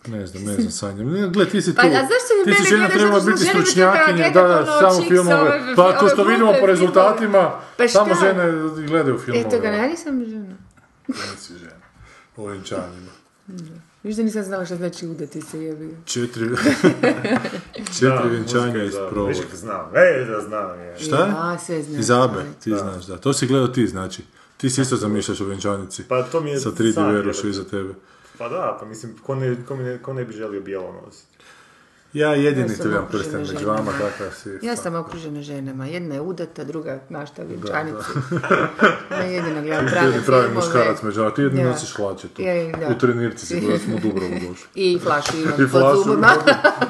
[0.09, 1.11] Ne znam, ne znam sanjam.
[1.11, 1.77] Ne, Gle, ti si tu.
[1.77, 5.09] Pa, a zašto vi ti si mene žena trebala biti stručnjakinja, gledati da, da, samo
[5.09, 5.37] filmove.
[5.41, 8.53] ove- Pa ako što vidimo po rezultatima, Pa samo žene
[8.87, 9.47] gledaju filmove.
[9.47, 10.55] Eto ga, ja nisam žena.
[11.09, 11.87] Nisi žena.
[12.37, 13.11] O vjenčanjima.
[14.03, 15.97] Viš da nisam znala što znači udati se jebi.
[16.07, 16.49] Četiri,
[18.01, 19.29] Da, četiri je iz provoda.
[19.31, 20.99] Viš znam, e, da znam, je.
[20.99, 21.35] Šta?
[21.37, 22.01] A, sve znam.
[22.01, 22.59] Iz Abe, čovječe.
[22.61, 23.17] ti znaš, da.
[23.17, 24.23] To si gledao ti, znači.
[24.57, 26.03] Ti si isto zamišljaš o vjenčanici.
[26.03, 27.49] Pa to mi je Sa 3D san, verušu jebote.
[27.51, 27.95] iza tebe.
[28.39, 31.37] Pa da, pa mislim, ko ne, ko, ne, ko ne bi želio bijelo nositi?
[32.17, 33.73] Ja jedini Ja okružena prsten među ženama.
[33.73, 34.59] vama, takav si.
[34.63, 35.87] Ja sam okružena ženama.
[35.87, 38.13] Jedna je udata, druga našta vjenčanicu.
[39.11, 41.35] Ja jedina gledam prave Jedini pravi muškarac među vama.
[41.35, 41.69] Ti jedini Da.
[41.71, 42.43] nosiš hlače tu.
[42.43, 42.89] Je, da.
[42.89, 44.67] U trenirci si bila smo u Dubrovu došli.
[44.75, 46.33] I flašu imam I pod flašu zubima.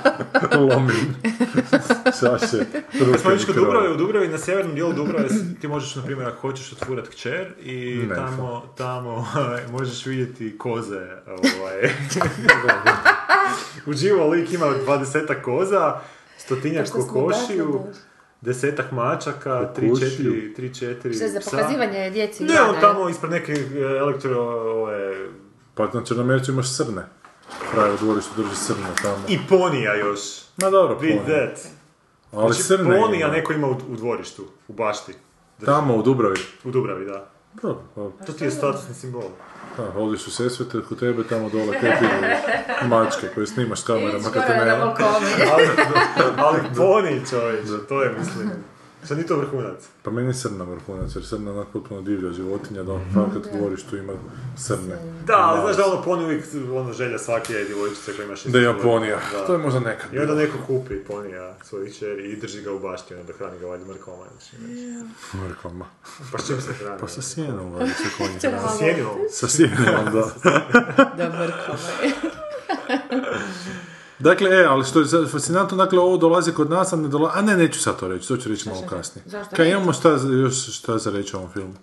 [0.71, 1.17] lomim.
[2.21, 2.65] Saše.
[3.13, 5.29] Kad smo išli kod Dubrave, u Dubravi, na sjevernom dijelu Dubrave,
[5.61, 9.27] ti možeš, na primjer, ako hoćeš otvurat kćer i Ne, tamo, tamo
[9.71, 11.91] možeš vidjeti koze, ovaj.
[13.87, 16.01] Uživo lik ima dvadesetak koza,
[16.39, 17.85] stotinjak kokošiju,
[18.41, 23.33] desetak mačaka, tri, četiri, tri, četiri Što je za pokazivanje djeci Ne, on tamo ispred
[23.33, 24.41] neke e, elektro,
[24.83, 25.29] ove,
[25.75, 27.03] Pa na Črnomercu imaš srne.
[27.73, 29.23] Pravi u dvorištu drži srne tamo.
[29.29, 30.21] i ponija još.
[30.63, 31.23] Ma dobro, ponija.
[31.25, 31.67] that.
[32.33, 33.37] Ali Znači, srne ponija ima.
[33.37, 35.13] neko ima u, u dvorištu, u bašti.
[35.65, 36.41] Tamo u Dubravi.
[36.65, 37.31] U Dubravi, da.
[37.63, 39.23] Dobro, pa, To ti je statusni simbol.
[39.77, 42.05] da, ovdje su sesvete, kod tebe tamo dole tepi
[42.89, 44.85] mačke koje snimaš s kamerama kad te nema.
[45.53, 45.69] ali,
[46.37, 48.51] ali poni čovječe, to je mislim.
[49.05, 49.85] Što nije to vrhunac.
[50.03, 53.47] Pa meni je srna vrhunac, jer srna je onak potpuno divlja životinja, da on fakat
[53.47, 54.13] u dvorištu ima
[54.57, 54.97] srne.
[55.27, 58.59] Da, ali znaš da ono poni uvijek ono želja svake djevojčice koja ima šest Da
[58.59, 58.75] je.
[59.33, 59.47] Da.
[59.47, 62.79] To je možda nekad I onda neko kupi ponija svojih čeri i drži ga u
[62.79, 64.25] bašti, onda hrani ga valjda mrkoma.
[65.35, 65.87] Mrkvama.
[66.33, 67.01] Pa s čim se hrani?
[67.01, 68.69] Pa sa sjenom, valjda se konji hrane.
[68.69, 69.17] Sa sjenivom.
[69.31, 70.31] Sa sjenom, da.
[71.17, 72.13] Da mrkove.
[74.19, 77.43] Dakle, e, ali što je fascinantno, dakle, ovo dolazi kod nas, a ne dolazi, a
[77.43, 79.25] ne, neću sad to reći, to ću reći malo kasnije.
[79.27, 80.09] Zašto Kaj imamo šta,
[80.43, 81.75] još šta za reći o ovom filmu?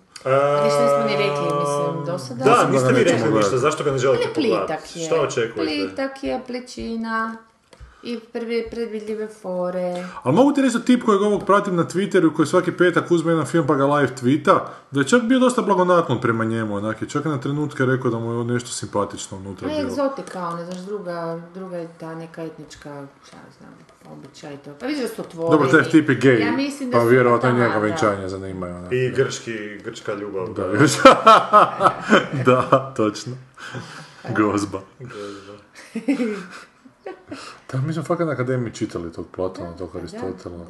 [0.64, 2.44] Ništa nismo ni rekli, mislim, do sada.
[2.44, 4.66] Da, niste mi rekli ništa, zašto ga ne želite pogledati?
[4.66, 5.06] plitak je.
[5.06, 5.86] Šta očekujete?
[5.86, 7.36] Plitak je, pličina.
[8.04, 10.04] I prvi predvidljive fore.
[10.22, 13.32] Ali mogu ti reći da tip kojeg ovog pratim na Twitteru, koji svaki petak uzme
[13.32, 14.58] jedan film pa ga live tweeta,
[14.90, 18.18] da je čak bio dosta blagonaklon prema njemu, onak je čak na trenutke rekao da
[18.18, 19.86] mu je nešto simpatično unutra Ne, bilo.
[19.86, 23.74] egzotika, ono, znaš, druga, druga je ta neka etnička, šta znam,
[24.12, 24.70] običaj to.
[24.80, 25.50] Pa vidiš da su otvoreni.
[25.50, 27.78] Dobro, taj tip je gej, Ja mislim da pa vjerojatno njega da.
[27.78, 28.74] venčanja zanimaju.
[28.76, 28.92] onak.
[28.92, 29.52] I grčki,
[29.84, 30.48] grčka ljubav.
[30.48, 30.92] Da, još.
[32.46, 33.32] da, točno.
[34.36, 34.80] Gozba.
[37.74, 40.66] Da, mi smo fakat na akademiji čitali tog Platona, tog Aristotela.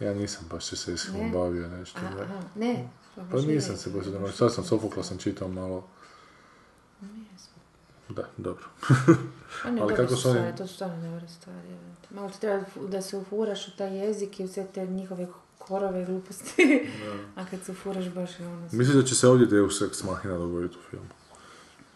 [0.00, 1.30] Ja nisam baš se Ne?
[1.30, 1.98] bavio nešto.
[2.00, 2.26] A, da.
[2.56, 2.88] ne.
[3.30, 5.86] Pa nisam se baš da sad sam Sofokla sam čitao malo.
[8.08, 8.64] Da, dobro.
[9.64, 11.68] A ne, Ali kako su oni- to su stvarno dobre stvari.
[12.10, 15.26] Malo ti treba da se ufuraš u taj jezik i u sve te njihove
[15.58, 16.88] korove gluposti.
[17.36, 18.68] A kad se ufuraš baš je ono...
[18.72, 21.06] Mislim da će se ovdje Deus Ex Machina dogoditi u filmu.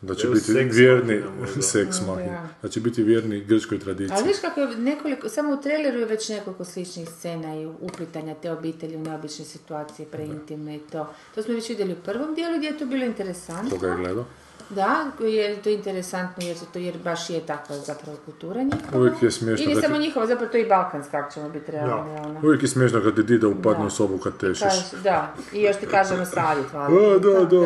[0.04, 1.22] Da će biti Ex vjerni
[1.62, 2.06] seks Ja.
[2.06, 2.48] Machina.
[2.62, 4.14] Da će biti vjerni grčkoj tradiciji.
[4.14, 8.34] Ali viš kako je nekoliko, samo u traileru je već nekoliko sličnih scena i uplitanja
[8.34, 11.06] te obitelji u neobične situacije, preintimne i to.
[11.34, 13.70] To smo već vidjeli u prvom dijelu gdje je to bilo interesantno.
[13.70, 14.24] Koga je gledao?
[14.70, 18.98] Da, je to interesantno jer, to, jer baš je takva zapravo kultura njihova.
[18.98, 21.48] Uvijek je smiješno I ne kad samo ti- njihova, zapravo to i balkanska ako ćemo
[21.48, 22.10] biti realni.
[22.18, 22.40] ono.
[22.40, 23.86] Uvijek je smiješno kad ti dida upadne Da.
[23.86, 24.62] u sobu kad tešiš.
[24.62, 26.88] Kaž- da, i još ti kažemo savjet, hvala.
[26.90, 27.60] Da, da, da,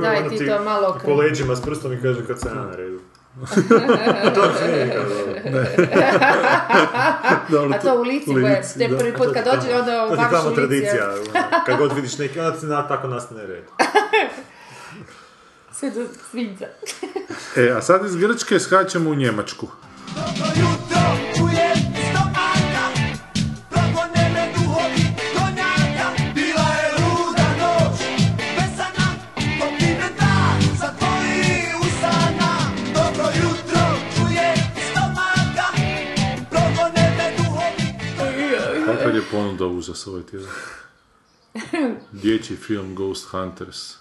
[0.00, 0.26] da.
[0.26, 1.14] i ti to malo Po okre...
[1.14, 3.00] leđima s prstom i kaže kad sam ja na redu.
[4.34, 5.34] to nije nikad dobro.
[7.50, 8.98] Dobro, A to u lici, koje, lici, te da.
[8.98, 10.56] prvi put kad dođe, onda To ti baš tamo u lici.
[10.56, 11.10] tradicija.
[11.10, 11.24] ono,
[11.66, 13.64] Kad god vidiš neki, onda ti na, tako nastane red.
[15.72, 16.64] Sve do svinca.
[17.56, 19.68] E, a sad iz Grčke skačemo u Njemačku.
[20.14, 20.77] Kakav je
[39.30, 40.50] ponuda užas ovaj tjedan?
[42.12, 43.94] Dječji film Ghost Hunters,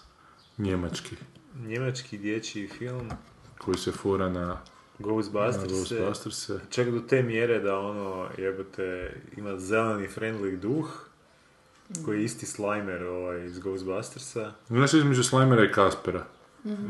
[0.57, 1.15] njemački,
[1.55, 3.09] Njemački dječji film
[3.57, 4.61] koji se fura na, na
[4.99, 6.49] Ghostbusters, Ghostbusters.
[6.69, 10.89] čak do te mjere da ono, jebote, ima zeleni friendly duh,
[12.05, 14.51] koji je isti Slimer ovaj, iz Ghostbustersa.
[14.67, 16.25] Znaš između Slimera i Kaspera.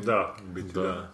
[0.05, 0.81] Da, u biti Da.
[0.81, 1.11] da.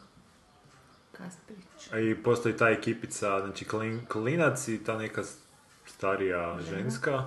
[1.12, 1.92] Kaspić.
[1.92, 5.24] A I postoji ta ekipica, znači klin, klinac i ta neka
[5.98, 7.24] starija ženska.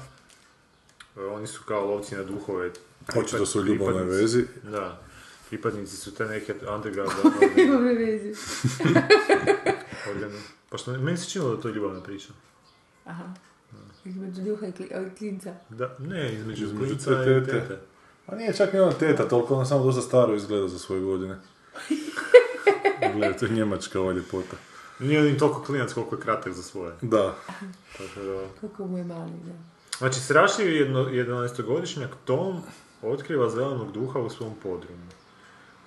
[1.17, 2.71] E, Oni su kao lovci na duhove.
[3.17, 4.45] Očito su u ljubavnoj vezi.
[4.63, 5.01] Da.
[5.49, 7.13] Pripadnici su te neke underground
[7.83, 8.35] mi vezi.
[10.71, 12.29] Pa što, meni se činilo da je to ljubavna priča.
[13.05, 13.25] Aha.
[14.05, 14.73] Između duha i
[15.19, 15.55] klinca.
[15.69, 17.53] Da, ne, između, Između klinca i tete.
[17.61, 17.79] tete.
[18.27, 21.37] A nije čak ni ona teta, toliko ona samo dosta staro izgleda za svoje godine.
[23.15, 24.57] Gledaj, to je njemačka ova ljepota.
[24.99, 26.93] Nije on im toliko klinac koliko je kratak za svoje.
[27.03, 27.35] Da.
[27.99, 28.41] Tako da...
[28.61, 29.53] Kako mu je mali, da.
[29.99, 32.63] Znači, strašljivi jedno, 11-godišnjak Tom
[33.03, 35.07] otkriva zelenog duha u svom podrumu.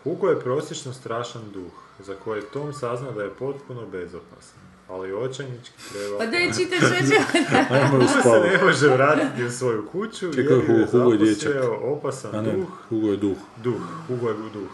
[0.04, 4.60] Hugo je prosječno strašan duh, za koje Tom sazna da je potpuno bezopasan,
[4.90, 6.18] ali očajnički treba...
[6.18, 7.20] Pa daj čitaš već.
[7.72, 11.62] Ajmo Hugo se ne može vratiti u svoju kuću Čekaj, jer je Hugo- Hugo je
[11.68, 13.38] opasan A ne, duh, Hugo je duh.
[13.64, 14.70] duh, Hugo je duh.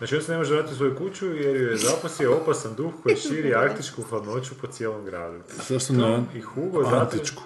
[0.00, 2.92] Znači on se ne može vratiti u svoju kuću jer ju je zaposjeo opasan duh
[3.02, 5.38] koji širi arktičku hladnoću po cijelom gradu.
[5.68, 6.22] Zašto ne?
[6.34, 7.42] I Hugo zatraži, Antičku.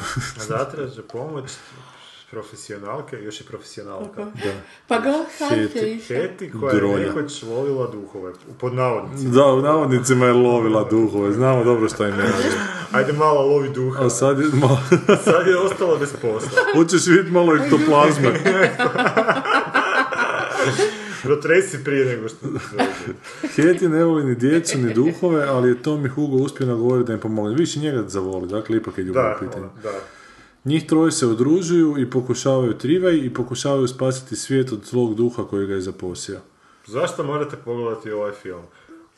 [0.48, 1.50] zatraže pomoć
[2.30, 4.24] profesionalke, još je profesionalka.
[4.24, 4.52] Da.
[4.88, 5.12] Pa ga
[5.48, 6.00] Heti.
[6.08, 9.30] Heti koja je nekoć lovila duhove, pod navodnicima.
[9.34, 12.32] Da, u navodnicima je lovila duhove, znamo dobro šta im je.
[12.92, 14.04] Ajde malo lovi duha.
[14.04, 14.80] A sad je, malo,
[15.24, 16.50] Sad je ostala bez posla.
[16.74, 18.28] hoćeš vidjeti malo ektoplazme.
[21.22, 22.46] Protresi prije nego što.
[23.56, 27.12] Heti ne voli ni djecu, ni duhove, ali je Tom i Hugo uspio nagovoriti da
[27.12, 27.54] im pomogne.
[27.54, 29.92] Više njega zavoli, dakle ipak je ljubav ono, da.
[30.64, 35.66] Njih troje se udružuju i pokušavaju trivaj i pokušavaju spasiti svijet od zlog duha koji
[35.66, 36.38] ga je zaposio.
[36.86, 38.62] Zašto morate pogledati ovaj film?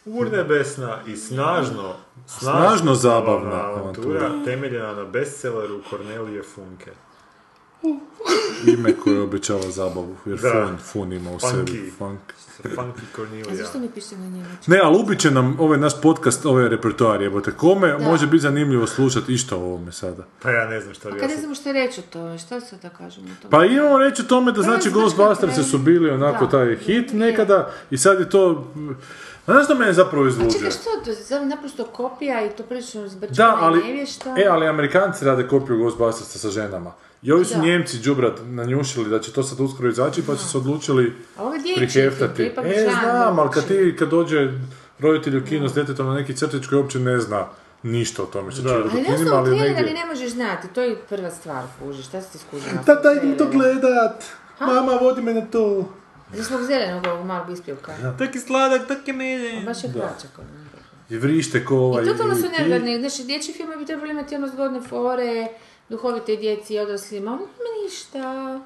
[0.05, 1.95] Urnebesna i snažno,
[2.27, 6.91] Snažno zabavna avantura temeljena na bestselleru Cornelije Funke.
[8.69, 10.51] Ime koje obećava zabavu, jer Da.
[10.67, 11.51] fun, fun ima u Funky.
[11.67, 11.93] sebi.
[11.99, 12.21] Funk.
[12.67, 13.55] Funky A Cornelia.
[13.57, 14.71] zašto ne piše na njemački?
[14.71, 17.53] Ne, ali ubit će nam ovaj naš podcast, ovaj repertoar, jebote.
[17.53, 20.25] Kome može biti zanimljivo slušati išta o ovome sada?
[20.43, 22.39] Pa ja ne znam šta A bi kad ja ne znamo što reći o tome,
[22.39, 23.51] šta sad da kažemo o tome?
[23.51, 26.51] Pa imamo reći o tome da znači znaš Ghostbusters su bili onako Da.
[26.51, 27.15] taj hit Je.
[27.15, 28.73] nekada i sad je to...
[29.47, 30.53] A znaš što mene zapravo A izluđuje?
[30.53, 31.13] čekaj, što to?
[31.15, 34.35] Zar naprosto kopija i to prilično Da, zbačena ali, i nevješta?
[34.37, 36.93] e, ali Amerikanci rade kopiju Ghostbustersa sa ženama.
[37.23, 37.61] I ovi su Da.
[37.61, 41.13] Njemci džubrat nanjušili da će to sad uskoro izaći, pa su se odlučili je
[41.63, 42.43] film, priheftati.
[42.43, 44.53] je E, znam, ali kad ti, kad dođe
[44.99, 47.47] roditelj u kino s djetetom na neki crtić koji uopće ne zna
[47.83, 48.69] ništa o tome što Da.
[48.69, 49.77] će Ali u ne kinima, ali negdje...
[49.79, 52.83] ali ne možeš znati, to je prva stvar, kužiš, šta si ti skužila?
[52.87, 54.25] Tata, idem to gledat!
[54.61, 55.89] Mama, vodi me na to!
[56.35, 57.93] Za svog zelenog ovog malog ispjevka.
[58.19, 59.65] Taki sladak, taki miljen.
[59.65, 60.31] Baš je plaćak.
[61.11, 62.05] I vrište ko ovaj...
[62.05, 65.49] I totalno su nevjerni, znači dječji filmovi bi trebali imati ono zgodne fore,
[65.91, 67.47] duhovite djeci i odraslima, ono
[67.85, 68.61] ništa.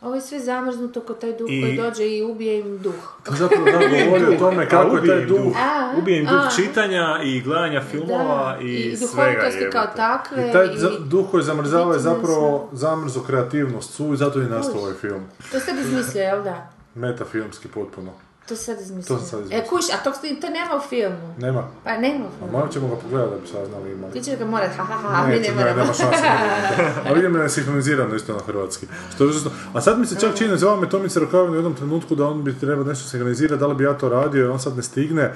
[0.00, 2.94] Ovo je sve zamrznuto kod taj duh I- koji dođe i ubije im duh.
[3.28, 3.72] Zapravo da
[4.04, 5.56] govori o tome kako je taj duh.
[5.56, 6.50] A, Ubijem duh a.
[6.56, 10.48] čitanja i gledanja filmova Da, i, i svega duhovitosti kao takve.
[10.48, 10.68] I taj i-
[11.00, 15.24] duh koji zamrzava je zapravo zamrzo kreativnost su i zato je nastao ovaj film.
[15.50, 16.70] To je sad izmislio, jel da?
[16.94, 18.12] Metafilmski potpuno.
[18.48, 19.16] To sad izmislio.
[19.16, 19.64] To sad E, izmislio.
[19.68, 20.10] kuš, a to,
[20.40, 21.34] to nema u filmu.
[21.38, 21.68] Nema.
[21.84, 22.52] Pa nema u A filmu.
[22.52, 24.12] malo ćemo ga pogledati da bi saznali imali.
[24.12, 25.76] Ti će ga morat, ha ha ha, mi ne Neće, ne, moramo.
[25.76, 26.22] nema šanse.
[26.22, 26.92] nema.
[27.06, 28.86] A vidim da je sinhronizirano isto na hrvatski.
[29.14, 29.50] Što je užasno.
[29.74, 32.44] A sad mi se čak čini, zvao me Tomica Rukavin u jednom trenutku da on
[32.44, 35.32] bi trebao nešto sinhronizirati, da li bi ja to radio i on sad ne stigne.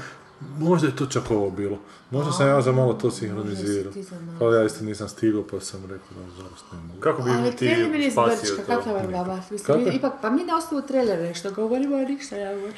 [0.59, 1.79] Možda je to čak ovo bilo.
[2.11, 3.93] Možda sam ja za malo to sinhronizirao.
[4.41, 7.01] Ali ja isto nisam stigao pa sam rekao da nažalost ne mogu.
[7.01, 8.63] Kako bi Ali ti mi spasio to?
[8.69, 9.37] kakav je baba?
[9.51, 9.79] Mislim, Kako?
[9.81, 12.75] mi- ipak, pa mi na osnovu trailera nešto govorimo, a ništa ja govorim.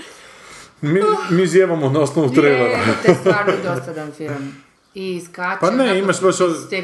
[0.84, 1.00] Mi,
[1.30, 2.64] mi zjevamo na osnovu trailera.
[2.76, 4.54] Je, to je stvarno dosadan film.
[4.94, 5.58] I skače.
[5.60, 6.36] Pa ne, imaš baš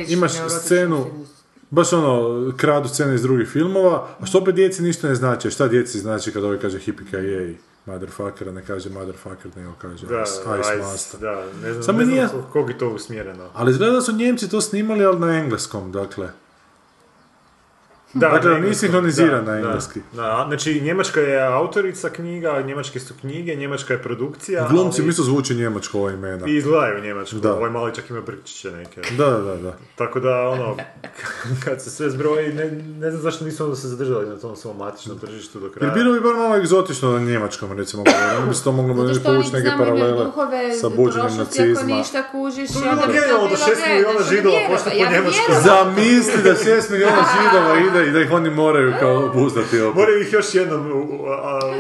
[0.09, 1.27] imaš scenu- film.
[1.71, 2.23] Baš ono,
[2.57, 5.51] kradu scene iz drugih filmova, a što opet djeci ništa ne znači.
[5.51, 7.57] Šta djeci znači kad ovaj kaže hippie jej,
[7.87, 10.33] motherfucker, a ne kaže motherfucker, nego kaže Da, ice,
[10.63, 11.21] ice master.
[11.21, 13.51] da, ne znam, Samo ne znam nije- kog- kog je to usmjereno.
[13.55, 16.29] Ali izgleda da su Njemci to snimali, ali na engleskom, dakle.
[18.13, 20.01] Da, Dakle, na nije engleskom, sinhroniziran da, na da, engleski.
[20.13, 24.67] Da, znači Njemačka je autorica knjiga, Njemačke su knjige, Njemačka je produkcija.
[24.71, 26.47] Glumci ali- mi isto zvuči njemačko ova imena.
[26.47, 27.53] I izgledaju njemačko, Da.
[27.53, 29.01] ovaj mali čak ima brčiće neke.
[29.11, 29.77] Da, da, da.
[29.97, 30.77] Tako da, ono,
[31.65, 32.65] kad se sve zbroji, ne,
[32.95, 35.93] ne znam zašto nisu onda se zadržali na tom svom matičnom tržištu do Jer kraja.
[35.93, 38.03] bilo bi bar malo egzotično na njemačkom, recimo.
[38.37, 40.27] Onda bi se to moglo Zato što povući oni neke znamo paralele
[40.75, 41.83] sa buđenjem ako nacizma.
[41.89, 42.73] ništa kužiš.
[42.73, 45.55] To i bi onda bilo bi genijalno da židova po.
[45.61, 49.95] Zamisli da 6 milijuna židova ide i da ih oni moraju kao obuzdati opet.
[49.95, 50.93] Moraju ih još jednom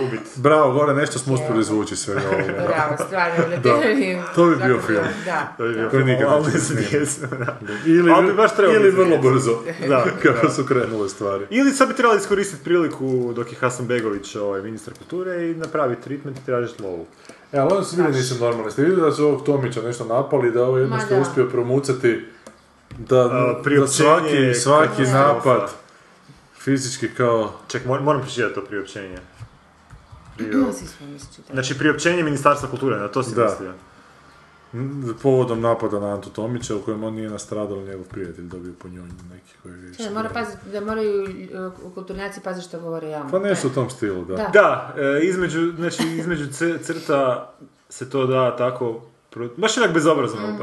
[0.07, 0.31] ubiti.
[0.37, 2.53] Bravo, gore nešto smo uspjeli izvući svega ovoga.
[2.69, 5.05] Bravo, stvarno, ne Da, to bi bio film.
[5.25, 5.55] Da.
[5.57, 6.51] To bi bio film, nikad ali.
[7.87, 11.47] Ili, Ali bi baš ili vrlo brzo, Da, kako su krenule stvari.
[11.51, 16.03] Ili sad bi trebali iskoristiti priliku dok je Hasan Begović ovaj, ministar kulture i napraviti
[16.03, 17.07] treatment i tražiti lovu.
[17.53, 18.71] E, ali oni su bili nisu normalni.
[18.71, 22.25] Ste vidjeli da su ovog Tomića nešto napali, da ovo Ma jednostavno uspio promucati
[22.99, 25.71] da, A, da svaki, svaki napad
[26.61, 27.53] fizički kao...
[27.69, 29.19] Ček, mor- moram pročitati to priopćenje.
[30.39, 30.73] Prio-.
[31.53, 33.45] Znači, priopćenje Ministarstva kulture, na to si Da.
[33.45, 33.73] mislio.
[35.23, 39.03] Povodom napada na Antu Tomića u kojem on nije nastradao, njegov prijatelj dobio po njoj
[39.33, 39.93] neki koji je...
[39.99, 43.31] Ne, mora paziti, da moraju uh, kulturnjaci paziti što govore javno.
[43.31, 44.37] Pa nešto u tom stilu, da.
[44.37, 44.51] Da.
[44.53, 46.47] Da, e, između, znači, između
[46.83, 47.53] crta
[47.89, 50.59] se to da tako, pro- baš onak bezobrazno Mm.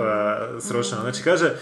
[0.57, 1.01] e, sročeno.
[1.01, 1.55] Znači, kaže,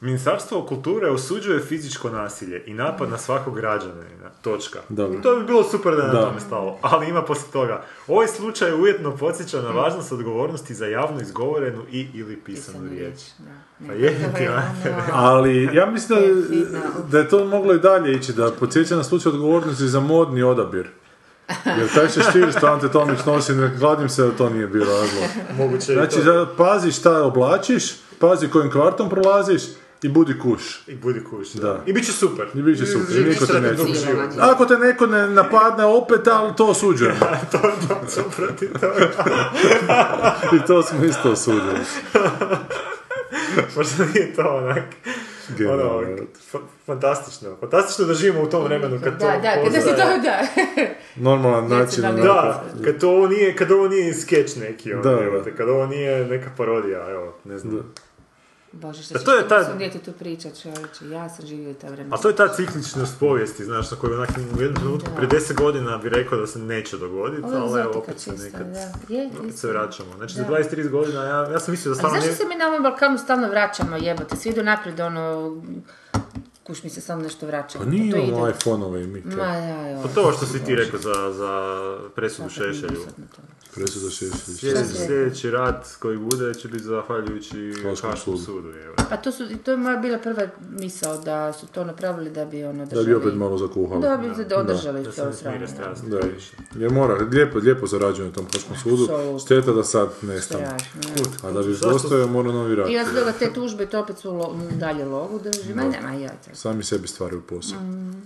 [0.00, 4.30] Ministarstvo kulture osuđuje fizičko nasilje i napad na svakog građanina.
[4.42, 4.78] Točka.
[4.88, 5.18] Dobro.
[5.18, 6.78] I to bi bilo super da je na tome stalo.
[6.82, 7.82] Ali ima poslije toga.
[8.08, 13.14] Ovaj slučaj ujetno podsjeća na važnost odgovornosti za javno izgovorenu i ili pisanu Pisanu riječ.
[13.38, 13.50] Da.
[13.86, 14.62] Pa je to ti, ono-
[15.12, 16.26] Ali ja mislim da,
[17.02, 20.88] da je to moglo i dalje ići, da podsjeća na slučaj odgovornosti za modni odabir.
[21.66, 25.24] Jer taj šeštir što Ante Tomić nosi, ne kladim se da to nije bio razlog.
[25.58, 26.54] Moguće Znači, to.
[26.56, 27.84] pazi šta oblačiš,
[28.20, 29.62] pazi kojim kvartom prolaziš
[30.02, 30.82] i budi kuš.
[30.86, 31.52] I budi kuš.
[31.52, 31.68] Da.
[31.68, 31.82] Da.
[31.86, 32.46] I bit će super.
[32.54, 33.82] I bit će super, Živiš niko te neće.
[34.40, 37.16] Ako te neko ne napadne opet, ali to osuđujem.
[37.52, 39.08] to, to, sam protiv toga.
[40.56, 41.78] I to smo isto osudili.
[43.76, 44.84] Možda nije to onak...
[45.60, 46.02] Ono,
[46.52, 47.56] fa- fantastično.
[47.60, 50.40] Fantastično da živimo u tom vremenu kad to Da, da, kada se to, da.
[51.16, 52.04] Normalan način.
[52.04, 52.22] Onako.
[52.22, 55.50] Da, kad to ovo nije, kad ovo nije skeč neki, ono, Da, da.
[55.56, 57.76] kad ovo nije neka parodija, evo, ne znam.
[57.76, 57.82] Da.
[58.76, 62.14] Bože, što ćeš to je ta- svom djetetu pričat, čovječe, ja sam živio ta vremena.
[62.14, 64.28] A to je ta cikličnost povijesti, znaš, na koju onak
[64.58, 68.20] u jednom trenutku prije deset godina bi rekao da se neće dogoditi, ali evo, opet
[68.20, 69.14] se nekad, da.
[69.14, 70.16] Je, opet se vraćamo.
[70.16, 70.48] Znači, za Da.
[70.50, 72.36] 20-30 godina, ja, ja sam mislio da Ali stvarno zašto ne...
[72.36, 75.56] se mi na ovom Balkanu stalno vraćamo, jebote, svi idu naprijed, ono,
[76.62, 77.78] kuš mi se stalno nešto vraća.
[77.78, 78.56] Pa nije To imamo ide.
[78.58, 79.28] iPhone-ove i Mike.
[79.28, 80.02] Ma ja, jo.
[80.02, 81.52] Pa to što si ti rekao za, za
[82.14, 83.00] presudu Šešelju.
[83.76, 84.10] Presuda.
[84.10, 87.72] Sljedeći, sljedeći rat koji bude će biti zahvaljujući
[88.02, 88.68] Haškom sudu.
[88.68, 88.94] evo.
[89.10, 92.64] Pa to, su, to je moja bila prva misao da su to napravili da bi
[92.64, 93.06] ono Da držali...
[93.06, 94.02] bi opet malo zakuhali.
[94.02, 95.66] Da bi se održali Da to sranje.
[96.06, 96.18] Da,
[96.78, 99.08] jer mora, lijepo, lijepo zarađuju na tom Haškom sudu,
[99.44, 100.76] šteta da sad nestane.
[101.42, 102.90] A da bi postojao mora novi rat.
[102.90, 105.74] I od toga te tužbe to opet su lo, dalje logu drži.
[105.74, 106.30] Ma nema ja.
[106.52, 107.80] Sami sebi stvaraju posao.
[107.80, 108.22] Mm.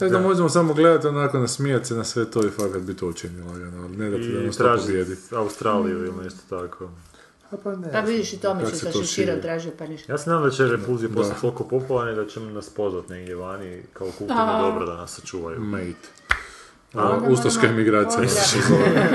[0.00, 3.42] Tako da možemo samo gledati onako nasmijati se na sve to i fakat biti očeni
[3.42, 5.16] lagano, ali ne da ti da nas to pobijedi.
[5.32, 6.88] Australiju ili nešto tako.
[7.50, 7.92] A pa ne.
[7.92, 9.40] Pa vidiš i Kako je se širi?
[9.42, 10.12] tražio pa ništa.
[10.12, 13.82] Ja se nadam da će repulzije postati toliko popularni da će nas pozvat negdje vani
[13.92, 15.60] kao kulturno dobro da nas sačuvaju.
[15.60, 16.08] Mate.
[16.94, 19.08] A onda Ustaška emigracija se zove.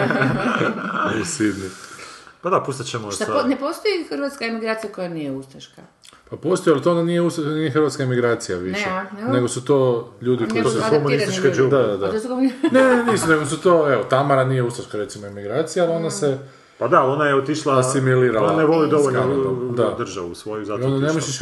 [1.22, 1.70] u Sidni.
[2.42, 3.34] Pa da, pustat ćemo Šta, sa...
[3.34, 5.82] po- ne postoji hrvatska emigracija koja nije ustaška?
[6.30, 8.90] Pa postoji, ali to onda nije, usta- nije hrvatska emigracija više.
[8.90, 9.48] Ne, a, nego?
[9.48, 10.70] su to ljudi koji su...
[10.78, 11.70] adaptirani ljudi.
[11.72, 11.98] Da, da,
[12.72, 16.38] Ne, ne, nisu, nego su to, evo, Tamara nije ustaška recimo emigracija, ali ona se...
[16.78, 17.80] Pa da, ona je otišla...
[17.80, 19.96] Asimilirala Ona ne voli dovoljno da.
[19.98, 21.14] državu svoju, I zato onda ne otišla.
[21.14, 21.38] možeš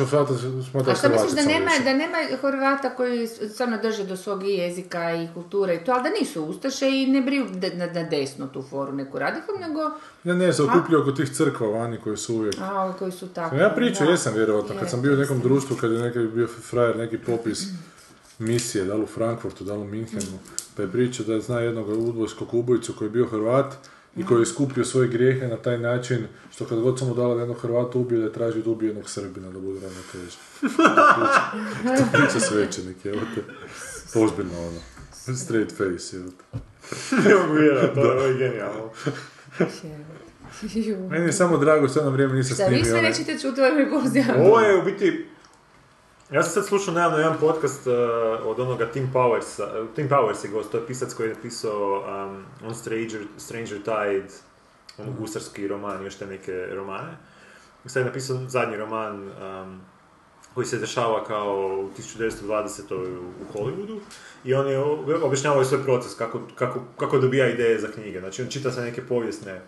[0.72, 5.14] smatrati A misliš da nema, da nema Horvata koji stvarno drže do svog i jezika
[5.14, 8.64] i kulture i to, ali da nisu ustaše i ne briju na, na desno tu
[8.70, 9.92] foru neku radikom, nego
[10.24, 12.56] Ne, ne, se okupljaju oko tih crkva vani koji su uvijek...
[12.60, 13.56] a, koji su tako.
[13.56, 14.12] Ja pričao, da.
[14.12, 17.64] jesam vjerojatno, kad sam bio u nekom društvu, kad je neki bio frajer, neki popis
[18.40, 20.40] misije, da li u Frankfurtu, da li u Minhenu,
[20.76, 23.76] pa je pričao da zna jednog udbojskog ubojicu koji je bio Hrvat
[24.16, 27.36] i koji je skupio svoje grijehe na taj način, što kad god sam mu dala
[27.36, 30.38] da jednog Hrvata ubije, da je tražio da ubije jednog Srbina, da bude ravnoteže.
[31.98, 33.42] To priča svećenik, evo te.
[34.20, 34.80] Ozbiljno ono.
[35.38, 36.58] Straight face, evo te.
[37.30, 37.56] Ne mogu
[37.96, 38.90] to je genijalno.
[41.10, 44.24] Meni je samo drago što jedno vrijeme nisam Šta, vi snimio sve nećete čuti repulziji?
[44.38, 45.26] Ovo je u biti...
[46.34, 47.94] Ja sam sad slušao naravno jedan podcast uh,
[48.46, 52.00] od onoga Tim Powers, uh, Tim Powers je gost, to je pisac koji je napisao
[52.00, 54.34] um, on Stranger, Stranger Tide,
[54.98, 57.18] ono gusarski roman, i još te neke romane.
[57.86, 59.82] Sad je napisao zadnji roman um,
[60.54, 62.94] koji se dešava kao u 1920.
[62.94, 64.00] u, Hollywoodu
[64.44, 64.80] i on je
[65.24, 68.20] objašnjavao svoj proces, kako, kako, kako dobija ideje za knjige.
[68.20, 69.62] Znači on čita se neke povijesne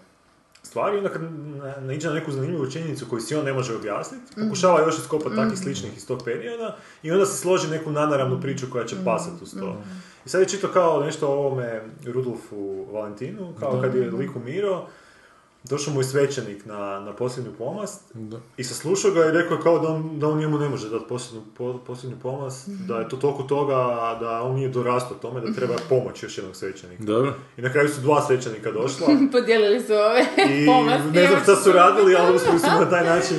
[0.76, 4.36] stvari onda kad na- naiđe na neku zanimljivu činjenicu koju si on ne može objasniti,
[4.36, 8.66] pokušava još iskopati takvih sličnih iz tog perioda i onda se složi neku nanaravnu priču
[8.72, 9.78] koja će pasati uz to.
[10.26, 12.58] I sad je čito kao nešto o ovome Rudolfu
[12.92, 14.88] Valentinu, kao kad je lik umirao,
[15.70, 18.38] došao mu je svećenik na, na posljednju pomast Da.
[18.58, 21.42] i saslušao ga i rekao kao da on, da on njemu ne može dati posljednju,
[21.58, 23.76] po, posljednju pomast, da je to toliko toga
[24.20, 27.04] da on nije dorastao tome, da treba pomoć još jednog svećenika.
[27.04, 27.34] Dobro.
[27.58, 31.12] I na kraju su dva svećenika došla Podijelili su ove i pomasti.
[31.12, 33.38] ne znam šta su radili, ali uspjeli su na taj način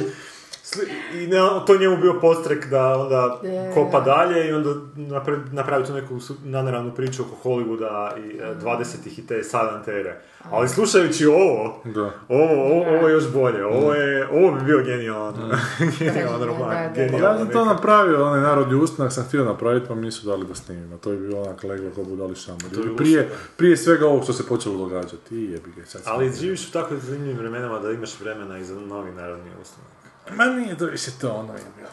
[1.14, 3.70] i ne, to njemu bio postrek da onda Da.
[3.74, 9.18] kopa dalje i onda napravi, napravi tu neku nanaravnu priču oko Hollywooda i e, 20-ih
[9.18, 10.20] i te sadantere.
[10.50, 12.10] Ali slušajući ovo, Da.
[12.28, 15.34] ovo, ovo, ovo je još bolje, ovo, je, ovo bi bio genijalan,
[15.98, 17.16] genijalan Da, roman, da, da.
[17.16, 20.54] Ja sam to napravio, onaj narodni ustanak sam htio napraviti, pa mi nisu dali da
[20.54, 20.96] snimimo.
[20.96, 22.62] To je bilo onak leglo ko budali šamar.
[22.62, 25.36] Je Prije, prije svega ovog što se počelo događati.
[25.36, 29.12] I jebi ga, Ali živiš u tako zanimljivim vremenima da imaš vremena i za novi
[29.12, 29.95] narodni ustanak.
[30.34, 31.88] Ma nije to više to, ono je bilo.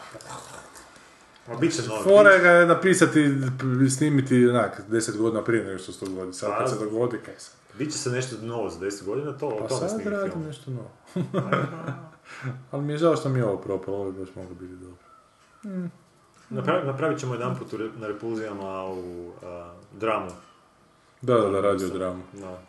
[1.48, 1.82] Ma bit će.
[2.04, 3.30] Fora ga je napisati,
[3.96, 6.32] snimiti, onak, deset godina prije nego što se to dogodi.
[6.32, 7.54] Sad Pa, kad se dogodi, kaj sad?
[7.78, 10.32] Bit će se nešto novo za 10 godina, to, Pa o tome sad snimi radim
[10.32, 10.44] film.
[10.46, 10.90] nešto novo.
[12.70, 15.04] Ali mi je žao što mi je ovo propalo, ovo bi baš moglo biti dobro.
[16.50, 20.30] Napravi, napravit ćemo jedan put na repulzijama u a, dramu.
[21.22, 22.22] Da, da, da, radio dramu.
[22.32, 22.62] Da.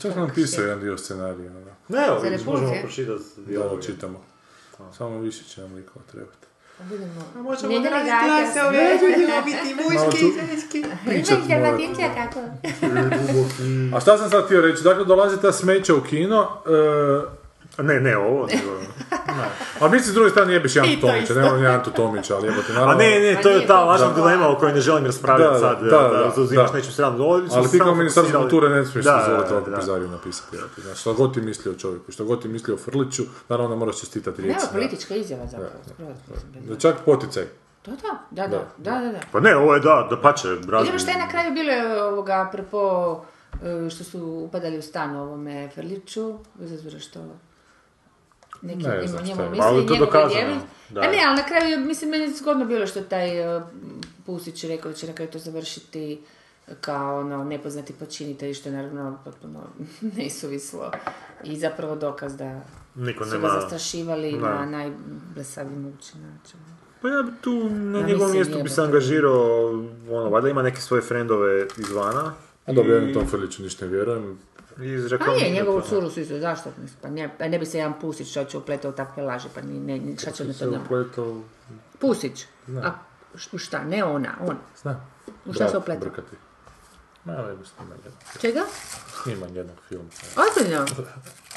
[0.00, 1.50] Čak sam napisao jedan dio scenarija.
[1.50, 1.70] ono.
[1.88, 3.82] Ne, vidiš, možemo pročitati Da, dijaloge.
[4.80, 4.92] Čitamo.
[4.92, 6.46] Samo više će nam likova trebati.
[6.88, 7.22] Budemo...
[7.34, 8.98] možemo Mijenjali raditi glasove.
[9.94, 10.26] Malo ću
[11.06, 11.80] pričat morat.
[12.14, 12.40] kako?
[13.96, 14.82] A šta sam sad htio reći?
[14.82, 17.39] Dakle, dolazi ta smeća u kino, e,
[17.82, 18.80] Ne, ne, ovo, nego...
[19.80, 20.70] a mi se s druge strane Jantu
[21.00, 22.94] to Tomića, nemoj ni Jantu Tomića, ali jebote, A naravno.
[22.94, 24.14] ne, ne, Pa to je nije ta to lažna to.
[24.14, 26.30] dilema o kojoj ne želim raspravljati Da, da, sad, da, da, da, da.
[26.32, 26.40] su
[27.52, 29.76] Ali se ti kao ministarstvo kulture ne smiješ Da, dozvoliti da, ovakvu da.
[29.78, 30.56] pizariju napisati.
[30.56, 30.80] jebote.
[30.80, 34.00] Znači, što god ti misli o čovjeku, što god ti misli o Frliću, naravno moraš
[34.00, 34.66] čestitati Nema rijeci.
[34.72, 35.70] politička izjava zapravo.
[36.60, 37.44] Da, čak poticaj.
[37.86, 37.98] Da, da,
[38.30, 39.20] da, da, da, da, da.
[39.32, 40.82] Pa ne, ovo je da, da pače, razum.
[40.82, 42.80] Idemo šta je na kraju bilo je ovoga, apropo
[43.86, 47.20] e, što su upadali u stan ovome Frliću, bez obzira što
[48.62, 50.60] neki Ne znam njemu misli, Ali to dokazano,
[50.90, 51.00] da.
[51.00, 53.60] A ne, ali na kraju, mislim, meni je zgodno bilo što taj e,
[54.26, 56.20] Pusić rekao da će na kraju to završiti
[56.80, 59.60] kao ono, nepoznati počinitelj, što je naravno potpuno
[60.16, 60.90] nesuvislo
[61.44, 62.60] i zapravo dokaz da
[62.94, 63.48] Niko su nema...
[63.48, 64.38] ga zastrašivali Ne.
[64.38, 66.60] na najblesaviji mogući način.
[67.02, 69.70] Pa ja bi tu na Ja njegovom mjestu bi se angažirao,
[70.10, 72.32] ono, valjda ima neke svoje frendove izvana.
[72.66, 74.38] A dobro, ja tom Frliću ništa ne vjerujem.
[74.80, 76.72] Izrekao A je, mi- njegovu curu su isto, zašto?
[76.78, 79.60] Mislim, Pa ne, pa ne bi se jedan Pusić što će upletao takve laži, pa
[79.60, 80.84] ni, ne, ni- šta će Se to njemu?
[80.84, 81.42] upletao...
[81.98, 82.46] Pusić?
[82.66, 82.84] Znam.
[82.84, 82.92] A
[83.56, 83.84] šta?
[83.84, 84.56] Ne ona, on.
[84.76, 85.10] Znam.
[85.46, 86.08] U šta se Brat upletao?
[86.08, 86.36] Brkati.
[87.24, 88.60] Ma, evo snimam jednog, Čega?
[89.22, 90.08] snimam jednog filma.
[90.38, 90.80] Ozbiljno?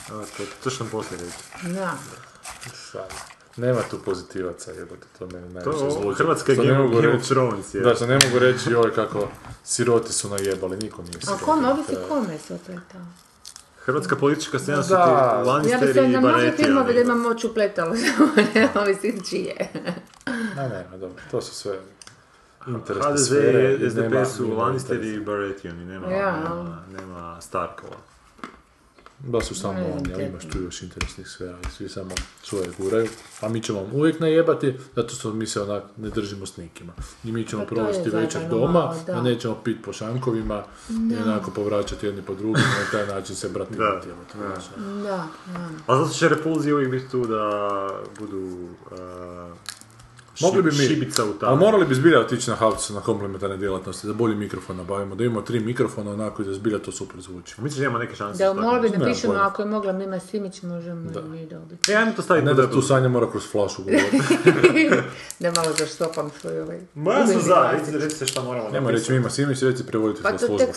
[0.03, 1.73] A, to, to što sam poslije reći.
[1.73, 1.93] Da.
[2.91, 3.09] Sad.
[3.57, 6.17] Nema tu pozitivaca, jebote, to mene najviše To, zluđe.
[6.17, 7.81] Hrvatska je ne Game, of Thrones, je.
[7.81, 9.27] Da, što ne mogu reći joj kako
[9.63, 11.43] siroti su najebali, niko nije A siroti.
[11.43, 13.01] kome, na ovisi kome se upletao?
[13.77, 16.63] Hrvatska politička scena su ti Ja bi Lannisteri se i na Bareti.
[16.63, 17.93] filmove da imam moć upletalo,
[18.55, 19.69] ne ovisi čije.
[20.55, 21.79] Ne, ne, ma dobro, to su sve
[22.67, 23.73] interesne HDZ sfere.
[23.75, 26.31] i SDP su Lannisteri i Baretioni, nema, Ja.
[26.39, 27.95] nema, nema Starkova.
[29.27, 32.11] Da su samo oni, ali imaš tu još interesnih sfera, ali svi samo
[32.43, 33.07] svoje guraju.
[33.41, 36.93] A mi ćemo vam uvijek najebati, zato što mi se onak ne držimo s nikima.
[37.23, 39.13] I mi ćemo Pa provesti večer doma, malo, da.
[39.13, 43.49] a nećemo pit po šankovima i onako povraćati jedni po drugim, na taj način se
[43.49, 44.01] brati Da,
[44.35, 44.43] da.
[45.03, 45.27] Da, da.
[45.87, 47.89] A zato će repulzije uvijek biti tu da
[48.19, 48.37] budu
[48.91, 48.97] uh,
[50.41, 54.07] Mogli bi mi, šibica u ali morali bi zbilja otići na havcu na komplementarne djelatnosti,
[54.07, 57.61] da bolji mikrofon nabavimo, da imamo tri mikrofona onako i da zbilja to super zvuči.
[57.61, 58.43] Misliš da ima neke šanse?
[58.43, 61.91] Da, mogli bi napišemo, ako je mogla Mima Simić, možemo i mi dobiti.
[61.91, 62.81] E, ajmo to staviti ne da tu.
[62.81, 64.17] Sanja mora kroz flašu govoriti.
[65.39, 66.79] Da malo zaštopam svoj ovaj...
[66.95, 70.31] Ma ja sam za, recite, recite šta moramo Nema reći Mima Simić, reci prevoditi Pa
[70.31, 70.65] za to službu.
[70.65, 70.75] tek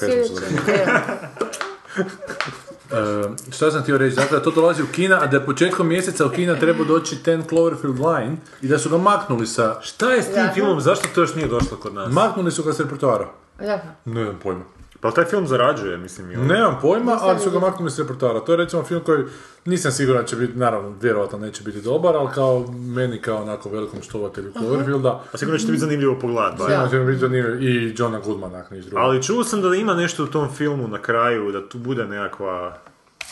[2.91, 5.89] E, šta sam htio reći, dakle da to dolazi u Kina, a da je početkom
[5.89, 9.81] mjeseca u Kina treba doći Ten Cloverfield Line i da su ga maknuli sa...
[9.83, 12.13] Šta je s tim filmom, zašto to još nije došlo kod nas?
[12.13, 13.29] Maknuli su ga s repertoara.
[13.59, 13.83] Da.
[14.05, 14.76] Nemam pojma.
[15.11, 16.31] Pa taj film zarađuje, mislim.
[16.31, 16.45] i ono.
[16.45, 18.41] Nemam pojma, Nisam ali su ga maknuli s repertoara.
[18.41, 19.25] To je recimo film koji
[19.65, 24.03] nisam siguran će biti, naravno, vjerojatno neće biti dobar, ali kao meni kao onako velikom
[24.03, 26.53] štovatelju Cloverfielda, A sigurno će ti biti zanimljivo bar.
[26.57, 29.01] sigurno će biti zanimljivo i Johna Goodmana, ako niš drugo.
[29.01, 32.79] Ali čuo sam da ima nešto u tom filmu na kraju, da tu bude nekakva...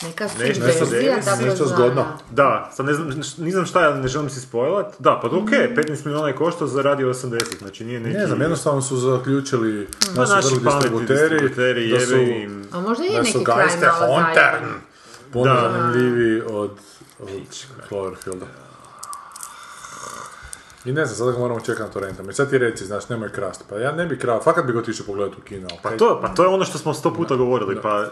[0.03, 0.85] Neka Nešto
[1.25, 2.05] tako nešto zgodno.
[2.31, 3.07] Da, sad ne znam,
[3.37, 4.95] ne znam šta, ne želim si spojlat.
[4.99, 8.17] Da, pa ok, 15 milijuna je koštao, zaradio 80, znači nije neki...
[8.17, 12.65] Ne znam, jednostavno su zaključili Pa naši pametni distributeri, distributeri, da su, im...
[12.71, 14.81] A možda je da su neki malo Huntern zajeban.
[15.33, 15.71] puno Da.
[15.71, 16.71] zanimljiviji od,
[17.19, 17.29] od
[17.87, 18.45] Cloverfielda.
[20.85, 22.29] I ne znam, sada ga moramo čekati na torrentom.
[22.29, 23.63] I sad ti reci, znaš, nemoj krast.
[23.69, 25.67] Pa ja ne bi krao, fakat bi ga otišao pogledati u kino.
[25.83, 28.09] Pa to, pa to je ono što smo sto puta govorili, pa...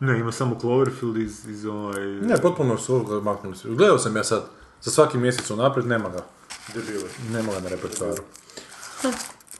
[0.00, 2.06] Ne, ima samo Cloverfield iz, iz ovaj...
[2.06, 3.56] Ne, potpuno su ga maknuli.
[3.56, 3.74] su.
[3.74, 4.42] Gledao sam ja sad,
[4.82, 6.24] za svaki mjesec unaprijed, nema ga.
[6.74, 7.04] Debili.
[7.32, 8.22] Nema ga na repertoaru.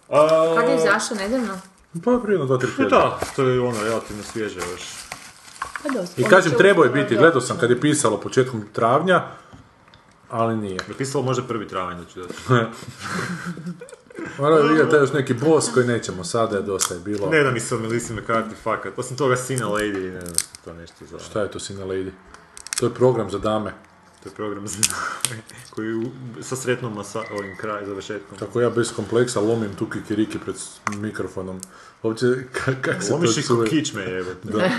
[0.09, 1.59] A, Kad je izašao nedavno?
[2.05, 2.99] Pa prije dva, tri Pa tjedna.
[2.99, 4.83] da, to je ono relativno svježe još.
[5.83, 6.21] Pa dosta.
[6.21, 9.23] I kažem, trebao je biti, gledao sam kad je pisalo početkom travnja,
[10.31, 10.79] ali nije.
[10.89, 12.35] Napisalo može prvi travanj da će doći.
[14.39, 17.31] Morao je vidjeti još neki boss koji nećemo sada, je dosta je bilo.
[17.31, 18.99] Ne da mi se od Melissa McCarthy fakat.
[18.99, 20.35] Osim toga Sina Lady, ne znam
[20.65, 21.23] to nešto zove.
[21.23, 22.11] Šta je to Sina Lady?
[22.81, 23.75] To je program za dame.
[24.23, 24.79] To je program za
[25.71, 28.39] koji u- sa sretnom masa, ovim kraj, završetkom.
[28.39, 30.55] Kako ja bez kompleksa lomim tu kikiriki pred
[30.91, 31.61] mikrofonom.
[32.03, 34.35] Uopće, ka- kak se Lomiš to kičme jebe.
[34.43, 34.71] Da,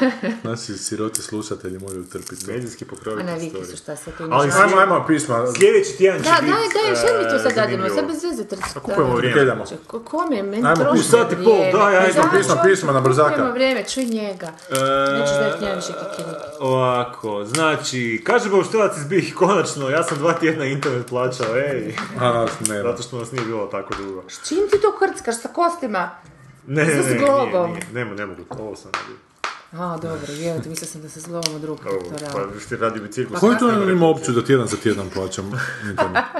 [0.49, 2.47] naši siroti slušatelji moraju trpiti.
[2.47, 4.51] Medijski A pokroviti ne, viki su šta se tu Ali.
[4.63, 5.47] Ajmo, ajmo pisma.
[5.57, 7.89] Sljedeći tjedan će Da, biti daj, daj, šta mi to sad e, radimo?
[7.89, 8.61] Sad bez veze trči.
[8.75, 9.57] A kupujemo vrijeme.
[10.05, 10.43] Kom je?
[10.43, 13.29] Meni Ajmo, troši u sat i pol, daj, ajde, Da, pisma, pisma na brzaka.
[13.29, 14.47] Kupujemo vrijeme, čuj njega.
[14.69, 14.73] E,
[15.19, 16.45] Nećeš dati njega više kikiriki.
[16.59, 21.95] Ovako, znači, kaže Bauštelac iz BiH, konačno, ja sam dva tjedna internet plaćao, ej.
[22.19, 22.89] A, nema.
[22.89, 24.23] Zato što nas nije bilo tako dugo.
[24.27, 26.09] S čim ti to hrckaš sa kostima?
[26.67, 27.71] Ne, ne, ne, zglobom.
[27.71, 29.15] nije, ne, ne mogu, ovo sam radio.
[29.71, 31.99] A, dobro, jel, mislila sam da se zlovom od Ovo, to
[32.33, 32.59] pa radi.
[32.59, 33.39] ste radi bi cirkus.
[33.39, 35.51] Koji to ima opciju da tjedan za tjedan plaćam
[35.89, 36.23] internet?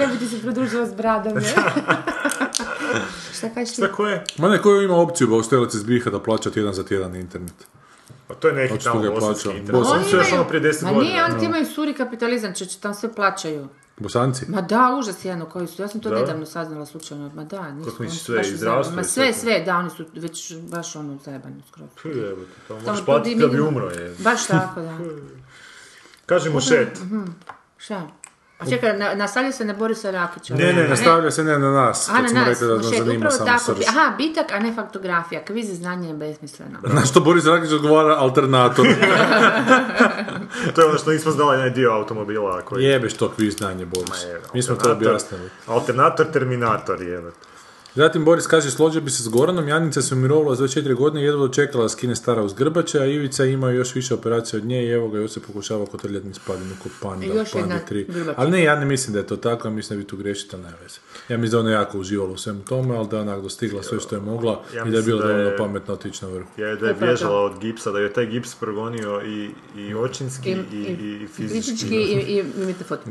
[0.00, 1.40] Ja bi ti se pridružila s bradom, ne?
[3.36, 3.74] Šta kažeš ti?
[3.74, 4.24] Šta ko je?
[4.38, 7.54] Ma ne, koji ima opciju Baustelac iz Biha da plaća tjedan za tjedan internet?
[8.28, 9.72] Pa to je neki tamo bosanski internet.
[9.72, 10.34] Bosanski.
[10.34, 11.10] Ono prije 10 Ma godina.
[11.12, 13.68] nije, oni ti imaju suri kapitalizam, će tamo sve plaćaju.
[13.98, 14.44] Bosanci?
[14.48, 16.18] Ma da, užas jedno koji su, ja sam to Da?
[16.18, 18.96] nedavno saznala slučajno, ma da, nisu, Kako misliš sve, i zdravstvo.
[18.96, 19.60] Ma sve, sve?
[19.60, 21.88] da, oni su već baš ono zajebani skroz.
[22.02, 24.14] Puh, jebote, to Tamo možeš to platiti da bi umro je.
[24.18, 24.98] Baš tako, da.
[26.26, 26.98] Kaže mu šet.
[27.76, 28.08] Šta?
[28.62, 30.54] A čekaj, na, nastavlja se na Borisa Rakića.
[30.54, 32.08] Ne, ne, nastavlja se ne na nas.
[32.08, 33.64] A na nas, rekli da nas zanima upravo samo tako.
[33.64, 33.84] srž.
[33.88, 35.44] Aha, bitak, a ne faktografija.
[35.44, 36.78] Kviz je znanje je besmisleno.
[37.00, 38.86] Na što Boris Rakić odgovara alternator.
[40.74, 42.84] To je ono što nismo znali, onaj dio automobila koji...
[42.84, 44.24] Jebeš to kviz znanje, Boris.
[44.24, 45.50] Je, Mi smo to objasnili.
[45.66, 47.51] Alternator, terminator, jebate.
[47.94, 51.26] Zatim Boris kaže, složio bi se s Goranom, Janica se umirovala za 24 godine i
[51.26, 54.90] jedva dočekala skine stara uz grbače, a Ivica ima još više operacija od nje i
[54.90, 58.06] evo ga još se pokušava kotrljati niz padinu kod panda, I još pandi jedna 3.
[58.08, 58.34] grbača.
[58.36, 60.56] Ali ne, ja ne mislim da je to tako, ja mislim da vi tu grešite,
[60.56, 60.98] ali ne veze.
[61.28, 63.82] Ja mislim da je ona jako uživala u svemu tome, ali da je onak dostigla
[63.82, 66.30] sve što je mogla Ja i da je bilo da je- dovoljno pametno otići na
[66.30, 66.48] vrhu.
[66.56, 70.54] Je da je bježala od gipsa, da je taj gips progonio i, i očinski i,
[70.72, 70.82] i,
[71.14, 71.60] i fizički.
[71.66, 73.06] Fizički i, i, i metafot-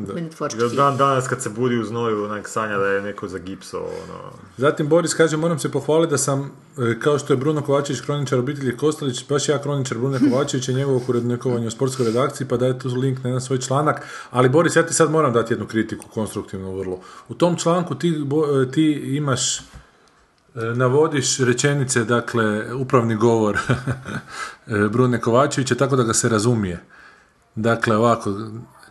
[0.55, 3.81] I da dan danas kad se budi u znoju, onak sanja da je neko zagipsao,
[4.03, 4.31] ono...
[4.71, 8.39] Zatim Boris kaže, moram se pohvaliti da sam, e, kao što je Bruno Kovačević, kroničar
[8.39, 12.79] obitelji Kostelić, baš ja kroničar Bruno Kovačević i njegovog urednikovanja u sportskoj redakciji, pa daj
[12.79, 14.01] tu link na jedan svoj članak.
[14.29, 16.99] Ali Boris, ja ti sad moram dati jednu kritiku, konstruktivnu vrlo.
[17.29, 19.61] U tom članku ti, e, ti imaš e,
[20.55, 23.59] navodiš rečenice, dakle, upravni govor
[24.93, 26.83] Brune Kovačevića tako da ga se razumije.
[27.55, 28.33] Dakle, ovako,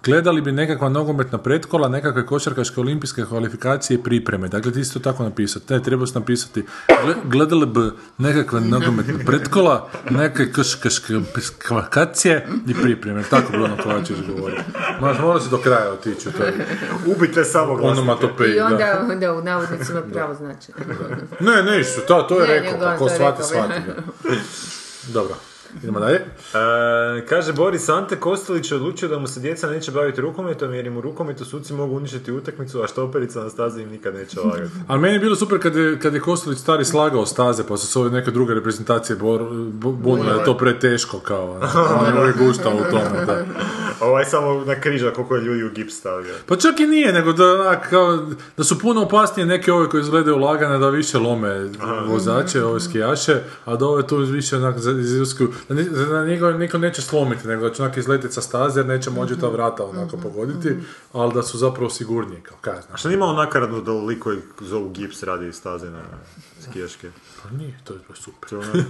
[0.05, 4.48] gledali bi nekakva nogometna pretkola, nekakve košarkaške olimpijske kvalifikacije i pripreme.
[4.48, 5.72] Dakle, ti si to tako napisati.
[5.74, 7.81] Ne, treba se napisati, gle- gledali bi
[8.18, 11.14] nekakve nogometne pretkola, nekakve košarkaške
[11.68, 13.22] kvalifikacije i pripreme.
[13.31, 14.56] Tako Bruno Kovačević govori.
[15.01, 16.52] Moraš, mora se do kraja otići u toj
[17.06, 18.52] Ubite samo onomatopeji.
[18.52, 18.64] I da.
[18.66, 20.72] onda, onda u navodnicima pravo znači.
[21.40, 23.81] Ne, ne, isto, to, to je Ne, rekao, nego pa shvati, shvati.
[25.12, 25.35] Dobro,
[25.77, 26.17] idemo dalje.
[26.17, 26.25] E,
[27.23, 30.97] kaže Boris Ante Kostelić je odlučio da mu se djeca neće baviti rukometom jer im
[30.97, 34.71] u rukometu suci mogu uništiti utakmicu, a štoperica na stazi im nikad neće lagati.
[34.87, 37.87] Ali meni je bilo super kad je, kad je Kostelić stari slagao staze, pa su
[37.87, 41.51] se ove neke druge reprezentacije bor, bu- bunile da je to preteško kao.
[41.51, 41.61] ono.
[42.01, 42.37] On je uvijek
[42.71, 43.45] u tome, da.
[44.01, 46.35] Ovaj samo na križa koliko je ljudi u gips stavio.
[46.47, 48.18] Pa čak i nije, nego da, onak, kao,
[48.56, 51.70] da su puno opasnije neke ove koje izgledaju lagane, da više lome
[52.06, 57.48] vozače, ove skijaše, a da ove tu više onak iziskuju, da, njega niko neće slomiti,
[57.48, 60.77] nego da će onak izletiti sa staze jer neće moći ta vrata onako pogoditi,
[61.12, 63.01] ali da su zapravo sigurniji, kao kaj A znaš.
[63.01, 66.01] što nije malo nakaradno da lik koji zovu gips radi staze na
[66.62, 67.11] skijaške?
[67.43, 68.49] Pa nije, to je baš super.
[68.49, 68.85] To je ono-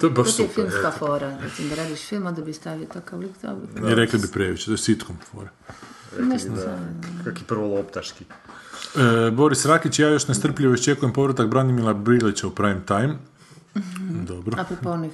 [0.00, 0.54] to je baš To je super.
[0.54, 0.98] filmska eto.
[0.98, 1.38] fora.
[1.40, 3.92] Recimo da radiš film, onda bi stavio takav lik za uvijek.
[3.92, 5.48] I rekli bi previše, to je sitcom fora.
[6.18, 6.78] Mislim, da,
[7.24, 8.24] kaki prvo loptaški.
[9.26, 13.14] E, Boris Rakić, ja još nestrpljivo iščekujem povratak Branimila Brilića u prime time.
[14.22, 14.56] Dobro.
[14.60, 15.12] Apropo onih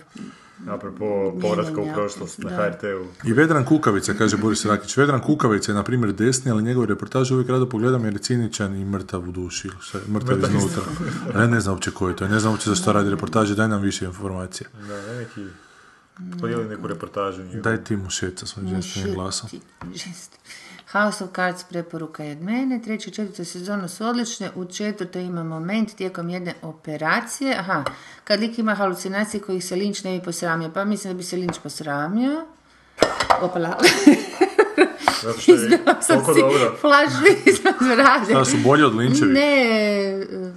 [0.66, 2.50] Apropo povratka u prošlost na.
[2.50, 3.28] HRT-u.
[3.28, 4.96] I Vedran Kukavica, kaže Boris Rakić.
[4.96, 8.76] Vedran Kukavica je, na primjer, desni, ali njegove reportaže uvijek rado pogledam jer je ciničan
[8.76, 9.70] i mrtav u duši.
[10.08, 10.82] Mrtav iznutra.
[11.34, 12.24] A ja ne znam uopće ko je to.
[12.24, 13.54] Ja ne znam uopće zašto radi reportaže.
[13.54, 14.68] Daj nam više informacija.
[14.88, 15.46] Da, ne neki...
[16.40, 17.42] Podijeli neku reportažu.
[17.42, 19.50] Daj ti mu šeca svojim ženstvenim glasom.
[19.94, 20.38] Žest.
[20.92, 22.82] House of Cards preporuka je od mene.
[22.82, 24.50] Treća i četvrta sezona su odlične.
[24.54, 27.56] U četvrtoj ima moment tijekom jedne operacije.
[27.58, 27.84] Aha,
[28.24, 30.70] kad lik ima halucinacije kojih se Lynch ne bi posramio.
[30.74, 32.46] Pa mislim da bi se Lynch posramio.
[33.40, 33.78] Opala.
[35.22, 36.76] Zato što je sam toliko si dobro.
[38.24, 39.32] Šta su bolji od Linčevi?
[39.32, 39.64] Ne,
[40.30, 40.52] e,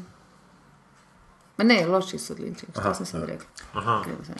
[1.58, 3.48] ma ne, loši su od Lyncheva, što sam sad rekla.
[3.74, 4.04] Aha.
[4.26, 4.36] Sam.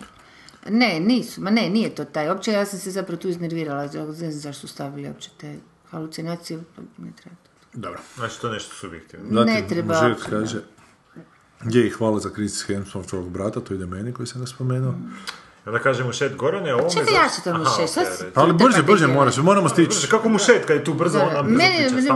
[0.70, 2.30] Ne, nisu, ma ne, nije to taj.
[2.30, 5.56] Opće ja sam se zapravo tu iznervirala, ne znam zašto su stavili uopće te
[5.92, 7.50] halucinacije, pa ne treba to.
[7.74, 8.00] Dobro.
[8.16, 9.26] Znači, to je nešto subjektivno.
[9.32, 10.58] Zatim, Ne treba uopće, kaže,
[11.64, 14.94] je i hvala za Chris Hemsworthovog brata, to ide meni koji sam ga spomenuo.
[15.66, 16.90] Onda kaže mu šet Gorane, ovo.
[16.90, 20.08] Čekaj, ja ću to mu šet, sad si- Ali brže, brže moraš, moramo stići.
[20.08, 22.14] Kako mu šet kad je tu brzo, ona brzo Meni, priča,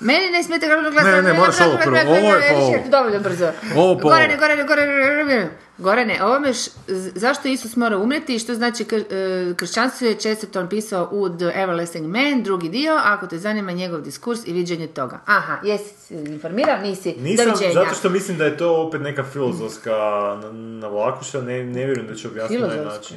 [0.00, 0.80] meni, ne smeta kako.
[1.06, 1.96] Ne, ne, moraš ovo prvo.
[1.98, 2.74] Ovo je pa ovo.
[2.90, 3.52] Dovoljno brzo.
[3.76, 4.36] Ovo pa Gorane.
[4.36, 5.50] Gorane, Gorane, Gorane.
[5.78, 6.70] Gorane, ovome š-
[7.14, 9.04] zašto Isus mora umreti i što znači kr-
[9.50, 14.00] e, kršćanstvo je Chesterton pisao u The Everlasting Man, drugi dio, ako te zanima njegov
[14.00, 15.20] diskurs i viđenje toga.
[15.26, 19.90] Aha, jesi se informirao, nisi, Nisam, zato što mislim da je to opet neka filozofska
[20.36, 23.16] na- navlakuša, ne, ne vjerujem da će objasniti na način.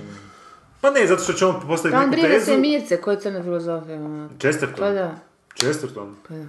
[0.81, 2.45] Pa ne, zato što će on postaviti Pa on neku brine tezu.
[2.45, 3.95] se Mirce, koja je crna filozofija.
[3.97, 4.29] ono.
[4.31, 4.77] Chesterton.
[4.77, 5.15] Pa da,
[5.55, 6.15] Chesterton.
[6.27, 6.43] pa da,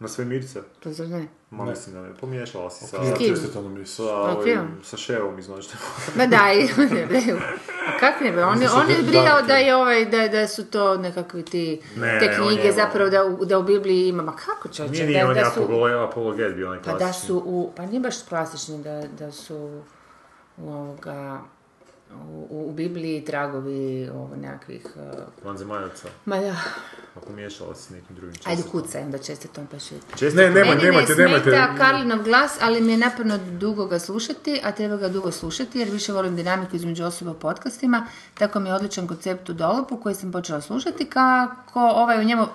[0.00, 0.60] Na sve mirce.
[0.82, 1.28] pa zar ne?
[1.50, 2.96] Ma mislim da ne, pomiješala si sa...
[3.06, 3.36] S kim?
[3.86, 5.74] Sa, ovim, sa ševom iz noćne.
[6.16, 6.62] Ma daj,
[7.88, 10.64] a kak ne be, on, je- on je brinao da je ovaj, da, da su
[10.66, 14.32] to nekakvi ti, Ne, te knjige je- zapravo da, u- da u Bibliji ima, ma
[14.34, 15.62] kako čovječe, Nije, nije, da, on je da su,
[16.00, 17.26] apologet, bio onaj pa da klasični.
[17.26, 19.82] su u, pa nije baš klasični da, da su
[20.56, 21.40] u ovoga,
[22.50, 26.08] u, u Bibliji tragovi ovo nekakvih, uh, Vanzemaljaca.
[26.24, 26.56] ma da,
[27.16, 28.86] A pomiješala si s nekim drugim ajde Chestertonom.
[28.86, 29.98] kucaj, onda često to pa šut.
[30.08, 30.36] Chesterton.
[30.36, 31.44] Ne, nemoj, Meni nemojte, ne nemojte.
[31.44, 35.78] smeta Karlinov glas, ali mi je naporno dugo ga slušati, a treba ga dugo slušati
[35.78, 39.96] jer više volim dinamiku između osoba u podcastima, tako mi je odličan koncept u dolopu
[39.96, 42.46] koji sam počela slušati kako ovaj u njemu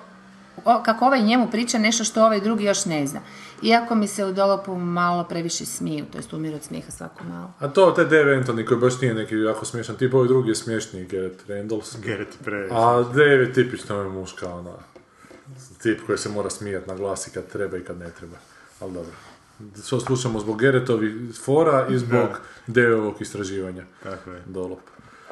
[0.84, 3.20] kako ovaj njemu priča nešto što ovaj drugi još ne zna.
[3.62, 7.52] Iako mi se u dolopu malo previše smiju, to jest umiru od smijeha svako malo.
[7.58, 10.54] A to, te Dave Anthony koji baš nije neki jako smiješan tip, ovaj drugi je
[10.54, 11.96] smješniji, Garrett Randalls.
[12.02, 12.68] Gerrit pre.
[12.70, 14.72] A Dave je tipično je muška, ona,
[15.82, 18.36] tip koji se mora smijat na glas i kad treba i kad ne treba.
[18.80, 19.12] Ali dobro.
[19.86, 21.14] Što slušamo zbog Gerretovih
[21.44, 22.28] fora i zbog
[22.66, 23.84] Deovog istraživanja.
[24.02, 24.42] Tako je.
[24.46, 24.80] Dolop.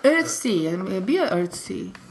[0.07, 1.23] Earthsea, je je bio?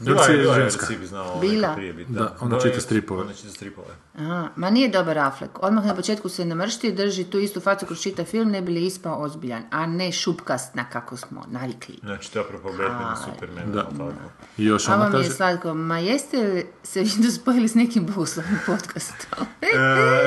[0.00, 0.86] Bila je, je bila je, ženska.
[0.86, 1.54] Reci bi znao Bila.
[1.60, 2.12] neka prije biti.
[2.12, 3.22] Da, ona To čita je- stripove.
[3.22, 3.88] Ona čita stripove.
[4.16, 5.58] Aha, ma nije dobar Affleck.
[5.58, 8.72] Odmah na početku se namršti i drži tu istu facu kroz čitav film, ne bi
[8.72, 11.94] li ispao ozbiljan, a ne šupkast na kako smo navikli.
[12.00, 13.82] Znači, to je apropo Batman i Superman, Da.
[13.82, 14.10] tako.
[14.58, 15.30] I još A ona vam je kaže...
[15.30, 19.46] slatko, ma jeste li se vi dospojili s nekim bogoslovnim podcastom?
[19.64, 19.76] E,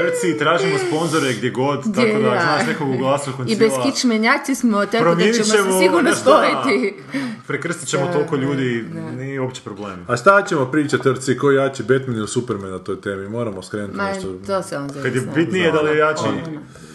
[0.03, 3.83] Rci, tražimo sponzore gdje god, tako da znaš nekog u glasu I bez koncila.
[3.85, 6.15] kičmenjaci smo, tako da ćemo se sigurno da.
[6.15, 6.95] spojiti.
[7.61, 8.85] Prekrstit ćemo toliko ljudi,
[9.17, 10.05] nije uopće problem.
[10.07, 13.29] A šta ćemo pričati, Rci, ko je jači Batman ili Superman na toj temi?
[13.29, 14.35] Moramo skrenuti Ma, nešto.
[14.47, 14.89] to se on.
[14.89, 16.23] Kad je bitnije da li je jači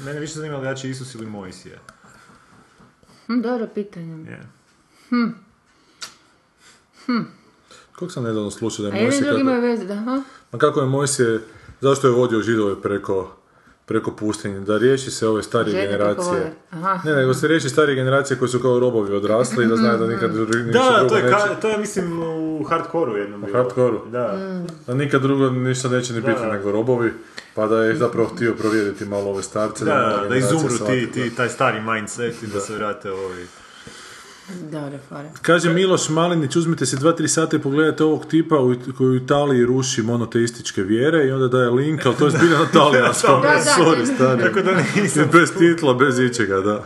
[0.04, 1.78] mene više zanima gledači Isus ili Mojsije.
[3.26, 4.30] Hm, dobro pitanje.
[4.30, 4.40] Je.
[7.92, 9.22] Kako sam nedavno slušao da A je jedni Mojsije...
[9.30, 10.22] drugi Kako, imaju veze, da, ha?
[10.52, 11.40] ma kako je Mojsije...
[11.80, 13.36] Zašto je vodio židove preko
[13.92, 16.52] preko pustinje, da riješi se ove starije Žene generacije.
[17.04, 20.06] Ne, nego se riješi starije generacije koji su kao robovi odrasli i da znaju da
[20.06, 21.36] nikad dru- ništa Da, drugo to je, neće.
[21.36, 24.00] ka, to je mislim u hardcore jednom hardcoreu?
[24.06, 24.38] Da.
[24.86, 26.52] Da nikad drugo ništa neće ni biti Da.
[26.52, 27.12] nego robovi,
[27.54, 29.84] pa da je zapravo htio provjeriti malo ove starce.
[29.84, 33.46] Da, da, da izumru ti, ti, taj stari mindset i da se vrate ovi.
[34.60, 34.98] Dobre.
[35.42, 39.66] Kaže Miloš Malinić, uzmite si 2-3 sata i pogledajte ovog tipa u, koji u Italiji
[39.66, 43.42] ruši monoteističke vjere i onda daje link, ali to je zbilja na talijanskom.
[43.42, 44.14] Da, da, Sorry, da.
[44.14, 44.42] stari.
[44.42, 44.70] Tako da
[45.02, 45.28] nisam...
[45.32, 46.84] Bez titla, bez ičega, da.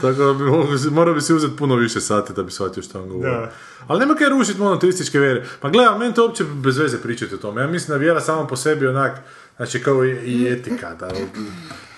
[0.00, 3.08] Tako da bi morao bi si uzeti puno više sati da bi shvatio što on
[3.08, 3.30] govori.
[3.30, 3.52] Da.
[3.86, 5.44] Ali nema kaj rušiti monoteističke vjere.
[5.60, 7.60] Pa gledaj, meni to uopće bez veze pričati o tome.
[7.62, 9.18] Ja mislim da vjera sama po sebi onak,
[9.56, 11.08] znači kao i, i etika, da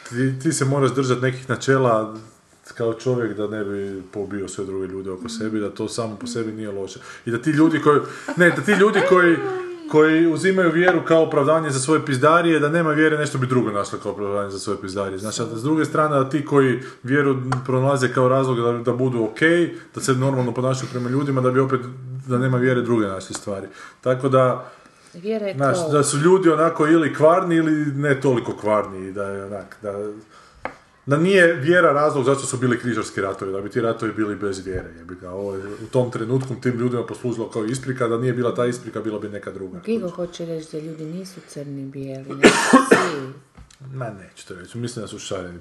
[0.08, 2.16] ti, ti se moraš držati nekih načela
[2.78, 6.26] kao čovjek da ne bi pobio sve druge ljude oko sebi, da to samo po
[6.26, 7.00] sebi nije loše.
[7.26, 8.00] I da ti ljudi koji,
[8.36, 9.36] ne, da ti ljudi koji,
[9.90, 13.98] koji uzimaju vjeru kao opravdanje za svoje pizdarije, da nema vjere, nešto bi drugo našlo
[13.98, 15.18] kao opravdanje za svoje pizdarije.
[15.18, 17.36] Znači, a s druge strane, da ti koji vjeru
[17.66, 19.40] pronalaze kao razlog da, da budu ok,
[19.94, 21.80] da se normalno ponašaju prema ljudima, da bi opet,
[22.26, 23.66] da nema vjere druge našli stvari.
[24.00, 24.70] Tako da,
[25.14, 29.44] Vjera je znaš, da su ljudi onako ili kvarni ili ne toliko kvarni, da je
[29.44, 29.92] onak, da,
[31.08, 34.66] da nije vjera razlog zašto su bili križarski ratovi, da bi ti ratovi bili bez
[34.66, 34.94] vjere.
[34.98, 35.30] Jebi ga.
[35.30, 39.00] Ovo je u tom trenutku tim ljudima poslužilo kao isprika, da nije bila ta isprika,
[39.00, 39.80] bila bi neka druga.
[39.86, 42.26] Gigo hoće reći da ljudi nisu crni bijeli.
[43.98, 45.58] Ma neću to reći, mislim da su šareni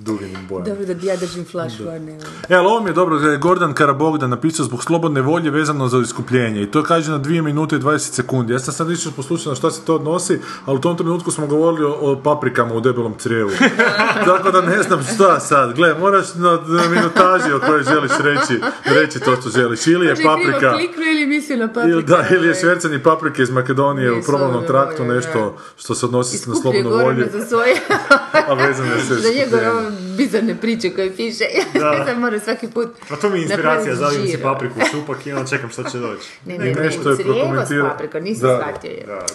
[0.00, 0.68] duginim bojama.
[0.68, 2.18] Dobro da ja držim flašu, a ne...
[2.48, 5.88] E, ali ovo mi je dobro da je Gordan Karabogdan napisao zbog slobodne volje vezano
[5.88, 8.52] za iskupljenje i to kaže na 2 minute i 20 sekundi.
[8.52, 11.46] Ja sam sad išao poslušati na šta se to odnosi, ali u tom trenutku smo
[11.46, 13.50] govorili o, o paprikama u debelom crijevu.
[14.30, 15.74] Tako da ne znam šta sad.
[15.74, 19.86] Gle, moraš na, na minutaži o kojoj želiš reći, reći to što želiš.
[19.86, 20.74] Ili je Može krivo paprika...
[21.10, 21.88] ili mislio na paprika.
[21.88, 22.60] Ili, da, ili je ovaj.
[22.60, 26.90] švercani paprike iz Makedonije Nije u probavnom slobodne traktu nešto što se odnosi na slobodnu
[26.90, 27.76] volju, za svoje...
[28.48, 31.44] a vezano je sve za njegove bizarne priče koje piše.
[31.74, 32.88] Ja sam svaki put...
[33.08, 35.98] Pa to mi je inspiracija, zavim si papriku u šupak i onda čekam šta će
[35.98, 36.28] doći.
[36.44, 37.88] Ne, ne, ne, nešto je prokomentirao.
[37.88, 38.60] paprikom, nisi Da.
[38.62, 39.04] shvatio je.
[39.06, 39.26] Da,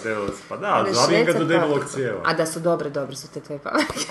[0.48, 2.20] pa da, zavim ga do debelog cijeva.
[2.24, 4.06] A da su dobre, dobre su te tvoje paprike.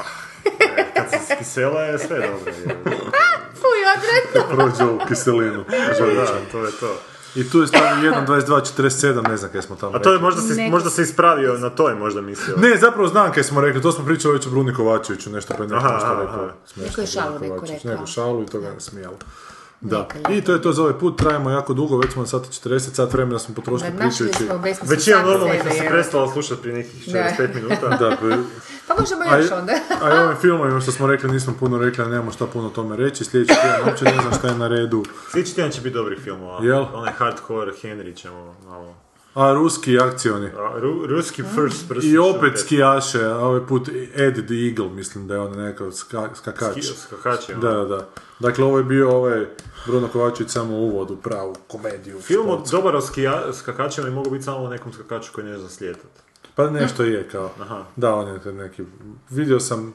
[0.95, 2.51] Kad se kisela je sve dobro.
[2.51, 2.75] je.
[3.61, 4.55] Fuj, odvratno.
[4.55, 5.65] Prođe u kiselinu.
[6.15, 7.10] Da, to je to.
[7.35, 10.23] I tu je stavio 1.22.47, ne znam kaj smo tamo A to je rekli.
[10.23, 12.57] možda se, možda se ispravio, na to je možda mislio.
[12.57, 15.63] Ne, zapravo znam kaj smo rekli, to smo pričali već o Bruni Kovačeviću, nešto pa
[15.63, 16.35] je nešto Aha, što aha, rekao.
[16.35, 16.53] aha.
[16.65, 17.83] smiješno Neko je šalu neko Kovačević.
[17.83, 17.91] rekao.
[17.91, 19.15] Neko šalu i to ga je smijalo.
[19.81, 19.97] Da.
[20.15, 22.49] Neka I to je to za ovaj put, trajamo jako dugo, već smo na sati
[22.49, 24.45] 40, sat vremena smo potrošili pričajući.
[24.45, 27.87] smo besmislu Većina sami normalnih sebe, nas se prestala slušati prije nekih 45 minuta.
[27.89, 28.17] Da,
[28.87, 29.73] pa- možemo a, još onda.
[30.01, 32.71] a i ovim filmovima što smo rekli, nismo puno rekli, a nemamo šta puno o
[32.71, 33.25] tome reći.
[33.25, 35.03] Sljedeći tjedan uopće ne znam šta je na redu.
[35.31, 36.59] Sljedeći tjedan će biti dobri filmova.
[36.65, 36.85] Jel?
[36.93, 38.95] Onaj hardcore Henry ćemo malo...
[39.33, 40.47] A ruski akcioni.
[40.47, 45.27] A, Ru, ruski first person I opet skijaše, a ovaj put Ed the Eagle, mislim
[45.27, 46.71] da je on nekakav ska, skakač.
[46.73, 47.85] Ski- skakač je, Da, ono.
[47.85, 48.07] da, da.
[48.39, 49.45] Dakle, ovo je bio ovaj
[49.85, 52.21] Bruno Kovačević samo uvod u pravu komediju.
[52.21, 55.57] Film od dobar o skija, skakačima i mogu biti samo o nekom skakaču koji ne
[55.57, 56.11] zna slijetat.
[56.55, 57.51] Pa nešto je kao.
[57.59, 57.85] Aha.
[57.95, 58.83] Da, on je neki...
[59.29, 59.93] Vidio sam...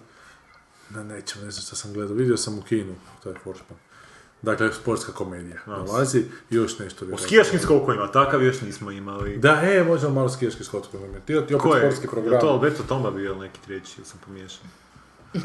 [0.91, 2.17] Na nečem, ne znam što sam gledao.
[2.17, 3.79] Vidio sam u kinu, to je Forsman.
[4.43, 5.57] Dakle, sportska komedija.
[5.67, 6.19] Dolazi
[6.51, 7.07] i još nešto.
[7.13, 9.37] O skijaškim skokovima, takav još nismo imali.
[9.37, 11.21] Da, e, možemo malo skijaški skotsko komedija.
[11.21, 11.81] Ti, ti opet Ko je?
[11.81, 12.41] sportski Je program.
[12.41, 14.67] to Alberto Tomba bio ili neki treći, ili sam pomiješan?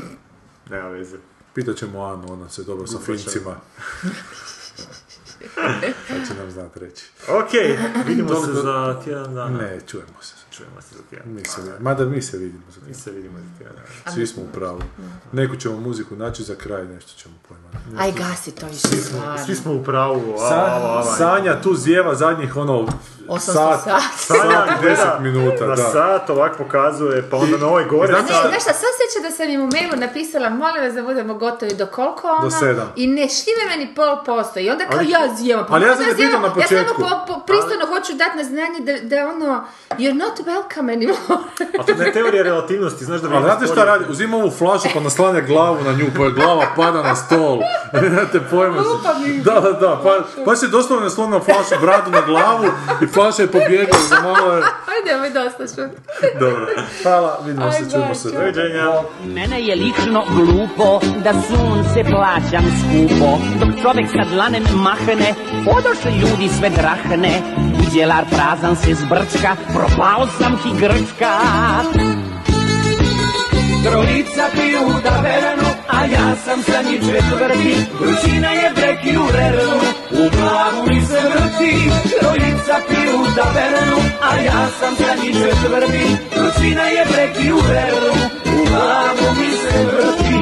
[0.72, 1.18] Nema veze.
[1.54, 3.56] Pitat ćemo Anu, ona se dobro sa Fincima.
[6.08, 7.06] Sad će nam znat reći.
[7.30, 7.52] Ok,
[8.08, 9.58] vidimo se za tjedan dana.
[9.58, 10.41] Ne, čujemo se.
[10.52, 11.28] Čujemo se za tjedan.
[11.28, 12.94] Mi se, mada mi se vidimo za Mi tjedan.
[12.96, 13.84] se vidimo za tjedan.
[14.08, 14.82] Svi smo u pravu.
[15.32, 18.00] Neku ćemo muziku naći za kraj, nešto ćemo pojma.
[18.00, 19.46] Aj, gasi to više stvarno.
[19.46, 20.36] Svi smo u pravu.
[20.40, 22.88] Sa- a, Sanja tu zjeva zadnjih ono
[23.28, 23.80] 800 sat,
[24.18, 24.68] sat, gleda
[25.18, 25.84] 10 minuta, na da.
[25.84, 28.28] sat ovak pokazuje, pa onda na ovoj gore ne, sat.
[28.28, 31.74] znaš šta, sad sjeća da sam im u mailu napisala, molim vas da budemo gotovi
[31.74, 32.92] do koliko ono, Do sedam.
[32.96, 35.96] i ne štive meni pol posto, i onda kao Ali- ja zijevam, pa Ali ja
[35.96, 37.02] sam te zijevam, pitao na Ja samo početku.
[37.28, 41.44] po, po, pristojno hoću dati na znanje da, da ono, you're not welcome anymore.
[41.80, 44.06] A to ne je teorija relativnosti, znaš da Ali znate šta radi?
[44.10, 47.60] Uzima ovu flašu pa naslanja glavu na nju, pa je glava pada na stol.
[48.02, 48.82] Nemate pojma.
[49.26, 49.38] Mi.
[49.38, 50.02] Da, da, da.
[50.04, 52.66] Pa, pa se doslovno naslonila flašu bradu na glavu
[53.02, 54.64] i flaša je pobjegla za malo je...
[54.94, 55.82] Ajde, ovo je dosta što.
[56.40, 56.68] Dobro.
[57.04, 58.32] Hvala, vidimo se, čujemo se.
[58.32, 58.92] Doviđenja.
[59.26, 65.36] Mene je lično glupo da sunce plaćam skupo Dok čovek sa dlanem mahne,
[65.78, 67.42] odoše ljudi sve drahne
[67.88, 71.34] Udjelar prazan se zbrčka, propao sam ti Grčka.
[73.84, 77.76] Trojica piju tavernu, a ja sam sa njih četvrti.
[78.00, 79.80] Vrućina je breki u rernu,
[80.12, 81.90] u glavu mi se vrti.
[82.20, 83.98] Trojica piju tavernu,
[84.30, 86.06] a ja sam sa njih četvrti.
[86.36, 88.14] Vrućina je breki u rernu,
[88.46, 90.41] u glavu mi se vrti